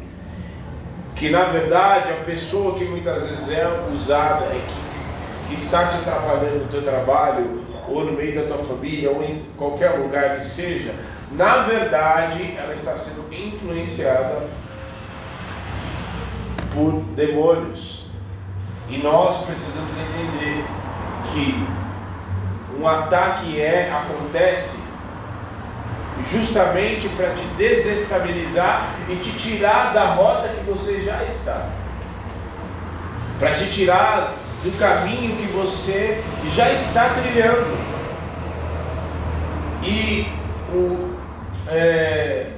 Que 1.17 1.29
na 1.29 1.47
verdade 1.47 2.13
a 2.13 2.25
pessoa 2.25 2.79
que 2.79 2.85
muitas 2.85 3.25
vezes 3.25 3.51
é 3.51 3.67
usada 3.93 4.45
é 4.45 4.61
que, 4.69 5.49
que 5.49 5.61
está 5.61 5.89
te 5.89 5.97
atrapalhando 5.97 6.61
no 6.61 6.69
teu 6.69 6.83
trabalho, 6.83 7.65
ou 7.89 8.05
no 8.05 8.13
meio 8.13 8.41
da 8.41 8.55
tua 8.55 8.65
família, 8.65 9.11
ou 9.11 9.25
em 9.25 9.45
qualquer 9.57 9.99
lugar 9.99 10.37
que 10.37 10.47
seja, 10.47 10.95
na 11.33 11.63
verdade 11.63 12.57
ela 12.57 12.73
está 12.73 12.97
sendo 12.97 13.35
influenciada 13.35 14.43
por 16.73 16.93
demônios. 17.17 18.07
E 18.89 18.99
nós 18.99 19.45
precisamos 19.45 19.91
entender 19.99 20.65
que 21.33 21.88
um 22.81 22.87
ataque 22.87 23.61
é 23.61 23.91
acontece 23.91 24.81
justamente 26.31 27.09
para 27.11 27.31
te 27.31 27.45
desestabilizar 27.57 28.95
e 29.09 29.17
te 29.17 29.31
tirar 29.33 29.93
da 29.93 30.07
rota 30.15 30.49
que 30.49 30.71
você 30.71 31.03
já 31.03 31.23
está. 31.25 31.69
Para 33.39 33.55
te 33.55 33.71
tirar 33.71 34.35
do 34.63 34.77
caminho 34.79 35.37
que 35.37 35.47
você 35.53 36.23
já 36.55 36.73
está 36.73 37.09
trilhando. 37.11 37.79
E 39.83 40.27
o 40.73 41.15
é, 41.69 42.51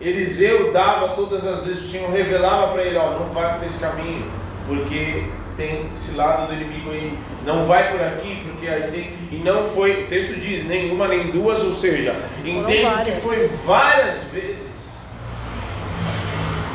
Eliseu 0.00 0.72
dava 0.72 1.08
todas 1.10 1.46
as 1.46 1.64
vezes, 1.64 1.84
o 1.84 1.88
Senhor 1.88 2.10
revelava 2.10 2.72
para 2.72 2.82
ele, 2.82 2.98
ó, 2.98 3.18
não 3.18 3.30
vai 3.30 3.58
por 3.58 3.66
esse 3.66 3.78
caminho, 3.80 4.30
porque 4.66 5.24
tem 5.56 5.88
cilada 5.96 6.46
do 6.46 6.54
inimigo 6.54 6.90
aí, 6.90 7.18
não 7.44 7.66
vai 7.66 7.90
por 7.90 8.02
aqui, 8.02 8.42
porque 8.44 8.68
aí 8.68 8.90
tem. 8.90 9.14
E 9.30 9.42
não 9.42 9.70
foi, 9.70 10.04
o 10.04 10.06
texto 10.06 10.38
diz, 10.38 10.66
nenhuma 10.66 11.08
nem 11.08 11.30
duas, 11.30 11.62
ou 11.62 11.74
seja, 11.74 12.14
entende 12.44 13.10
que 13.10 13.20
foi 13.20 13.48
várias 13.64 14.24
vezes. 14.30 15.06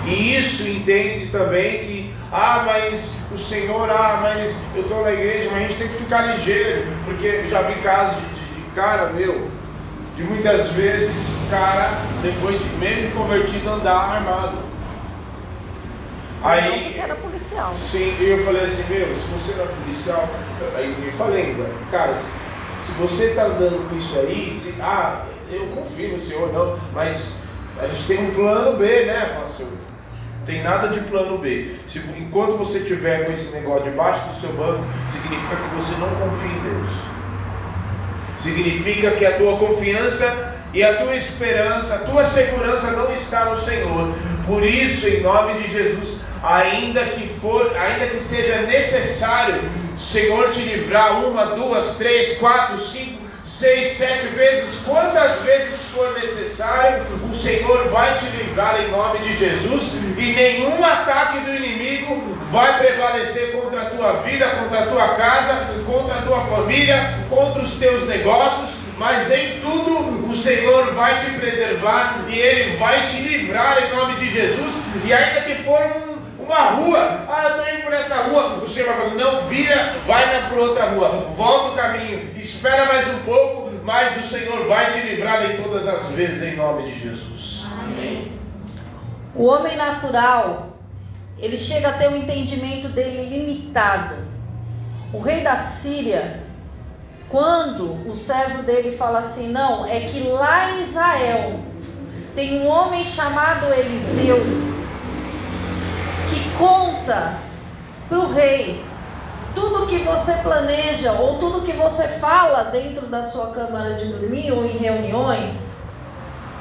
E 0.06 0.36
isso 0.36 0.68
entende-se 0.68 1.32
também 1.32 1.86
que, 1.86 2.14
ah, 2.32 2.64
mas 2.66 3.16
o 3.32 3.38
Senhor, 3.38 3.90
ah, 3.90 4.20
mas 4.22 4.56
eu 4.76 4.82
estou 4.82 5.04
na 5.04 5.12
igreja, 5.12 5.50
mas 5.52 5.64
a 5.64 5.68
gente 5.68 5.78
tem 5.78 5.88
que 5.88 5.98
ficar 5.98 6.36
ligeiro, 6.36 6.88
porque 7.06 7.48
já 7.50 7.62
vi 7.62 7.76
casos 7.82 8.16
de, 8.16 8.22
de, 8.22 8.62
de 8.62 8.72
cara, 8.72 9.12
meu, 9.12 9.48
de 10.18 10.24
muitas 10.24 10.70
vezes, 10.72 11.16
cara, 11.52 11.92
depois 12.24 12.60
de 12.60 12.70
mesmo 12.78 13.12
convertido, 13.12 13.70
andar 13.70 14.16
armado. 14.16 14.58
Aí, 16.44 17.00
policial. 17.52 17.76
Sim, 17.78 18.16
eu 18.20 18.43
falei 18.45 18.64
assim, 18.64 18.84
meu, 18.93 19.08
se 19.08 19.28
você 19.28 19.58
não 19.58 19.66
é 19.66 19.68
policial, 19.68 20.30
aí 20.76 20.95
eu 21.06 21.14
falei 21.14 21.45
ainda, 21.47 21.70
cara, 21.91 22.16
se 22.82 22.91
você 22.93 23.26
está 23.26 23.45
andando 23.45 23.89
com 23.89 23.97
isso 23.97 24.18
aí, 24.20 24.56
se, 24.58 24.82
ah, 24.82 25.26
eu 25.52 25.68
confio 25.68 26.18
no 26.18 26.22
senhor, 26.22 26.52
não, 26.54 26.80
mas 26.93 27.36
a 27.80 27.88
gente 27.88 28.08
tem 28.08 28.30
um 28.30 28.34
plano 28.34 28.78
B, 28.78 29.06
né, 29.06 29.39
pastor? 29.41 29.68
Tem 30.45 30.64
nada 30.64 30.88
de 30.88 30.99
plano 31.02 31.38
B. 31.38 31.76
Se, 31.88 31.99
enquanto 32.18 32.58
você 32.58 32.80
tiver 32.80 33.26
com 33.26 33.34
esse 33.34 33.54
negócio 33.54 33.84
debaixo 33.84 34.28
do 34.30 34.41
seu 34.41 34.54
banco, 34.54 34.84
significa 35.12 35.56
que 35.56 35.76
você 35.76 35.95
não 35.99 36.10
confia 36.16 36.49
em 36.49 36.64
Deus. 36.64 36.89
Significa 38.39 39.12
que 39.12 39.26
a 39.26 39.38
tua 39.38 39.58
confiança 39.58 40.51
e 40.74 40.84
a 40.84 40.96
tua 40.96 41.16
esperança, 41.16 41.96
a 41.96 42.00
tua 42.00 42.24
segurança 42.24 42.92
não 42.92 43.14
está 43.14 43.46
no 43.46 43.62
Senhor. 43.64 44.14
Por 44.46 44.64
isso, 44.64 45.08
em 45.08 45.22
nome 45.22 45.62
de 45.62 45.72
Jesus, 45.72 46.22
ainda 46.44 47.04
que 47.06 47.28
for, 47.40 47.76
ainda 47.78 48.08
que 48.08 48.20
seja 48.20 48.62
necessário, 48.62 49.62
o 49.96 50.00
Senhor 50.00 50.52
te 50.52 50.62
livrar 50.62 51.26
uma, 51.26 51.56
duas, 51.56 51.98
três, 51.98 52.38
quatro, 52.38 52.80
cinco, 52.80 53.22
seis, 53.46 53.98
sete 53.98 54.28
vezes, 54.28 54.80
quantas 54.86 55.42
vezes 55.42 55.76
for 55.94 56.14
necessário, 56.20 57.04
o 57.30 57.36
Senhor 57.36 57.90
vai 57.90 58.18
te 58.18 58.26
livrar 58.38 58.82
em 58.82 58.90
nome 58.90 59.20
de 59.20 59.38
Jesus 59.38 59.92
e 60.18 60.34
nenhum 60.34 60.84
ataque 60.84 61.40
do 61.40 61.54
inimigo 61.54 62.38
vai 62.50 62.78
prevalecer 62.78 63.52
contra 63.52 63.82
a 63.82 63.90
tua 63.90 64.14
vida, 64.22 64.48
contra 64.48 64.84
a 64.84 64.88
tua 64.88 65.08
casa, 65.16 65.68
contra 65.86 66.16
a 66.16 66.22
tua 66.22 66.46
família, 66.46 67.14
contra 67.30 67.62
os 67.62 67.74
teus 67.74 68.08
negócios, 68.08 68.81
mas 69.02 69.32
em 69.32 69.60
tudo 69.62 70.30
o 70.30 70.36
Senhor 70.36 70.93
vai 70.93 71.20
te 71.22 71.32
preservar 71.32 72.24
e 72.30 72.38
Ele 72.38 72.78
vai 72.78 73.08
te 73.08 73.24
livrar 73.24 73.84
em 73.84 73.95
nome 73.95 74.20
de 74.20 74.32
Jesus, 74.32 74.76
e 75.04 75.12
ainda 75.12 75.41
que 75.41 75.56
for 75.64 75.80
um 76.08 76.12
uma 76.52 76.60
rua, 76.72 76.99
ah, 77.30 77.43
eu 77.43 77.49
estou 77.49 77.74
indo 77.74 77.84
por 77.84 77.93
essa 77.93 78.16
rua. 78.24 78.64
O 78.64 78.68
Senhor 78.68 78.88
vai 78.89 78.97
falando, 78.97 79.18
não, 79.18 79.47
vira, 79.47 79.95
vai 80.06 80.49
por 80.49 80.58
outra 80.58 80.89
rua, 80.89 81.28
volta 81.36 81.70
o 81.70 81.76
caminho, 81.76 82.30
espera 82.38 82.88
mais 82.88 83.08
um 83.08 83.20
pouco, 83.20 83.72
mas 83.84 84.18
o 84.18 84.28
Senhor 84.28 84.68
vai 84.68 84.91
te 84.91 84.99
livrar 85.08 85.49
em 85.49 85.64
todas 85.64 85.88
as 85.88 86.10
vezes, 86.10 86.43
em 86.43 86.58
nome 86.58 86.91
de 86.91 86.99
Jesus. 86.99 87.66
Amém. 87.80 88.34
O 89.34 89.45
homem 89.45 89.78
natural 89.78 90.78
ele 91.39 91.58
chega 91.58 91.89
a 91.89 91.93
ter 91.93 92.10
um 92.10 92.18
entendimento 92.18 92.89
dele 92.89 93.26
limitado. 93.26 94.16
O 95.14 95.20
rei 95.20 95.41
da 95.41 95.56
Síria, 95.56 96.43
quando 97.32 98.10
o 98.10 98.16
servo 98.16 98.62
dele 98.64 98.96
fala 98.96 99.20
assim, 99.20 99.50
não, 99.50 99.86
é 99.86 100.02
que 100.02 100.20
lá 100.28 100.72
em 100.72 100.82
Israel 100.82 101.60
tem 102.36 102.62
um 102.62 102.68
homem 102.68 103.06
chamado 103.06 103.74
Eliseu 103.74 104.38
que 106.30 106.58
conta 106.58 107.36
para 108.10 108.20
o 108.20 108.34
rei 108.34 108.84
tudo 109.56 109.88
que 109.88 110.04
você 110.04 110.34
planeja 110.36 111.14
ou 111.14 111.40
tudo 111.40 111.66
que 111.66 111.74
você 111.74 112.08
fala 112.08 112.66
dentro 112.66 113.08
da 113.08 113.24
sua 113.24 113.48
câmara 113.48 113.96
de 113.96 114.06
dormir 114.06 114.52
ou 114.52 114.66
em 114.66 114.78
reuniões. 114.78 115.90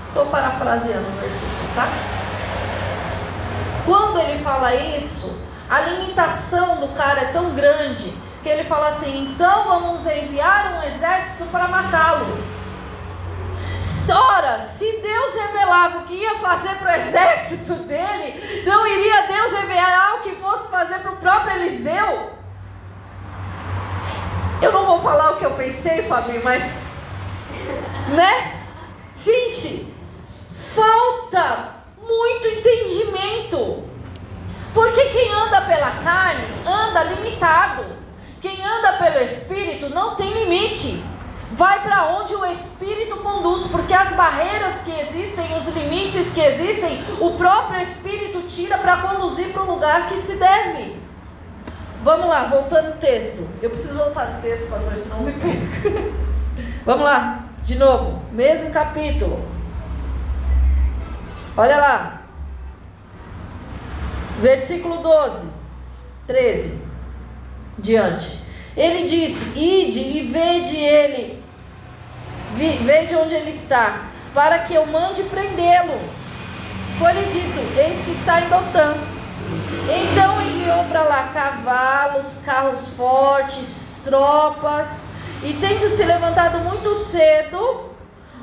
Estou 0.09 0.27
parafraseando 0.27 1.07
o 1.07 1.21
versículo, 1.21 1.75
tá? 1.75 1.89
Quando 3.87 4.18
ele 4.18 4.43
fala 4.43 4.75
isso, 4.75 5.41
a 5.68 5.81
limitação 5.81 6.81
do 6.81 6.89
cara 6.95 7.21
é 7.21 7.33
tão 7.33 7.55
grande 7.55 8.12
que 8.43 8.49
ele 8.49 8.64
fala 8.64 8.88
assim: 8.88 9.32
então 9.32 9.64
vamos 9.64 10.07
enviar 10.07 10.74
um 10.74 10.82
exército 10.82 11.45
para 11.47 11.68
matá-lo. 11.68 12.61
Ora, 14.12 14.61
se 14.61 15.01
Deus 15.01 15.34
revelava 15.34 15.99
o 15.99 16.03
que 16.03 16.14
ia 16.14 16.38
fazer 16.38 16.74
para 16.76 16.91
o 16.91 16.97
exército 16.97 17.74
dele, 17.74 18.64
não 18.66 18.86
iria 18.86 19.26
Deus 19.28 19.53
revelar 19.53 20.16
o 20.16 20.22
que 20.22 20.36
fosse 20.36 20.70
fazer 20.70 20.99
para 20.99 21.12
o 21.12 21.16
próprio 21.16 21.55
Eliseu? 21.55 22.30
Eu 24.61 24.72
não 24.72 24.84
vou 24.84 25.01
falar 25.01 25.32
o 25.32 25.36
que 25.36 25.45
eu 25.45 25.53
pensei, 25.53 26.09
Fabinho, 26.09 26.43
mas. 26.45 26.62
Né? 28.09 28.64
Gente, 29.16 29.95
falta 30.74 31.76
muito 31.97 32.47
entendimento. 32.47 33.84
Porque 34.74 35.05
quem 35.07 35.32
anda 35.32 35.62
pela 35.62 35.91
carne 36.03 36.47
anda 36.66 37.05
limitado. 37.05 37.99
Quem 38.41 38.64
anda 38.64 38.95
pelo 38.95 39.18
espírito 39.24 39.91
não 39.91 40.16
tem 40.16 40.32
limite. 40.32 41.03
Vai 41.53 41.82
para 41.82 42.16
onde 42.16 42.34
o 42.34 42.47
espírito 42.47 43.16
conduz, 43.18 43.66
porque 43.70 43.93
as 43.93 44.14
barreiras 44.16 44.82
que 44.82 44.93
existem, 44.93 45.59
os 45.59 45.68
limites 45.74 46.32
que 46.32 46.41
existem, 46.41 47.05
o 47.20 47.36
próprio 47.36 47.82
espírito 47.82 48.43
tira 48.43 48.78
para 48.78 48.99
conduzir 49.03 49.53
para 49.53 49.62
o 49.62 49.74
lugar 49.74 50.09
que 50.09 50.16
se 50.16 50.38
deve. 50.38 51.01
Vamos 52.03 52.28
lá, 52.28 52.45
voltando 52.45 52.95
no 52.95 52.97
texto. 53.01 53.47
Eu 53.61 53.70
preciso 53.70 53.99
voltar 53.99 54.34
no 54.34 54.43
texto, 54.43 54.70
pastor, 54.70 54.95
senão 54.95 55.20
me 55.20 55.32
perco. 55.32 56.14
Vamos 56.86 57.05
lá, 57.05 57.45
de 57.64 57.74
novo, 57.74 58.22
mesmo 58.32 58.70
capítulo. 58.70 59.45
Olha 61.57 61.76
lá. 61.76 62.22
Versículo 64.38 65.03
12, 65.03 65.53
13. 66.26 66.89
Diante. 67.83 68.41
Ele 68.76 69.09
disse: 69.09 69.59
Ide 69.59 70.18
e 70.18 70.31
vede 70.33 70.76
ele, 70.76 71.43
vede 72.57 73.16
onde 73.16 73.35
ele 73.35 73.51
está, 73.51 74.05
para 74.33 74.61
que 74.61 74.74
eu 74.74 74.87
mande 74.87 75.22
prendê-lo. 75.24 75.99
Foi-lhe 76.99 77.24
dito: 77.33 77.78
Eis 77.78 78.05
que 78.05 78.12
está 78.12 78.41
em 78.41 78.49
Dotã. 78.49 78.95
Então 79.89 80.41
enviou 80.43 80.85
para 80.85 81.03
lá 81.03 81.31
cavalos, 81.35 82.41
carros 82.45 82.89
fortes, 82.91 83.97
tropas, 84.05 85.11
e 85.43 85.55
tendo 85.55 85.89
se 85.89 86.05
levantado 86.05 86.59
muito 86.59 86.97
cedo, 86.99 87.91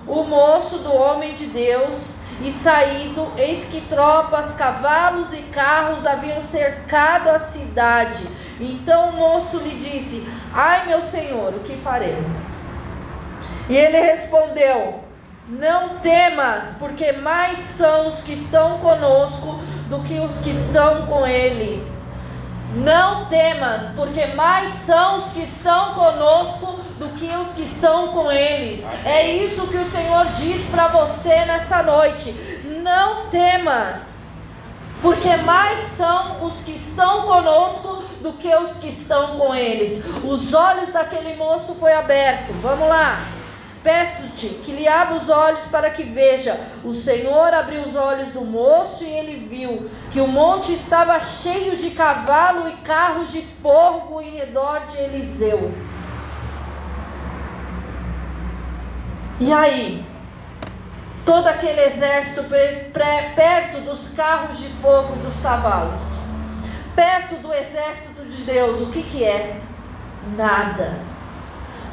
o 0.07 0.23
moço 0.23 0.79
do 0.79 0.93
homem 0.93 1.33
de 1.35 1.45
Deus, 1.45 2.16
e 2.41 2.51
saído, 2.51 3.31
eis 3.35 3.65
que 3.65 3.81
tropas, 3.81 4.53
cavalos 4.55 5.33
e 5.33 5.41
carros 5.43 6.05
haviam 6.05 6.41
cercado 6.41 7.29
a 7.29 7.39
cidade. 7.39 8.27
Então 8.59 9.09
o 9.09 9.13
moço 9.13 9.59
lhe 9.59 9.77
disse: 9.77 10.27
Ai, 10.53 10.87
meu 10.87 11.01
senhor, 11.01 11.53
o 11.53 11.59
que 11.61 11.77
faremos? 11.77 12.61
E 13.69 13.75
ele 13.75 13.99
respondeu: 13.99 15.03
Não 15.47 15.99
temas, 15.99 16.75
porque 16.77 17.11
mais 17.11 17.57
são 17.57 18.07
os 18.07 18.21
que 18.21 18.33
estão 18.33 18.79
conosco 18.79 19.59
do 19.89 20.03
que 20.03 20.19
os 20.19 20.39
que 20.39 20.51
estão 20.51 21.07
com 21.07 21.25
eles. 21.25 22.13
Não 22.75 23.25
temas, 23.25 23.93
porque 23.95 24.27
mais 24.27 24.71
são 24.71 25.19
os 25.19 25.31
que 25.31 25.43
estão 25.43 25.93
conosco 25.93 26.79
do 26.97 27.09
que 27.09 27.33
os 27.35 27.49
que 27.53 27.63
estão 27.63 28.09
com 28.09 28.31
eles. 28.31 28.85
É 29.05 29.27
isso 29.27 29.67
que 29.67 29.77
o 29.77 29.89
Senhor 29.89 30.25
diz 30.33 30.65
para 30.69 30.87
você 30.87 31.45
nessa 31.45 31.83
noite. 31.83 32.31
Não 32.83 33.29
temas, 33.29 34.31
porque 35.01 35.35
mais 35.37 35.79
são 35.79 36.43
os 36.43 36.63
que 36.63 36.71
estão 36.71 37.23
conosco 37.23 38.03
do 38.21 38.33
que 38.33 38.53
os 38.55 38.75
que 38.77 38.89
estão 38.89 39.37
com 39.37 39.53
eles. 39.53 40.05
Os 40.23 40.53
olhos 40.53 40.91
daquele 40.91 41.35
moço 41.35 41.75
foi 41.75 41.93
aberto. 41.93 42.51
Vamos 42.61 42.87
lá. 42.87 43.19
Peço-te 43.83 44.47
que 44.65 44.71
lhe 44.71 44.87
abra 44.87 45.15
os 45.15 45.29
olhos 45.29 45.63
para 45.65 45.91
que 45.91 46.03
veja. 46.03 46.59
O 46.83 46.93
Senhor 46.93 47.53
abriu 47.53 47.83
os 47.83 47.95
olhos 47.95 48.33
do 48.33 48.41
moço 48.41 49.03
e 49.03 49.07
ele 49.07 49.47
viu 49.47 49.89
que 50.11 50.19
o 50.19 50.27
monte 50.27 50.73
estava 50.73 51.19
cheio 51.21 51.75
de 51.77 51.91
cavalo 51.91 52.67
e 52.67 52.77
carros 52.77 53.31
de 53.31 53.41
fogo 53.41 54.19
em 54.19 54.31
redor 54.31 54.87
de 54.87 54.97
Eliseu. 54.97 55.71
E 59.39 59.53
aí, 59.53 60.05
todo 61.25 61.47
aquele 61.47 61.81
exército 61.81 62.43
perto 63.35 63.81
dos 63.81 64.13
carros 64.13 64.57
de 64.57 64.67
fogo 64.81 65.15
dos 65.17 65.39
cavalos, 65.41 66.21
perto 66.95 67.35
do 67.35 67.53
exército 67.53 68.23
de 68.23 68.43
Deus, 68.43 68.81
o 68.81 68.91
que, 68.91 69.03
que 69.03 69.23
é? 69.23 69.59
Nada 70.35 71.07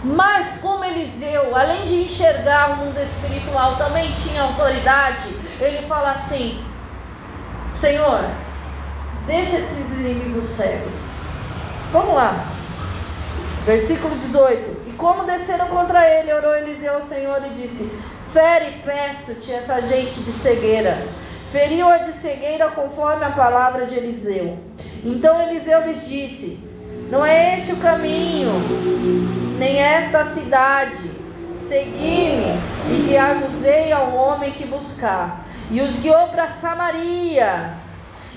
mas 0.04 0.58
como 0.58 0.84
Eliseu, 0.84 1.56
além 1.56 1.86
de 1.86 2.02
enxergar 2.02 2.72
o 2.72 2.76
mundo 2.76 2.98
espiritual, 3.00 3.76
também 3.76 4.12
tinha 4.12 4.42
autoridade, 4.42 5.34
ele 5.58 5.86
fala 5.86 6.10
assim: 6.10 6.62
Senhor, 7.74 8.28
deixa 9.26 9.56
esses 9.56 9.98
inimigos 9.98 10.44
cegos. 10.44 10.94
Vamos 11.90 12.14
lá. 12.14 12.44
Versículo 13.64 14.14
18. 14.16 14.83
Como 14.96 15.24
desceram 15.24 15.66
contra 15.68 16.08
ele, 16.08 16.32
orou 16.32 16.54
Eliseu 16.56 16.94
ao 16.94 17.02
Senhor 17.02 17.42
e 17.46 17.50
disse: 17.50 17.92
Fere, 18.32 18.82
peço-te, 18.84 19.52
essa 19.52 19.80
gente 19.82 20.20
de 20.20 20.32
cegueira. 20.32 20.96
Feriu-a 21.52 21.98
de 21.98 22.12
cegueira 22.12 22.68
conforme 22.70 23.24
a 23.24 23.30
palavra 23.30 23.86
de 23.86 23.96
Eliseu. 23.96 24.58
Então 25.04 25.40
Eliseu 25.40 25.86
lhes 25.86 26.08
disse: 26.08 26.58
Não 27.10 27.24
é 27.24 27.56
este 27.56 27.72
o 27.72 27.76
caminho 27.76 28.50
nem 29.58 29.78
esta 29.78 30.24
cidade. 30.24 31.10
Segui-me 31.54 32.58
e 32.90 33.04
guiar-vos-ei 33.06 33.92
ao 33.92 34.14
homem 34.14 34.52
que 34.52 34.66
buscar. 34.66 35.46
E 35.70 35.80
os 35.80 36.00
guiou 36.00 36.28
para 36.28 36.48
Samaria. 36.48 37.74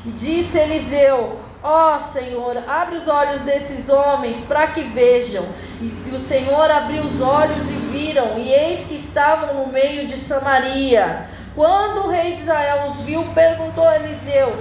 E 0.06 0.12
disse 0.12 0.58
Eliseu: 0.58 1.40
Ó 1.64 1.96
oh, 1.96 2.00
Senhor, 2.00 2.58
abre 2.68 2.98
os 2.98 3.08
olhos 3.08 3.42
desses 3.42 3.90
homens 3.90 4.38
para 4.48 4.68
que 4.68 4.84
vejam. 4.84 5.46
E 5.82 6.16
o 6.16 6.20
Senhor 6.20 6.70
abriu 6.70 7.04
os 7.04 7.22
olhos 7.22 7.70
e 7.70 7.90
viram, 7.92 8.38
e 8.38 8.52
eis 8.52 8.88
que 8.88 8.96
estavam 8.96 9.56
no 9.56 9.72
meio 9.72 10.08
de 10.08 10.18
Samaria. 10.18 11.28
Quando 11.56 12.06
o 12.06 12.10
rei 12.10 12.34
de 12.34 12.42
Israel 12.42 12.88
os 12.88 13.02
viu, 13.02 13.24
perguntou 13.34 13.88
a 13.88 13.96
Eliseu: 13.96 14.56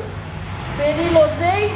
Feri-los-ei? 0.77 1.73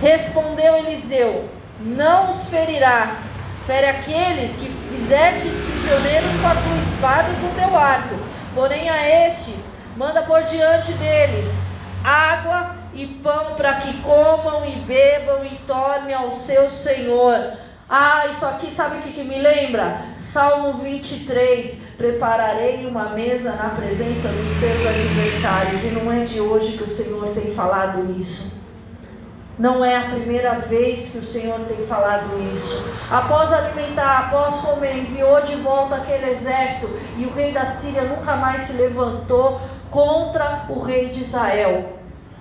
Respondeu 0.00 0.76
Eliseu: 0.76 1.48
Não 1.80 2.30
os 2.30 2.48
ferirás 2.48 3.34
Fere 3.66 3.86
aqueles 3.86 4.50
que 4.56 4.68
fizestes 4.94 5.50
prisioneiros 5.50 6.30
com 6.38 6.46
a 6.46 6.54
tua 6.54 6.76
espada 6.82 7.30
e 7.30 7.40
com 7.40 7.54
teu 7.58 7.78
arco. 7.78 8.14
Porém 8.54 8.90
a 8.90 9.26
estes 9.26 9.72
manda 9.96 10.22
por 10.22 10.42
diante 10.42 10.92
deles 10.92 11.64
água 12.04 12.76
e 12.94 13.06
pão 13.22 13.54
para 13.56 13.74
que 13.74 14.00
comam 14.02 14.64
e 14.64 14.80
bebam 14.80 15.44
e 15.44 15.56
tornem 15.66 16.14
ao 16.14 16.30
seu 16.32 16.70
Senhor. 16.70 17.54
Ah, 17.88 18.26
isso 18.28 18.46
aqui 18.46 18.70
sabe 18.70 18.98
o 18.98 19.02
que, 19.02 19.12
que 19.12 19.24
me 19.24 19.38
lembra? 19.38 20.06
Salmo 20.12 20.74
23: 20.74 21.88
Prepararei 21.96 22.86
uma 22.86 23.10
mesa 23.10 23.52
na 23.52 23.70
presença 23.70 24.28
dos 24.28 24.60
teus 24.60 24.86
adversários. 24.86 25.84
E 25.84 25.88
não 25.88 26.10
é 26.10 26.24
de 26.24 26.40
hoje 26.40 26.78
que 26.78 26.84
o 26.84 26.88
Senhor 26.88 27.28
tem 27.34 27.50
falado 27.52 28.10
isso. 28.18 28.62
Não 29.58 29.84
é 29.84 29.96
a 29.96 30.10
primeira 30.10 30.54
vez 30.54 31.10
que 31.10 31.18
o 31.18 31.24
Senhor 31.24 31.60
tem 31.60 31.86
falado 31.86 32.26
isso. 32.56 32.84
Após 33.08 33.52
alimentar, 33.52 34.26
após 34.26 34.56
comer, 34.56 34.96
enviou 34.96 35.42
de 35.42 35.54
volta 35.56 35.96
aquele 35.96 36.30
exército 36.30 36.90
e 37.16 37.24
o 37.24 37.32
rei 37.32 37.52
da 37.52 37.66
Síria 37.66 38.02
nunca 38.02 38.34
mais 38.34 38.62
se 38.62 38.72
levantou 38.80 39.60
contra 39.92 40.64
o 40.68 40.80
rei 40.80 41.10
de 41.10 41.22
Israel. 41.22 41.93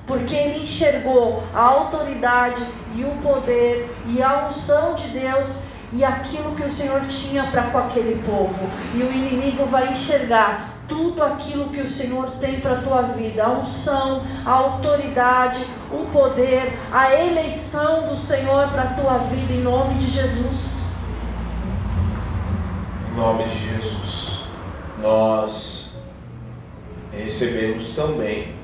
Porque 0.06 0.36
ele 0.36 0.64
enxergou 0.64 1.44
a 1.54 1.62
autoridade 1.62 2.62
e 2.94 3.04
o 3.06 3.12
poder 3.22 3.90
e 4.06 4.22
a 4.22 4.48
unção 4.48 4.96
de 4.96 5.08
Deus 5.08 5.68
e 5.94 6.04
aquilo 6.04 6.56
que 6.56 6.64
o 6.64 6.72
Senhor 6.72 7.02
tinha 7.08 7.44
para 7.46 7.64
com 7.70 7.78
aquele 7.78 8.22
povo. 8.24 8.70
E 8.96 9.04
o 9.04 9.12
inimigo 9.12 9.66
vai 9.66 9.92
enxergar 9.92 10.74
tudo 10.88 11.24
aquilo 11.24 11.70
que 11.70 11.82
o 11.82 11.88
Senhor 11.88 12.32
tem 12.40 12.60
para 12.60 12.74
a 12.74 12.82
tua 12.82 13.02
vida, 13.04 13.44
a 13.44 13.50
unção, 13.50 14.24
a 14.46 14.52
autoridade, 14.52 15.66
o 15.92 16.06
poder, 16.12 16.78
a 16.92 17.14
eleição 17.14 18.08
do 18.08 18.18
Senhor 18.18 18.70
para 18.70 18.84
a 18.84 18.94
tua 18.94 19.18
vida, 19.20 19.54
em 19.54 19.62
nome 19.62 19.96
de 19.96 20.10
Jesus. 20.10 20.88
Em 23.12 23.16
nome 23.16 23.44
de 23.46 23.70
Jesus, 23.70 24.40
nós 25.00 25.96
recebemos 27.12 27.96
também 27.96 28.56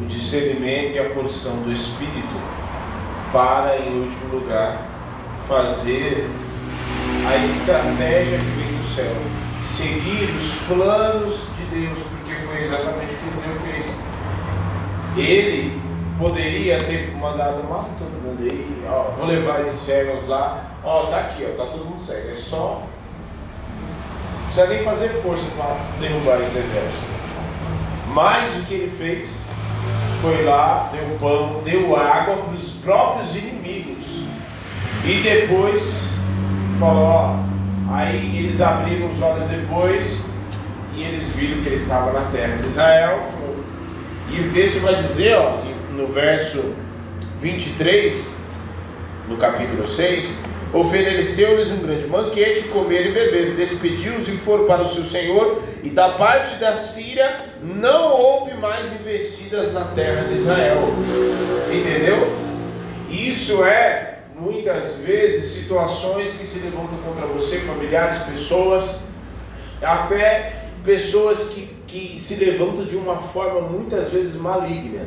o 0.00 0.06
discernimento 0.06 0.94
e 0.94 0.98
a 0.98 1.10
porção 1.10 1.56
do 1.62 1.72
Espírito 1.72 2.40
para, 3.32 3.78
em 3.78 4.00
último 4.00 4.40
lugar, 4.40 4.86
fazer 5.46 6.28
a 7.26 7.36
estratégia 7.36 8.38
que 8.38 8.44
vem 8.44 8.78
do 8.78 8.94
céu 8.94 9.38
seguir 9.68 10.34
os 10.36 10.54
planos 10.66 11.36
de 11.56 11.64
Deus, 11.66 11.98
porque 11.98 12.34
foi 12.46 12.62
exatamente 12.62 13.14
o 13.14 13.18
que 13.18 13.26
Eliseu 13.28 13.60
fez. 13.62 14.00
Ele 15.16 15.80
poderia 16.18 16.78
ter 16.78 17.14
mandado, 17.16 17.62
mata 17.68 17.90
todo 17.98 18.10
mundo 18.22 18.42
aí, 18.42 18.84
ó, 18.88 19.10
vou 19.16 19.26
levar 19.26 19.60
eles 19.60 19.74
cegos 19.74 20.26
lá, 20.26 20.64
ó, 20.82 21.02
tá 21.06 21.18
aqui, 21.18 21.46
ó, 21.46 21.56
tá 21.56 21.70
todo 21.70 21.84
mundo 21.84 22.02
cego, 22.02 22.30
é 22.30 22.36
só. 22.36 22.82
Não 24.32 24.44
precisa 24.46 24.66
nem 24.66 24.82
fazer 24.82 25.08
força 25.22 25.46
para 25.56 25.76
derrubar 26.00 26.40
esse 26.40 26.58
exército. 26.58 27.18
Mas 28.08 28.58
o 28.58 28.64
que 28.64 28.74
ele 28.74 28.96
fez 28.96 29.47
foi 30.20 30.44
lá, 30.44 30.90
deu 30.92 31.18
pão, 31.18 31.62
deu 31.64 31.96
água 31.96 32.36
para 32.36 32.54
os 32.54 32.72
próprios 32.72 33.36
inimigos. 33.36 34.22
E 35.04 35.20
depois 35.22 36.12
falou, 36.78 37.04
ó, 37.04 37.48
Aí 37.90 38.38
eles 38.38 38.60
abriram 38.60 39.10
os 39.10 39.22
olhos 39.22 39.48
depois 39.48 40.28
e 40.94 41.02
eles 41.02 41.30
viram 41.30 41.62
que 41.62 41.68
ele 41.68 41.76
estava 41.76 42.12
na 42.12 42.30
terra 42.30 42.56
de 42.56 42.68
Israel. 42.68 43.22
E 44.30 44.40
o 44.40 44.52
texto 44.52 44.80
vai 44.80 44.96
dizer, 44.96 45.36
ó, 45.36 45.62
no 45.96 46.06
verso 46.08 46.74
23, 47.40 48.36
no 49.26 49.38
capítulo 49.38 49.88
6, 49.88 50.42
ofereceu-lhes 50.72 51.68
um 51.70 51.78
grande 51.78 52.06
banquete, 52.06 52.68
comer 52.68 53.06
e 53.06 53.12
beber, 53.12 53.56
despediu-os 53.56 54.28
e 54.28 54.32
foram 54.32 54.66
para 54.66 54.82
o 54.82 54.94
seu 54.94 55.04
senhor, 55.04 55.62
e 55.82 55.88
da 55.88 56.10
parte 56.10 56.56
da 56.56 56.76
Síria 56.76 57.36
não 57.62 58.12
houve 58.12 58.54
mais 58.54 58.92
investidas 59.00 59.72
na 59.72 59.84
terra 59.84 60.22
de 60.24 60.34
Israel. 60.34 60.78
Entendeu? 61.72 62.48
Isso 63.10 63.64
é 63.64 64.18
muitas 64.36 64.96
vezes 64.96 65.50
situações 65.50 66.34
que 66.34 66.46
se 66.46 66.60
levantam 66.60 66.98
contra 66.98 67.26
você, 67.26 67.58
familiares, 67.60 68.18
pessoas, 68.18 69.08
até 69.82 70.52
pessoas 70.84 71.48
que, 71.48 71.68
que 71.86 72.20
se 72.20 72.42
levantam 72.44 72.84
de 72.84 72.96
uma 72.96 73.16
forma 73.16 73.60
muitas 73.62 74.10
vezes 74.10 74.36
maligna 74.36 75.06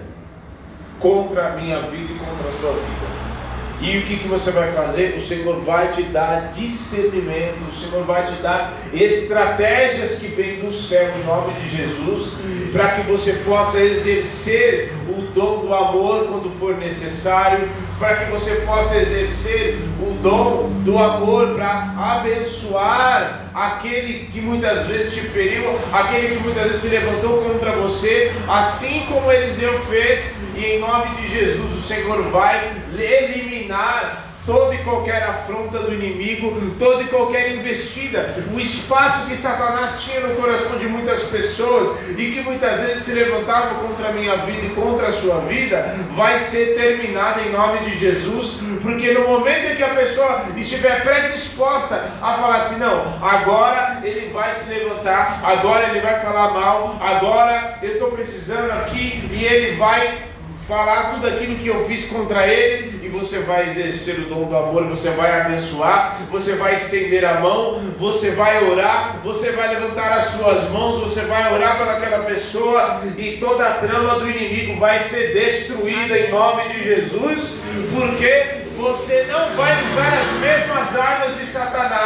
contra 1.00 1.48
a 1.48 1.56
minha 1.58 1.82
vida 1.82 2.12
e 2.12 2.20
contra 2.20 2.50
a 2.50 2.60
sua 2.60 2.74
vida. 2.74 3.41
E 3.82 3.98
o 3.98 4.04
que, 4.04 4.18
que 4.18 4.28
você 4.28 4.52
vai 4.52 4.72
fazer? 4.74 5.16
O 5.18 5.22
Senhor 5.22 5.60
vai 5.62 5.92
te 5.92 6.04
dar 6.04 6.50
discernimento, 6.50 7.68
o 7.68 7.76
Senhor 7.76 8.06
vai 8.06 8.28
te 8.28 8.34
dar 8.34 8.74
estratégias 8.94 10.20
que 10.20 10.28
vêm 10.28 10.60
do 10.60 10.72
céu 10.72 11.10
em 11.20 11.26
nome 11.26 11.52
de 11.56 11.78
Jesus, 11.78 12.34
para 12.72 12.92
que 12.92 13.10
você 13.10 13.34
possa 13.44 13.80
exercer 13.80 14.94
o 15.10 15.24
dom 15.34 15.66
do 15.66 15.74
amor 15.74 16.28
quando 16.28 16.52
for 16.60 16.78
necessário, 16.78 17.68
para 17.98 18.18
que 18.18 18.32
você 18.32 18.52
possa 18.58 18.98
exercer 18.98 19.80
o 20.00 20.14
dom 20.22 20.70
do 20.84 21.00
amor 21.00 21.56
para 21.56 21.96
abençoar 21.98 23.51
aquele 23.54 24.30
que 24.32 24.42
muitas 24.42 24.88
vezes 24.88 25.14
te 25.14 25.22
feriu, 25.22 25.78
aquele 25.94 26.36
que 26.36 26.44
muitas 26.44 26.64
vezes 26.68 26.82
se 26.82 26.88
levantou 26.90 27.44
contra 27.44 27.72
você, 27.74 28.32
assim 28.48 29.06
como 29.08 29.32
Eliseu 29.32 29.80
fez, 29.86 30.36
e 30.56 30.66
em 30.66 30.80
nome 30.80 31.16
de 31.16 31.28
Jesus 31.30 31.72
o 31.74 31.88
Senhor 31.88 32.22
vai 32.30 32.72
eliminar 32.98 34.31
toda 34.46 34.74
e 34.76 34.80
qualquer 34.80 35.24
afronta 35.24 35.80
do 35.80 35.94
inimigo, 35.94 36.76
toda 36.80 37.04
e 37.04 37.08
qualquer 37.08 37.52
investida, 37.54 38.36
o 38.54 38.60
espaço 38.60 39.28
que 39.28 39.38
Satanás 39.38 40.02
tinha 40.02 40.20
no 40.22 40.36
coração 40.36 40.78
de 40.78 40.88
muitas 40.88 41.24
pessoas 41.26 42.00
e 42.10 42.32
que 42.32 42.42
muitas 42.42 42.80
vezes 42.80 43.04
se 43.04 43.14
levantavam 43.14 43.88
contra 43.88 44.10
a 44.10 44.12
minha 44.12 44.38
vida 44.38 44.68
e 44.68 44.70
contra 44.70 45.08
a 45.08 45.12
sua 45.12 45.40
vida, 45.42 45.96
vai 46.16 46.40
ser 46.40 46.76
terminado 46.76 47.42
em 47.42 47.52
nome 47.52 47.80
de 47.90 47.98
Jesus, 47.98 48.60
porque 48.82 49.12
no 49.14 49.28
momento 49.28 49.72
em 49.72 49.76
que 49.76 49.84
a 49.84 49.90
pessoa 49.90 50.46
estiver 50.58 51.04
predisposta 51.04 52.12
a 52.22 52.34
falar 52.36 52.58
assim, 52.58 52.80
não, 52.80 53.24
agora 53.24 54.00
ele 54.04 54.32
vai 54.32 54.54
se 54.54 54.74
levantar, 54.74 55.42
agora 55.44 55.90
ele 55.90 56.02
vai 56.02 56.20
falar 56.20 56.52
mal, 56.52 56.98
agora 57.00 57.76
eu 57.82 57.94
estou 57.94 58.12
precisando 58.12 58.72
aqui 58.72 59.24
e 59.32 59.46
ele 59.46 59.76
vai 59.78 60.31
falar 60.72 61.16
tudo 61.16 61.28
aquilo 61.28 61.58
que 61.58 61.68
eu 61.68 61.86
fiz 61.86 62.06
contra 62.06 62.48
ele, 62.48 63.06
e 63.06 63.10
você 63.10 63.40
vai 63.40 63.68
exercer 63.68 64.20
o 64.20 64.26
dom 64.28 64.46
do 64.46 64.56
amor, 64.56 64.86
você 64.86 65.10
vai 65.10 65.42
abençoar, 65.42 66.18
você 66.32 66.56
vai 66.56 66.76
estender 66.76 67.26
a 67.26 67.42
mão, 67.42 67.82
você 68.00 68.32
vai 68.32 68.64
orar, 68.64 69.20
você 69.22 69.52
vai 69.52 69.68
levantar 69.76 70.14
as 70.14 70.28
suas 70.28 70.70
mãos, 70.70 71.02
você 71.02 71.24
vai 71.26 71.54
orar 71.54 71.78
para 71.78 71.98
aquela 71.98 72.24
pessoa, 72.24 73.02
e 73.18 73.36
toda 73.36 73.68
a 73.68 73.74
trama 73.80 74.20
do 74.20 74.30
inimigo 74.32 74.80
vai 74.80 75.02
ser 75.02 75.34
destruída 75.34 76.18
em 76.18 76.32
nome 76.32 76.64
de 76.70 76.84
Jesus, 76.86 77.58
porque 77.94 78.62
você 78.78 79.28
não 79.30 79.54
vai 79.58 79.74
usar 79.84 80.14
as 80.22 80.40
mesmas 80.40 80.96
armas 80.98 81.38
de 81.38 81.46
Satanás, 81.48 82.01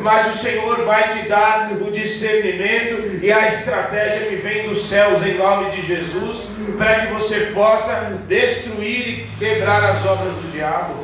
mas 0.00 0.34
o 0.34 0.38
Senhor 0.38 0.84
vai 0.84 1.12
te 1.12 1.28
dar 1.28 1.72
o 1.72 1.90
discernimento 1.90 3.24
e 3.24 3.32
a 3.32 3.48
estratégia 3.48 4.28
que 4.28 4.36
vem 4.36 4.68
dos 4.68 4.86
céus 4.86 5.24
em 5.24 5.34
nome 5.38 5.70
de 5.70 5.86
Jesus, 5.86 6.48
para 6.78 7.06
que 7.06 7.12
você 7.12 7.46
possa 7.54 8.18
destruir 8.26 9.08
e 9.08 9.28
quebrar 9.38 9.84
as 9.84 10.04
obras 10.06 10.34
do 10.34 10.52
diabo. 10.52 10.94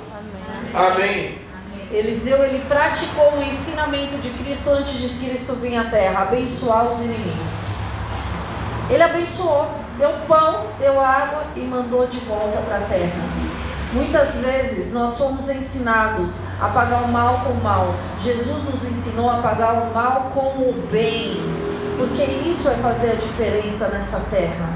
Amém. 0.74 0.94
Amém. 0.94 1.46
Eliseu 1.90 2.44
ele 2.44 2.64
praticou 2.66 3.34
o 3.34 3.42
ensinamento 3.42 4.18
de 4.18 4.30
Cristo 4.30 4.70
antes 4.70 4.94
de 4.94 5.24
Cristo 5.24 5.54
vir 5.54 5.76
à 5.76 5.88
terra, 5.88 6.22
abençoar 6.22 6.90
os 6.90 7.00
inimigos. 7.00 7.66
Ele 8.90 9.02
abençoou, 9.02 9.70
deu 9.98 10.10
pão, 10.28 10.66
deu 10.78 11.00
água 11.00 11.44
e 11.56 11.60
mandou 11.60 12.06
de 12.06 12.18
volta 12.20 12.58
para 12.62 12.78
a 12.78 12.80
terra. 12.82 13.55
Muitas 13.96 14.36
vezes 14.42 14.92
nós 14.92 15.14
somos 15.14 15.48
ensinados 15.48 16.40
a 16.60 16.68
pagar 16.68 17.04
o 17.04 17.08
mal 17.08 17.40
com 17.44 17.52
o 17.52 17.64
mal. 17.64 17.94
Jesus 18.22 18.64
nos 18.64 18.84
ensinou 18.84 19.30
a 19.30 19.38
pagar 19.38 19.72
o 19.72 19.94
mal 19.94 20.32
com 20.34 20.48
o 20.48 20.86
bem, 20.92 21.36
porque 21.96 22.22
isso 22.46 22.68
é 22.68 22.74
fazer 22.74 23.12
a 23.12 23.14
diferença 23.14 23.88
nessa 23.88 24.20
terra. 24.28 24.68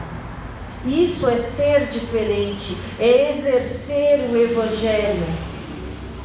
Isso 0.86 1.28
é 1.28 1.36
ser 1.36 1.88
diferente, 1.88 2.78
é 2.98 3.30
exercer 3.32 4.30
o 4.30 4.36
Evangelho. 4.38 5.26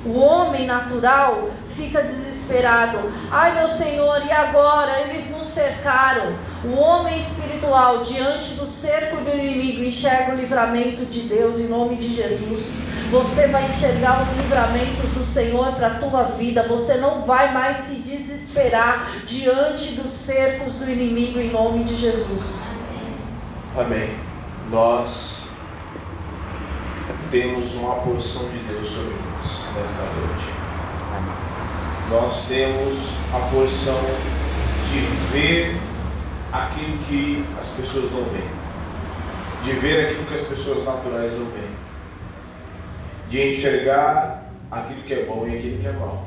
O 0.05 0.17
homem 0.17 0.65
natural 0.65 1.49
fica 1.75 2.01
desesperado. 2.01 2.34
Ai, 3.31 3.55
meu 3.55 3.69
Senhor, 3.69 4.25
e 4.25 4.31
agora? 4.31 5.01
Eles 5.01 5.29
nos 5.31 5.47
cercaram. 5.47 6.35
O 6.63 6.75
homem 6.75 7.17
espiritual, 7.19 8.03
diante 8.03 8.53
do 8.53 8.67
cerco 8.67 9.17
do 9.17 9.29
inimigo, 9.29 9.83
enxerga 9.83 10.33
o 10.33 10.35
livramento 10.35 11.05
de 11.05 11.21
Deus 11.21 11.59
em 11.59 11.67
nome 11.67 11.95
de 11.97 12.13
Jesus. 12.15 12.79
Você 13.11 13.47
vai 13.47 13.67
enxergar 13.69 14.21
os 14.21 14.37
livramentos 14.37 15.11
do 15.11 15.25
Senhor 15.25 15.73
para 15.73 15.87
a 15.87 15.99
tua 15.99 16.23
vida. 16.23 16.67
Você 16.67 16.95
não 16.97 17.21
vai 17.21 17.53
mais 17.53 17.77
se 17.77 17.95
desesperar 18.01 19.07
diante 19.25 19.93
dos 19.93 20.13
cercos 20.13 20.75
do 20.75 20.89
inimigo 20.89 21.39
em 21.39 21.51
nome 21.51 21.83
de 21.83 21.95
Jesus. 21.95 22.79
Amém. 23.77 24.09
Nós 24.69 25.43
temos 27.29 27.73
uma 27.75 27.95
porção 27.95 28.49
de 28.49 28.57
Deus 28.59 28.89
sobre 28.89 29.13
nós 29.13 29.65
nesta 29.75 30.03
noite 30.03 30.54
nós 32.09 32.47
temos 32.47 32.97
a 33.33 33.39
porção 33.49 33.99
de 34.91 34.99
ver 35.31 35.75
aquilo 36.51 36.97
que 36.99 37.45
as 37.59 37.67
pessoas 37.69 38.11
não 38.11 38.23
veem, 38.25 38.49
de 39.63 39.73
ver 39.79 40.05
aquilo 40.05 40.25
que 40.25 40.35
as 40.35 40.41
pessoas 40.41 40.85
naturais 40.85 41.31
não 41.33 41.45
veem, 41.47 41.75
de 43.29 43.57
enxergar 43.57 44.51
aquilo 44.71 45.01
que 45.03 45.13
é 45.13 45.25
bom 45.25 45.47
e 45.47 45.57
aquilo 45.57 45.79
que 45.79 45.87
é 45.87 45.91
mal. 45.93 46.25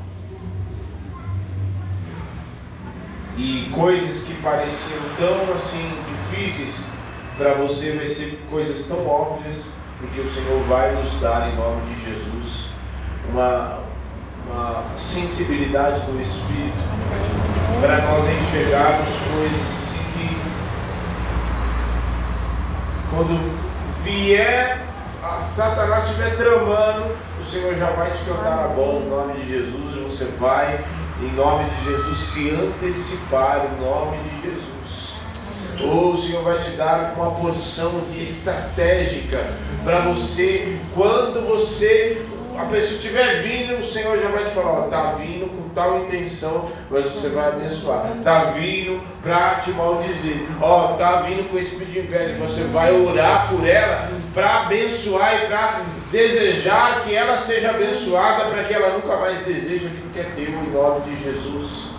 E 3.37 3.71
coisas 3.73 4.23
que 4.23 4.33
pareciam 4.41 4.99
tão 5.17 5.55
assim 5.55 5.93
difíceis 6.09 6.85
para 7.37 7.53
você 7.53 7.93
vai 7.93 8.07
ser 8.07 8.37
coisas 8.49 8.85
tão 8.85 9.07
óbvias, 9.07 9.71
porque 9.97 10.19
o 10.19 10.29
Senhor 10.29 10.61
vai 10.63 10.93
nos 10.93 11.13
dar 11.21 11.49
em 11.49 11.55
nome 11.55 11.81
de 11.95 12.03
Jesus 12.03 12.67
uma, 13.31 13.79
uma 14.49 14.83
sensibilidade 14.97 16.01
do 16.01 16.21
Espírito 16.21 16.79
para 17.81 18.01
nós 18.01 18.25
enxergarmos 18.29 19.09
coisas 19.33 19.61
assim 19.77 20.03
que 20.13 20.27
quando 23.11 23.33
vier 24.03 24.89
Satanás 25.59 26.05
estiver 26.05 26.37
tramando, 26.37 27.17
o 27.37 27.43
Senhor 27.43 27.75
já 27.75 27.89
vai 27.91 28.11
te 28.11 28.23
cantar 28.23 28.63
a 28.63 28.67
bola 28.69 29.01
em 29.01 29.09
nome 29.09 29.33
de 29.41 29.49
Jesus 29.49 29.95
e 29.95 29.99
você 29.99 30.25
vai, 30.39 30.79
em 31.21 31.35
nome 31.35 31.69
de 31.69 31.83
Jesus, 31.83 32.17
se 32.19 32.49
antecipar 32.51 33.65
em 33.65 33.83
nome 33.83 34.17
de 34.23 34.41
Jesus. 34.41 35.19
Ou 35.81 36.13
o 36.13 36.17
Senhor 36.17 36.43
vai 36.43 36.61
te 36.61 36.71
dar 36.77 37.13
uma 37.17 37.31
porção 37.31 38.03
estratégica 38.17 39.53
para 39.83 39.99
você, 39.99 40.79
quando 40.95 41.45
você 41.45 42.25
a 42.59 42.65
pessoa 42.65 42.95
estiver 42.95 43.41
vindo, 43.41 43.79
o 43.79 43.85
Senhor 43.85 44.19
já 44.19 44.27
vai 44.27 44.43
te 44.43 44.51
falar, 44.51 44.85
está 44.85 45.11
vindo 45.13 45.49
com 45.49 45.69
tal 45.69 46.01
intenção, 46.03 46.69
mas 46.89 47.05
você 47.05 47.29
vai 47.29 47.47
abençoar. 47.47 48.11
Está 48.17 48.51
vindo 48.51 49.01
para 49.23 49.55
te 49.55 49.71
maldizer. 49.71 50.45
Ó, 50.61 50.91
está 50.91 51.21
vindo 51.21 51.49
com 51.49 51.57
esse 51.57 51.71
espírito 51.71 51.93
de 51.93 51.99
inveja. 51.99 52.37
Você 52.39 52.63
vai 52.65 52.91
orar 52.91 53.47
por 53.49 53.65
ela 53.65 54.09
para 54.33 54.63
abençoar 54.63 55.35
e 55.35 55.47
para 55.47 55.81
desejar 56.11 57.03
que 57.03 57.15
ela 57.15 57.37
seja 57.37 57.69
abençoada, 57.69 58.49
para 58.49 58.63
que 58.65 58.73
ela 58.73 58.89
nunca 58.89 59.15
mais 59.15 59.39
deseje 59.45 59.87
aquilo 59.87 60.09
que 60.11 60.19
é 60.19 60.23
teu, 60.23 60.49
em 60.49 60.71
nome 60.71 61.05
de 61.05 61.23
Jesus. 61.23 61.91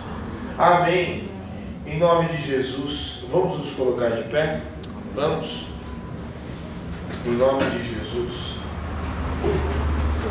Amém. 0.59 1.27
Em 1.87 1.97
nome 1.97 2.29
de 2.29 2.41
Jesus. 2.45 3.25
Vamos 3.31 3.57
nos 3.57 3.71
colocar 3.71 4.09
de 4.11 4.23
pé? 4.25 4.61
Vamos. 5.15 5.65
Em 7.25 7.31
nome 7.31 7.63
de 7.63 7.95
Jesus. 7.95 8.51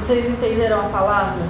Vocês 0.00 0.28
entenderam 0.28 0.80
a 0.80 0.88
palavra? 0.88 1.42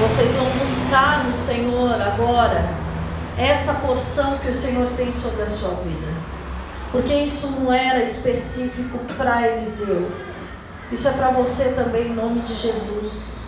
Vocês 0.00 0.30
vão 0.34 0.46
buscar 0.58 1.24
no 1.24 1.38
Senhor 1.38 1.94
agora 2.02 2.68
essa 3.38 3.74
porção 3.74 4.36
que 4.38 4.48
o 4.48 4.56
Senhor 4.56 4.90
tem 4.96 5.12
sobre 5.12 5.42
a 5.42 5.48
sua 5.48 5.70
vida. 5.76 6.08
Porque 6.90 7.14
isso 7.14 7.52
não 7.52 7.72
era 7.72 8.02
específico 8.02 8.98
para 9.16 9.46
Eliseu. 9.46 10.10
Isso 10.90 11.08
é 11.08 11.12
para 11.12 11.30
você 11.30 11.72
também, 11.72 12.08
em 12.08 12.14
nome 12.14 12.40
de 12.40 12.54
Jesus. 12.54 13.44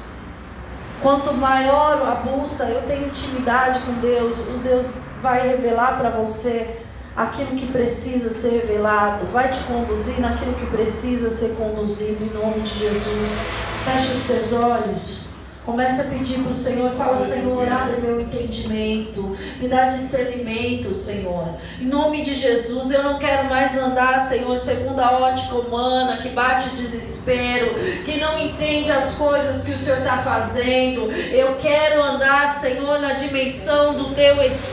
Quanto 1.02 1.34
maior 1.34 2.00
a 2.06 2.14
busca, 2.14 2.64
eu 2.64 2.82
tenho 2.82 3.08
intimidade 3.08 3.80
com 3.80 3.94
Deus, 3.94 4.46
o 4.48 4.58
Deus 4.58 4.98
vai 5.20 5.48
revelar 5.48 5.98
para 5.98 6.10
você 6.10 6.81
aquilo 7.16 7.56
que 7.56 7.70
precisa 7.70 8.30
ser 8.30 8.62
revelado, 8.62 9.26
vai 9.26 9.50
te 9.50 9.62
conduzir 9.64 10.18
naquilo 10.20 10.54
que 10.54 10.66
precisa 10.66 11.30
ser 11.30 11.54
conduzido 11.56 12.24
em 12.24 12.30
nome 12.30 12.60
de 12.60 12.78
Jesus. 12.78 13.28
Feche 13.84 14.12
os 14.12 14.26
teus 14.26 14.52
olhos. 14.52 15.32
Comece 15.64 16.00
a 16.00 16.04
pedir 16.06 16.42
para 16.42 16.52
o 16.52 16.56
Senhor, 16.56 16.90
fala, 16.94 17.24
Senhor, 17.24 17.68
abre 17.68 18.00
meu 18.00 18.20
entendimento, 18.20 19.36
me 19.60 19.68
dá 19.68 19.86
discernimento, 19.86 20.92
Senhor. 20.92 21.54
Em 21.80 21.84
nome 21.84 22.24
de 22.24 22.34
Jesus, 22.34 22.90
eu 22.90 23.04
não 23.04 23.16
quero 23.20 23.48
mais 23.48 23.78
andar, 23.78 24.20
Senhor, 24.22 24.58
segundo 24.58 24.98
a 24.98 25.20
ótica 25.20 25.54
humana, 25.54 26.20
que 26.20 26.30
bate 26.30 26.68
o 26.68 26.76
desespero, 26.78 27.76
que 28.04 28.18
não 28.18 28.36
entende 28.40 28.90
as 28.90 29.14
coisas 29.14 29.62
que 29.62 29.70
o 29.70 29.78
Senhor 29.78 29.98
está 29.98 30.18
fazendo. 30.18 31.12
Eu 31.12 31.54
quero 31.58 32.02
andar, 32.02 32.56
Senhor, 32.56 32.98
na 32.98 33.12
dimensão 33.12 33.94
do 33.94 34.12
Teu 34.16 34.42
Espírito, 34.42 34.71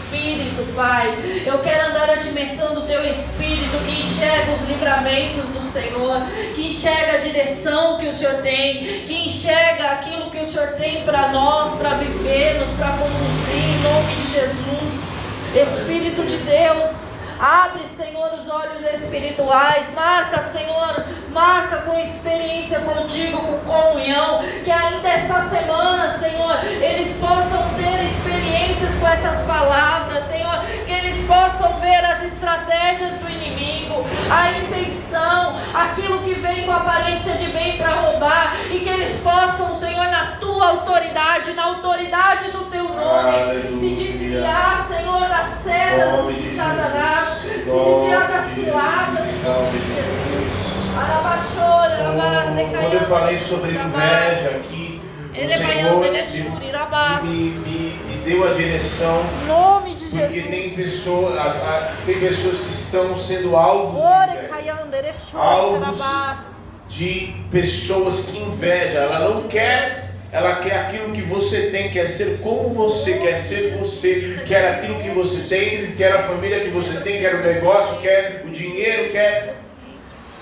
Pai. 0.79 1.43
Eu 1.45 1.59
quero 1.59 1.89
andar 1.89 2.07
na 2.07 2.15
dimensão 2.15 2.73
do 2.73 2.83
Teu 2.83 3.03
Espírito, 3.03 3.77
que 3.85 4.01
enxerga 4.01 4.53
os 4.53 4.67
livramentos 4.69 5.43
do 5.49 5.69
Senhor, 5.71 6.21
que 6.55 6.69
enxerga 6.69 7.17
a 7.17 7.17
direção 7.17 7.97
que 7.97 8.07
o 8.07 8.13
Senhor 8.13 8.35
tem, 8.41 8.85
que 9.05 9.25
enxerga 9.25 9.91
aquilo 9.91 10.31
que 10.31 10.39
o 10.39 10.47
Senhor 10.47 10.69
tem 10.77 11.03
para 11.03 11.33
nós, 11.33 11.75
para 11.77 11.95
vivermos, 11.95 12.69
para 12.77 12.93
conduzir, 12.93 13.55
em 13.55 13.81
nome 13.83 14.15
de 14.15 14.31
Jesus. 14.31 15.79
Espírito 15.79 16.23
de 16.23 16.37
Deus, 16.37 17.09
abre, 17.37 17.85
Senhor, 17.85 18.31
os 18.39 18.49
olhos 18.49 19.01
espirituais, 19.01 19.93
marca, 19.93 20.43
Senhor, 20.43 21.05
marca 21.31 21.77
com 21.81 21.99
experiência 21.99 22.79
contigo, 22.79 23.37
com 23.37 23.59
comunhão, 23.59 24.43
que 24.63 24.71
ainda 24.71 25.09
essa 25.09 25.41
semana, 25.43 26.09
Senhor, 26.11 26.63
eles 26.65 27.17
possam 27.17 27.67
ter 27.75 28.05
com 28.87 29.07
essas 29.07 29.45
palavras, 29.45 30.25
Senhor, 30.27 30.63
que 30.85 30.91
eles 30.91 31.25
possam 31.25 31.79
ver 31.79 32.03
as 32.05 32.23
estratégias 32.23 33.11
do 33.19 33.29
inimigo, 33.29 34.05
a 34.31 34.51
intenção, 34.59 35.57
aquilo 35.73 36.23
que 36.23 36.35
vem 36.35 36.65
com 36.65 36.71
aparência 36.71 37.33
de 37.33 37.47
bem 37.47 37.77
para 37.77 37.93
roubar, 37.93 38.55
e 38.71 38.79
que 38.79 38.89
eles 38.89 39.17
possam, 39.21 39.75
Senhor, 39.75 40.05
na 40.05 40.37
tua 40.39 40.69
autoridade, 40.69 41.53
na 41.53 41.65
autoridade 41.65 42.51
do 42.51 42.65
teu 42.65 42.85
nome, 42.85 43.37
Aleluia. 43.37 43.79
se 43.79 43.95
desviar, 43.95 44.85
Senhor, 44.87 45.27
das 45.27 45.47
sedas 45.47 46.41
de 46.41 46.49
Satanás, 46.55 47.29
se 47.39 47.49
desviar 47.49 48.27
das 48.27 48.45
ciladas, 48.45 49.25
de 49.25 49.79
Jesus. 49.79 50.59
Quando 52.81 52.93
eu 52.93 53.07
falei 53.07 53.37
sobre 53.37 53.71
inveja 53.71 54.49
aqui, 54.57 54.88
o 55.45 55.57
Senhor 55.57 55.99
me, 57.23 57.31
me, 57.31 57.91
me, 57.93 58.17
deu 58.25 58.49
a 58.49 58.53
direção. 58.53 59.23
Nome 59.47 59.95
de 59.95 60.05
porque 60.05 60.41
Jesus. 60.41 60.49
tem 60.49 60.69
pessoas, 60.71 61.33
tem 62.05 62.19
pessoas 62.19 62.59
que 62.59 62.71
estão 62.71 63.19
sendo 63.19 63.55
alvos 63.55 64.01
de, 64.01 65.37
alvos 65.37 65.97
de 66.89 67.35
pessoas 67.51 68.25
que 68.25 68.39
invejam. 68.39 69.03
Ela 69.03 69.29
não 69.29 69.43
quer 69.43 70.09
ela 70.31 70.57
quer 70.57 70.75
aquilo 70.75 71.11
que 71.11 71.23
você 71.23 71.71
tem, 71.71 71.89
quer 71.89 72.07
ser 72.07 72.39
como 72.41 72.69
você, 72.69 73.13
quer 73.13 73.37
ser 73.37 73.75
você, 73.77 74.43
quer 74.47 74.75
aquilo 74.75 74.99
que 74.99 75.09
você 75.09 75.41
tem, 75.47 75.91
quer 75.93 76.11
a 76.11 76.23
família 76.23 76.59
que 76.59 76.69
você 76.69 76.99
tem, 76.99 77.19
quer 77.19 77.33
o 77.33 77.41
negócio, 77.41 77.99
quer 77.99 78.43
o 78.45 78.49
dinheiro, 78.49 79.11
quer 79.11 79.55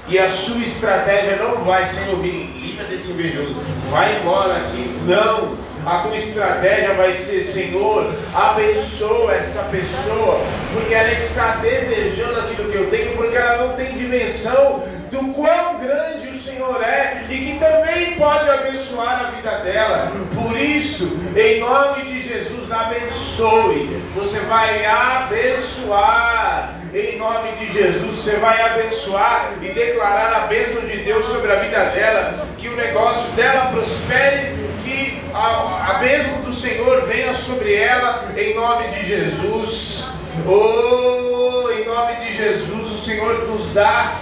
e 0.09 0.17
a 0.17 0.29
sua 0.29 0.61
estratégia 0.61 1.35
não 1.35 1.63
vai 1.63 1.85
ser 1.85 2.09
ouvir, 2.09 2.53
livra 2.61 2.85
desse 2.85 3.11
invejoso, 3.11 3.55
vai 3.89 4.19
embora 4.19 4.55
aqui. 4.55 4.89
Não, 5.05 5.57
a 5.85 5.99
tua 5.99 6.17
estratégia 6.17 6.93
vai 6.93 7.13
ser, 7.13 7.43
Senhor, 7.43 8.13
abençoa 8.33 9.33
essa 9.33 9.63
pessoa, 9.63 10.41
porque 10.73 10.93
ela 10.93 11.11
está 11.11 11.57
desejando 11.57 12.39
aquilo 12.39 12.71
que 12.71 12.77
eu 12.77 12.89
tenho, 12.89 13.17
porque 13.17 13.35
ela 13.35 13.67
não 13.67 13.75
tem 13.75 13.97
dimensão 13.97 14.83
do 15.11 15.33
quão 15.33 15.79
grande 15.79 16.29
o 16.29 16.39
Senhor 16.39 16.81
é 16.81 17.23
e 17.29 17.37
que 17.37 17.59
também 17.59 18.15
pode 18.15 18.49
abençoar 18.49 19.27
a 19.27 19.31
vida 19.31 19.59
dela. 19.59 20.11
Por 20.33 20.57
isso, 20.59 21.17
em 21.35 21.59
nome 21.59 22.03
de 22.03 22.21
Jesus, 22.23 22.71
abençoe. 22.71 24.01
Você 24.15 24.39
vai 24.41 24.85
abençoar. 24.85 26.76
Em 26.93 27.17
nome 27.17 27.51
de 27.59 27.73
Jesus, 27.73 28.15
você 28.15 28.37
vai 28.37 28.61
abençoar 28.61 29.51
e 29.61 29.67
declarar 29.67 30.33
a 30.33 30.47
bênção 30.47 30.81
de 30.81 30.97
Deus 30.99 31.25
sobre 31.27 31.51
a 31.51 31.55
vida 31.55 31.85
dela, 31.89 32.47
que 32.57 32.69
o 32.69 32.77
negócio 32.77 33.29
dela 33.33 33.71
prospere, 33.71 34.55
que 34.85 35.21
a, 35.33 35.91
a 35.91 35.93
bênção 35.95 36.43
do 36.43 36.55
Senhor 36.55 37.05
venha 37.05 37.33
sobre 37.35 37.75
ela, 37.75 38.25
em 38.37 38.55
nome 38.55 38.87
de 38.87 39.05
Jesus. 39.05 40.09
Oh, 40.47 41.69
em 41.71 41.85
nome 41.85 42.15
de 42.25 42.37
Jesus, 42.37 42.91
o 42.91 42.99
Senhor 42.99 43.47
nos 43.49 43.73
dá 43.73 44.15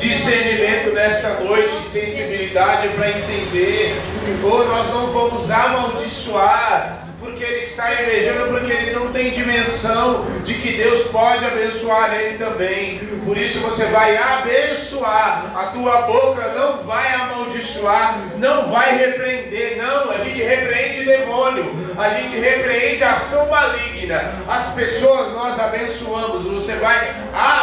discernimento 0.00 0.92
nesta 0.94 1.40
noite, 1.40 1.76
sensibilidade 1.92 2.88
para 2.88 3.08
entender. 3.10 4.00
Oh, 4.42 4.64
nós 4.64 4.88
não 4.90 5.12
vamos 5.12 5.48
amaldiçoar 5.48 7.05
porque 7.18 7.42
ele 7.42 7.60
está 7.60 7.92
invejando, 7.92 8.50
porque 8.50 8.72
ele 8.72 8.92
não 8.92 9.12
tem 9.12 9.30
dimensão 9.30 10.24
de 10.44 10.54
que 10.54 10.76
Deus 10.76 11.04
pode 11.08 11.44
abençoar 11.44 12.14
ele 12.14 12.38
também. 12.38 12.98
Por 13.24 13.36
isso 13.36 13.60
você 13.60 13.86
vai 13.86 14.16
abençoar, 14.16 15.52
a 15.56 15.66
tua 15.66 16.02
boca 16.02 16.48
não 16.48 16.82
vai 16.84 17.14
amaldiçoar, 17.14 18.18
não 18.38 18.70
vai 18.70 18.96
repreender, 18.96 19.78
não. 19.78 20.10
A 20.10 20.18
gente 20.18 20.42
repreende 20.42 21.04
demônio, 21.04 21.72
a 21.98 22.10
gente 22.10 22.38
repreende 22.38 23.02
ação 23.02 23.48
maligna. 23.48 24.32
As 24.48 24.72
pessoas 24.74 25.32
nós 25.32 25.58
abençoamos, 25.58 26.44
você 26.44 26.76
vai 26.76 26.96
abençoar 27.34 27.55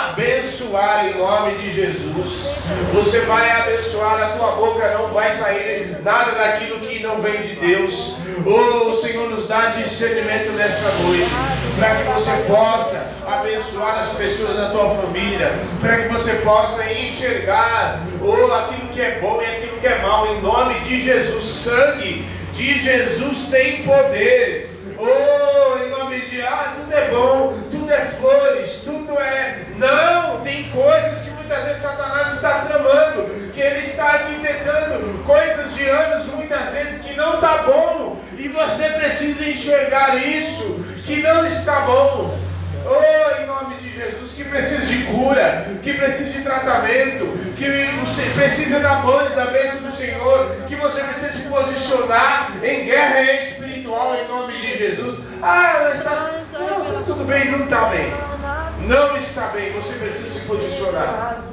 em 0.74 1.20
nome 1.20 1.56
de 1.60 1.72
Jesus. 1.72 2.56
Você 2.94 3.20
vai 3.22 3.48
abençoar, 3.62 4.24
a 4.24 4.38
tua 4.38 4.52
boca 4.54 4.98
não 4.98 5.14
vai 5.14 5.32
sair 5.34 5.96
nada 6.04 6.32
daquilo 6.32 6.80
que 6.80 7.00
não 7.00 7.22
vem 7.22 7.44
de 7.44 7.56
Deus. 7.58 8.18
Oh, 8.44 8.90
o 8.90 8.96
Senhor 8.98 9.30
nos 9.30 9.48
dá 9.48 9.68
discernimento 9.78 10.52
nessa 10.54 10.90
noite, 11.04 11.30
para 11.78 11.96
que 11.96 12.04
você 12.06 12.32
possa 12.48 13.08
abençoar 13.28 14.00
as 14.00 14.14
pessoas 14.14 14.58
da 14.58 14.72
tua 14.72 14.96
família, 14.96 15.54
para 15.80 15.98
que 15.98 16.08
você 16.10 16.34
possa 16.38 16.92
enxergar 16.92 18.02
oh, 18.20 18.52
aquilo 18.52 18.88
que 18.90 19.02
é 19.02 19.20
bom 19.20 19.40
e 19.44 19.46
aquilo 19.46 19.78
que 19.78 19.86
é 19.86 20.02
mal, 20.02 20.26
em 20.34 20.42
nome 20.42 20.80
de 20.80 21.02
Jesus. 21.02 21.46
Sangue 21.46 22.26
de 22.54 22.80
Jesus 22.82 23.48
tem 23.52 23.84
poder. 23.84 24.72
Oh, 24.98 25.86
em 25.86 25.90
nome 25.92 26.20
de 26.22 26.42
ah, 26.42 26.76
tudo 26.78 26.94
é 26.94 27.10
bom, 27.10 27.58
é 27.94 28.06
flores, 28.20 28.82
tudo 28.82 29.20
é. 29.20 29.66
Não, 29.78 30.42
tem 30.42 30.70
coisas 30.70 31.22
que 31.22 31.30
muitas 31.32 31.66
vezes 31.66 31.82
Satanás 31.82 32.34
está 32.34 32.62
tramando, 32.62 33.52
que 33.54 33.62
ele 33.62 33.80
está 33.80 34.06
arquitetando 34.06 35.24
coisas 35.24 35.74
de 35.76 35.88
anos, 35.88 36.26
muitas 36.28 36.70
vezes 36.70 37.02
que 37.04 37.16
não 37.16 37.36
está 37.36 37.64
bom, 37.64 38.20
e 38.38 38.48
você 38.48 38.90
precisa 38.90 39.50
enxergar 39.50 40.16
isso, 40.18 40.84
que 41.06 41.22
não 41.22 41.46
está 41.46 41.82
bom. 41.82 42.38
Oh, 42.86 43.42
em 43.42 43.46
nome 43.46 43.76
de 43.78 43.83
Jesus, 44.04 44.34
que 44.34 44.44
precisa 44.44 44.86
de 44.86 45.04
cura, 45.06 45.66
que 45.82 45.94
precisa 45.94 46.30
de 46.30 46.42
tratamento, 46.42 47.26
que 47.56 48.34
precisa 48.34 48.80
da 48.80 48.96
mão 48.96 49.30
da 49.36 49.46
bênção 49.46 49.82
do 49.82 49.96
Senhor, 49.96 50.50
que 50.68 50.76
você 50.76 51.02
precisa 51.02 51.32
se 51.32 51.48
posicionar 51.48 52.52
em 52.64 52.86
guerra 52.86 53.22
espiritual 53.22 54.16
em 54.16 54.28
nome 54.28 54.54
de 54.60 54.78
Jesus. 54.78 55.20
Ah, 55.42 55.92
está. 55.96 56.42
Não, 56.52 57.04
tudo 57.04 57.26
bem, 57.26 57.52
não 57.52 57.64
está 57.64 57.86
bem. 57.86 58.12
Não 58.88 59.18
está 59.18 59.48
bem, 59.48 59.72
você 59.72 59.94
precisa 59.96 60.30
se 60.30 60.46
posicionar. 60.46 61.44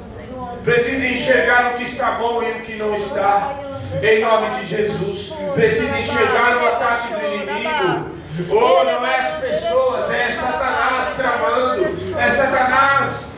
Precisa 0.63 1.07
enxergar 1.07 1.71
o 1.71 1.77
que 1.77 1.83
está 1.85 2.11
bom 2.11 2.43
e 2.43 2.51
o 2.51 2.61
que 2.61 2.75
não 2.75 2.95
está. 2.95 3.55
Em 4.01 4.21
nome 4.21 4.61
de 4.61 4.67
Jesus. 4.67 5.33
Precisa 5.53 5.99
enxergar 5.99 6.57
o 6.57 6.67
ataque 6.67 7.13
do 7.13 7.25
inimigo. 7.25 8.20
Oh, 8.49 8.83
não 8.83 9.05
é 9.05 9.15
as 9.17 9.39
pessoas, 9.39 10.09
é 10.09 10.31
Satanás 10.31 11.15
tramando, 11.15 11.85
é 12.17 12.31
Satanás 12.31 13.31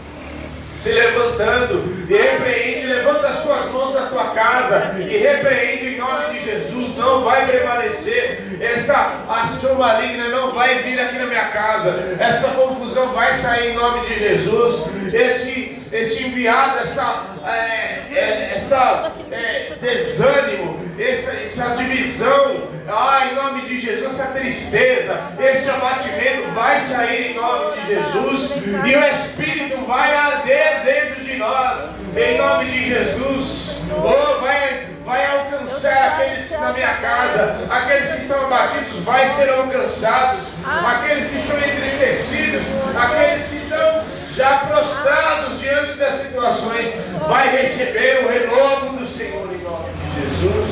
se 0.76 0.92
levantando 0.92 2.06
e 2.10 2.14
repreende, 2.14 2.88
levanta 2.88 3.28
as 3.30 3.42
tuas 3.42 3.72
mãos 3.72 3.94
da 3.94 4.08
tua 4.08 4.26
casa 4.32 4.96
e 5.00 5.18
repreende 5.18 5.96
em 5.96 5.98
nome 5.98 6.34
de 6.34 6.46
Jesus, 6.46 6.98
não 6.98 7.24
vai 7.24 7.46
prevalecer, 7.48 8.58
esta 8.62 9.24
ação 9.30 9.76
maligna 9.76 10.28
não 10.28 10.52
vai 10.52 10.84
vir 10.84 11.00
aqui 11.00 11.18
na 11.18 11.26
minha 11.26 11.46
casa, 11.46 12.18
esta 12.20 12.50
confusão 12.50 13.14
vai 13.14 13.34
sair 13.34 13.72
em 13.72 13.76
nome 13.76 14.06
de 14.08 14.20
Jesus, 14.20 14.86
este, 15.14 15.83
este 15.94 16.24
enviado, 16.24 16.80
essa, 16.80 17.24
é, 17.46 18.02
é, 18.12 18.52
essa 18.56 19.12
é, 19.32 19.74
desânimo, 19.80 20.80
essa, 20.98 21.32
essa 21.32 21.76
divisão, 21.76 22.68
ah, 22.88 23.28
em 23.32 23.36
nome 23.36 23.62
de 23.68 23.80
Jesus, 23.80 24.20
essa 24.20 24.34
tristeza, 24.34 25.22
esse 25.40 25.70
abatimento 25.70 26.50
vai 26.56 26.80
sair 26.80 27.32
em 27.32 27.36
nome 27.36 27.82
de 27.82 27.88
Jesus. 27.88 28.52
E 28.86 28.96
o 28.96 29.04
Espírito 29.06 29.86
vai 29.86 30.16
arder 30.16 30.82
dentro 30.84 31.24
de 31.24 31.36
nós, 31.36 31.90
em 32.18 32.38
nome 32.40 32.66
de 32.66 32.90
Jesus. 32.90 33.84
Oh, 33.96 34.42
vai, 34.42 34.88
vai 35.06 35.26
alcançar 35.28 36.14
aqueles 36.14 36.50
na 36.52 36.74
minha 36.74 36.96
casa, 36.96 37.68
aqueles 37.70 38.12
que 38.12 38.18
estão 38.18 38.46
abatidos, 38.46 38.98
vai 39.04 39.28
ser 39.28 39.50
alcançados, 39.52 40.42
aqueles 40.66 41.30
que 41.30 41.38
estão 41.38 41.58
entristecidos, 41.58 42.64
aqueles 42.98 43.44
que 43.48 43.58
estão 43.58 44.23
já 44.36 44.58
prostrados 44.60 45.60
diante 45.60 45.94
das 45.94 46.16
situações, 46.16 46.94
vai 47.28 47.56
receber 47.56 48.26
o 48.26 48.30
renovo 48.30 48.98
do 48.98 49.08
Senhor 49.08 49.48
em 49.54 49.62
nome 49.62 49.92
de 49.94 50.22
Jesus. 50.22 50.70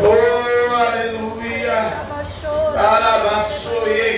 Oh, 0.00 0.74
aleluia. 0.74 2.08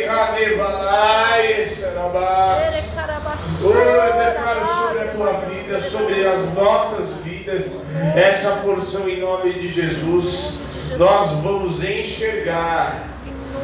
Cadebalai, 0.07 1.67
sarabás. 1.67 2.97
Oh, 3.63 3.69
eu 3.69 4.25
declaro 4.25 4.67
sobre 4.67 5.01
a 5.01 5.09
tua 5.13 5.33
vida, 5.49 5.83
sobre 5.83 6.27
as 6.27 6.55
nossas 6.55 7.13
vidas, 7.19 7.85
essa 8.17 8.51
porção 8.63 9.09
em 9.09 9.21
nome 9.21 9.53
de 9.53 9.69
Jesus. 9.69 10.59
Nós 10.97 11.31
vamos 11.43 11.85
enxergar. 11.85 13.10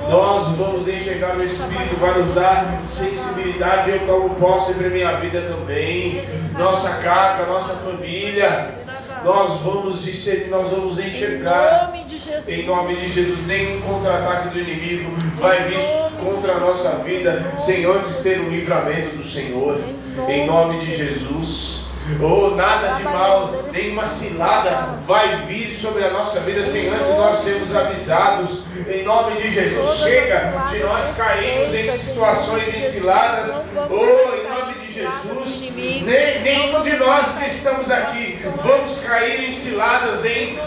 Nós 0.09 0.57
vamos 0.57 0.89
enxergar 0.89 1.37
o 1.37 1.43
Espírito, 1.43 1.97
vai 1.97 2.19
nos 2.19 2.35
dar 2.35 2.83
sensibilidade. 2.85 3.91
Eu 3.91 4.07
tomo 4.07 4.35
posse 4.37 4.75
para 4.75 4.87
a 4.87 4.91
minha 4.91 5.13
vida 5.17 5.43
também. 5.43 6.25
Nossa 6.57 7.03
casa, 7.03 7.47
nossa 7.47 7.75
família 7.77 8.87
nós 9.27 9.61
vamos 9.61 10.05
discernir, 10.05 10.49
nós 10.49 10.71
vamos 10.71 10.99
enxergar. 11.01 11.93
Em 11.93 11.97
nome 11.97 12.05
de 12.05 12.19
Jesus, 12.19 12.49
em 12.49 12.65
nome 12.65 12.95
de 12.95 13.09
Jesus 13.09 13.47
nenhum 13.47 13.81
contra-ataque 13.81 14.51
do 14.51 14.61
inimigo 14.61 15.11
vai 15.41 15.65
vir 15.65 15.81
contra 16.23 16.53
a 16.53 16.61
nossa 16.61 16.99
vida 16.99 17.45
sem 17.59 17.85
antes 17.85 18.21
ter 18.21 18.39
o 18.41 18.49
livramento 18.49 19.17
do 19.17 19.27
Senhor. 19.27 19.81
Em 20.29 20.47
nome 20.47 20.79
de 20.79 20.97
Jesus. 20.97 21.86
Oh, 22.23 22.55
nada 22.55 22.95
de 22.95 23.03
mal, 23.03 23.53
nenhuma 23.73 24.07
cilada. 24.07 24.89
Vai 25.07 25.37
vir 25.47 25.75
sobre 25.75 26.05
a 26.05 26.11
nossa 26.11 26.41
vida 26.41 26.65
sem 26.65 26.89
antes 26.89 27.09
nós 27.09 27.39
sermos 27.39 27.75
avisados. 27.75 28.63
Em 28.89 29.03
nome 29.03 29.41
de 29.43 29.51
Jesus, 29.51 29.99
chega 29.99 30.53
de 30.71 30.79
nós 30.81 31.17
cairmos 31.17 31.75
em 31.75 31.93
situações 31.93 32.75
enciladas. 32.75 33.51
Oh, 33.91 34.35
em 34.35 34.49
nome 34.49 34.87
de 34.87 34.93
Jesus, 34.93 35.73
nem, 35.75 36.43
nenhum 36.43 36.81
de 36.83 36.97
nós 36.97 37.39
que 37.39 37.49
estamos 37.49 37.91
aqui 37.91 38.39
vamos 38.65 39.01
cair 39.01 39.51
em 39.51 39.55
ciladas, 39.55 40.25
em 40.25 40.59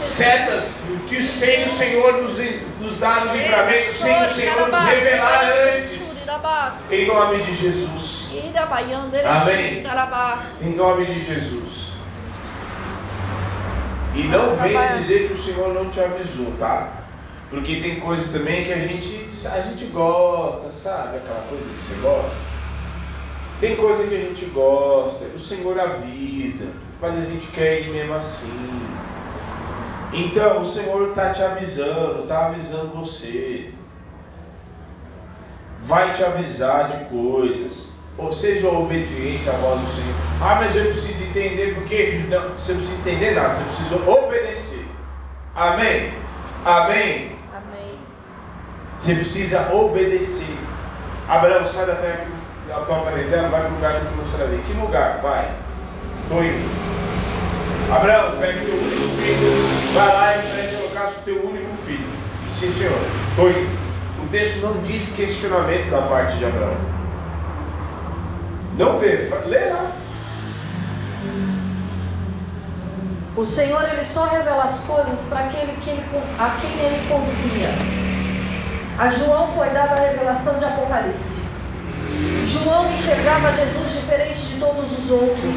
setas 0.00 0.78
que 1.08 1.22
sem 1.22 1.68
o 1.68 1.76
Senhor 1.76 2.22
nos, 2.22 2.38
nos 2.80 2.98
dar 2.98 3.28
o 3.28 3.36
livramento, 3.36 3.94
sem 3.94 4.26
o 4.26 4.30
Senhor 4.30 4.68
nos 4.68 4.84
revelar 4.84 5.44
antes. 5.76 6.26
Em 6.90 7.06
nome 7.06 7.42
de 7.44 7.56
Jesus. 7.56 8.21
Amém. 9.28 9.82
Em 10.62 10.74
nome 10.76 11.06
de 11.06 11.24
Jesus. 11.24 11.92
E 14.14 14.22
não 14.24 14.56
venha 14.56 14.98
dizer 14.98 15.28
que 15.28 15.34
o 15.34 15.38
Senhor 15.38 15.72
não 15.72 15.88
te 15.90 16.00
avisou, 16.00 16.52
tá? 16.58 16.88
Porque 17.48 17.80
tem 17.80 18.00
coisas 18.00 18.30
também 18.30 18.64
que 18.64 18.72
a 18.72 18.78
gente, 18.78 19.28
a 19.46 19.60
gente 19.62 19.86
gosta, 19.86 20.70
sabe? 20.72 21.18
Aquela 21.18 21.44
coisa 21.48 21.64
que 21.64 21.82
você 21.82 21.94
gosta. 22.00 22.52
Tem 23.60 23.76
coisa 23.76 24.06
que 24.08 24.14
a 24.14 24.18
gente 24.18 24.44
gosta, 24.46 25.24
o 25.36 25.40
Senhor 25.40 25.78
avisa, 25.78 26.72
mas 27.00 27.16
a 27.16 27.20
gente 27.20 27.46
quer 27.48 27.82
ir 27.82 27.92
mesmo 27.92 28.14
assim. 28.14 28.82
Então 30.12 30.62
o 30.62 30.72
Senhor 30.72 31.10
está 31.10 31.32
te 31.32 31.42
avisando, 31.42 32.22
está 32.22 32.46
avisando 32.46 32.88
você. 32.88 33.70
Vai 35.84 36.14
te 36.14 36.24
avisar 36.24 36.90
de 36.90 37.04
coisas. 37.06 38.01
Ou 38.18 38.32
seja 38.32 38.68
obediente 38.68 39.48
à 39.48 39.52
voz 39.52 39.80
do 39.80 39.90
Senhor. 39.92 40.14
Ah, 40.40 40.56
mas 40.56 40.76
eu 40.76 40.86
preciso 40.86 41.24
entender 41.24 41.74
porque. 41.74 42.20
Não, 42.28 42.54
você 42.54 42.74
não 42.74 42.80
precisa 42.80 43.00
entender 43.00 43.30
nada, 43.32 43.54
você 43.54 43.64
precisa 43.64 44.10
obedecer. 44.10 44.86
Amém? 45.54 46.12
Amém? 46.64 47.32
Amém. 47.54 47.98
Você 48.98 49.14
precisa 49.14 49.72
obedecer. 49.72 50.56
Abraão, 51.28 51.66
sai 51.66 51.86
da 51.86 51.94
terra 51.96 52.26
a 52.70 52.80
tua 52.80 53.00
parentela, 53.00 53.48
vai 53.48 53.60
para 53.60 53.70
o 53.70 53.74
lugar 53.74 53.92
que 53.92 54.06
eu 54.06 54.10
te 54.10 54.16
mostrarei. 54.16 54.58
Que 54.60 54.72
lugar? 54.74 55.20
Vai. 55.22 55.50
Estou 56.22 56.42
indo. 56.42 56.82
Abraão, 57.94 58.38
pega 58.38 58.60
o 58.60 58.64
teu 58.64 58.74
único 58.74 59.22
filho, 59.22 59.94
vai 59.94 60.06
lá 60.06 60.36
e 60.36 60.38
oferece 60.38 60.76
holocausto 60.76 61.20
o 61.20 61.22
teu 61.24 61.46
único 61.46 61.76
filho. 61.86 62.08
Sim, 62.58 62.72
senhor. 62.72 62.98
Estou 63.30 63.50
indo. 63.50 63.82
O 64.24 64.28
texto 64.28 64.60
não 64.60 64.80
diz 64.82 65.14
questionamento 65.14 65.90
da 65.90 66.02
parte 66.02 66.36
de 66.38 66.44
Abraão. 66.44 66.76
Não 68.76 68.98
vê, 68.98 69.28
lê 69.46 69.70
lá. 69.70 69.92
O 73.36 73.46
Senhor 73.46 73.82
ele 73.88 74.04
só 74.04 74.26
revela 74.26 74.64
as 74.64 74.84
coisas 74.84 75.26
para 75.28 75.40
aquele 75.40 75.72
que 75.80 75.90
ele, 75.90 76.04
a 76.38 76.50
quem 76.60 76.70
ele 76.70 77.08
confia. 77.08 77.70
A 78.98 79.10
João 79.10 79.52
foi 79.52 79.70
dada 79.70 79.94
a 79.94 80.06
revelação 80.06 80.58
de 80.58 80.64
Apocalipse. 80.64 81.48
João 82.46 82.92
enxergava 82.92 83.52
Jesus 83.52 83.92
diferente 83.92 84.40
de 84.40 84.60
todos 84.60 84.98
os 84.98 85.10
outros. 85.10 85.56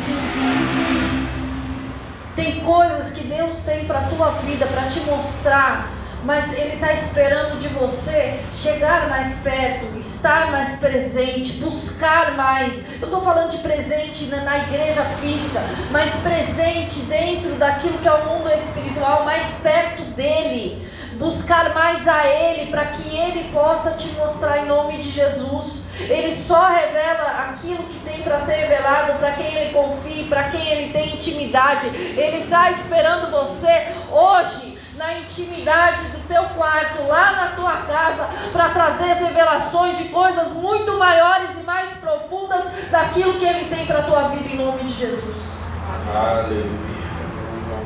Tem 2.36 2.62
coisas 2.62 3.12
que 3.14 3.28
Deus 3.28 3.60
tem 3.64 3.86
para 3.86 4.00
a 4.00 4.08
tua 4.10 4.32
vida, 4.32 4.66
para 4.68 4.84
te 4.84 5.02
mostrar, 5.02 5.90
mas 6.26 6.58
Ele 6.58 6.74
está 6.74 6.92
esperando 6.92 7.60
de 7.60 7.68
você 7.70 8.40
chegar 8.52 9.08
mais 9.10 9.42
perto, 9.42 9.98
estar 10.00 10.52
mais 10.52 10.80
presente, 10.80 11.54
buscar 11.54 12.36
mais. 12.36 12.90
Eu 13.00 13.08
estou 13.08 13.22
falando 13.22 13.52
de 13.52 13.60
presente 13.60 14.26
na, 14.26 14.58
igreja 14.58 15.04
física, 15.22 15.62
mas 15.92 16.12
presente 16.22 17.02
dentro 17.02 17.56
daquilo 17.56 18.00
que 18.00 18.08
é 18.08 18.14
o 18.14 18.26
mundo 18.26 18.52
espiritual, 18.52 19.24
mais 19.24 19.60
perto 19.62 20.04
dele. 20.16 20.90
Buscar 21.14 21.74
mais 21.74 22.08
a 22.08 22.28
Ele, 22.28 22.72
para 22.72 22.88
que 22.88 23.08
Ele 23.16 23.52
possa 23.54 23.92
te 23.92 24.10
mostrar 24.16 24.64
em 24.64 24.66
nome 24.66 24.98
de 24.98 25.12
Jesus. 25.12 25.86
Ele 25.98 26.36
só 26.36 26.68
revela 26.68 27.52
aquilo 27.52 27.84
que 27.84 28.00
tem 28.00 28.22
para 28.22 28.40
ser 28.40 28.56
revelado 28.56 29.14
para 29.20 29.32
quem 29.34 29.56
ele 29.56 29.74
confia, 29.74 30.28
para 30.28 30.50
quem 30.50 30.68
ele 30.68 30.92
tem 30.92 31.16
intimidade. 31.16 31.88
Ele 31.88 32.44
está 32.44 32.70
esperando 32.72 33.32
você 33.32 33.94
hoje 34.12 34.75
na 34.98 35.20
intimidade 35.20 36.06
do 36.10 36.28
teu 36.28 36.44
quarto, 36.56 37.08
lá 37.08 37.32
na 37.34 37.48
tua 37.56 37.78
casa, 37.82 38.30
para 38.52 38.70
trazer 38.70 39.12
as 39.12 39.20
revelações 39.20 39.98
de 39.98 40.06
coisas 40.06 40.54
muito 40.54 40.98
maiores 40.98 41.52
e 41.60 41.64
mais 41.64 41.92
profundas 41.98 42.66
daquilo 42.90 43.38
que 43.40 43.46
ele 43.46 43.70
tem 43.74 43.86
para 43.86 44.00
a 44.00 44.04
tua 44.04 44.28
vida 44.30 44.50
em 44.50 44.58
nome 44.58 44.84
de 44.84 44.94
Jesus. 44.94 45.66
Aleluia. 46.14 46.96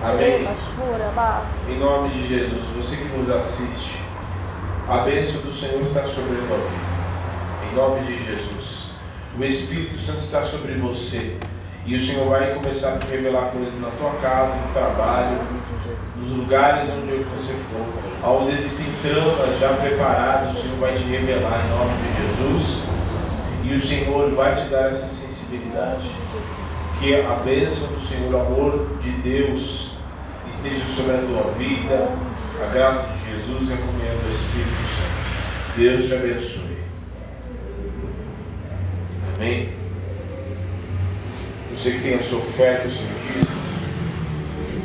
Amém. 0.02 0.48
Em 1.68 1.78
nome 1.78 2.10
de 2.10 2.28
Jesus, 2.28 2.64
você 2.76 2.96
que 2.96 3.18
nos 3.18 3.30
assiste, 3.30 4.00
a 4.88 5.00
bênção 5.00 5.42
do 5.42 5.54
Senhor 5.54 5.82
está 5.82 6.04
sobre 6.08 6.38
a 6.38 6.48
tua 6.48 6.58
vida. 6.58 6.90
Em 7.70 7.76
nome 7.76 8.06
de 8.06 8.26
Jesus. 8.26 8.92
O 9.38 9.44
Espírito 9.44 10.00
Santo 10.00 10.20
está 10.20 10.46
sobre 10.46 10.74
você. 10.76 11.38
E 11.86 11.96
o 11.96 12.06
Senhor 12.06 12.30
vai 12.30 12.54
começar 12.54 12.96
a 12.96 12.98
te 13.00 13.08
revelar 13.08 13.52
coisas 13.52 13.80
na 13.80 13.90
tua 13.92 14.12
casa, 14.22 14.56
no 14.56 14.74
trabalho, 14.74 15.40
nos 16.18 16.38
lugares 16.38 16.90
onde 16.90 17.24
você 17.24 17.54
for. 17.72 18.30
Onde 18.30 18.54
existem 18.54 18.86
trampas 19.02 19.60
já 19.60 19.70
preparadas, 19.74 20.58
o 20.58 20.62
Senhor 20.62 20.78
vai 20.78 20.96
te 20.96 21.04
revelar 21.04 21.66
em 21.66 21.70
nome 21.70 21.94
de 21.98 22.54
Jesus. 22.54 22.84
E 23.64 23.74
o 23.74 23.82
Senhor 23.82 24.32
vai 24.36 24.56
te 24.56 24.70
dar 24.70 24.92
essa 24.92 25.08
sensibilidade. 25.08 26.12
Que 27.00 27.16
a 27.16 27.36
bênção 27.46 27.88
do 27.88 28.06
Senhor, 28.06 28.34
o 28.34 28.40
amor 28.40 28.88
de 29.02 29.12
Deus 29.22 29.98
esteja 30.50 30.86
sobre 30.96 31.16
a 31.16 31.20
tua 31.20 31.52
vida, 31.54 32.10
a 32.62 32.74
graça 32.74 33.08
de 33.08 33.32
Jesus 33.32 33.70
e 33.70 33.74
a 33.74 33.78
comunhão 33.78 34.18
do 34.18 34.32
Espírito 34.32 34.84
Santo. 34.96 35.30
Deus 35.78 36.06
te 36.08 36.14
abençoe. 36.14 36.80
Amém? 39.36 39.79
Você 41.82 41.92
que 41.92 42.02
tem 42.02 42.16
a 42.16 42.24
sua 42.24 42.40
oferta, 42.40 42.90
o 42.90 42.92
seu 42.92 43.06
dízimo, 43.06 43.62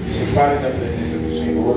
que 0.05 0.13
se 0.13 0.27
pare 0.27 0.61
na 0.61 0.71
presença 0.71 1.19
do 1.19 1.29
Senhor. 1.29 1.75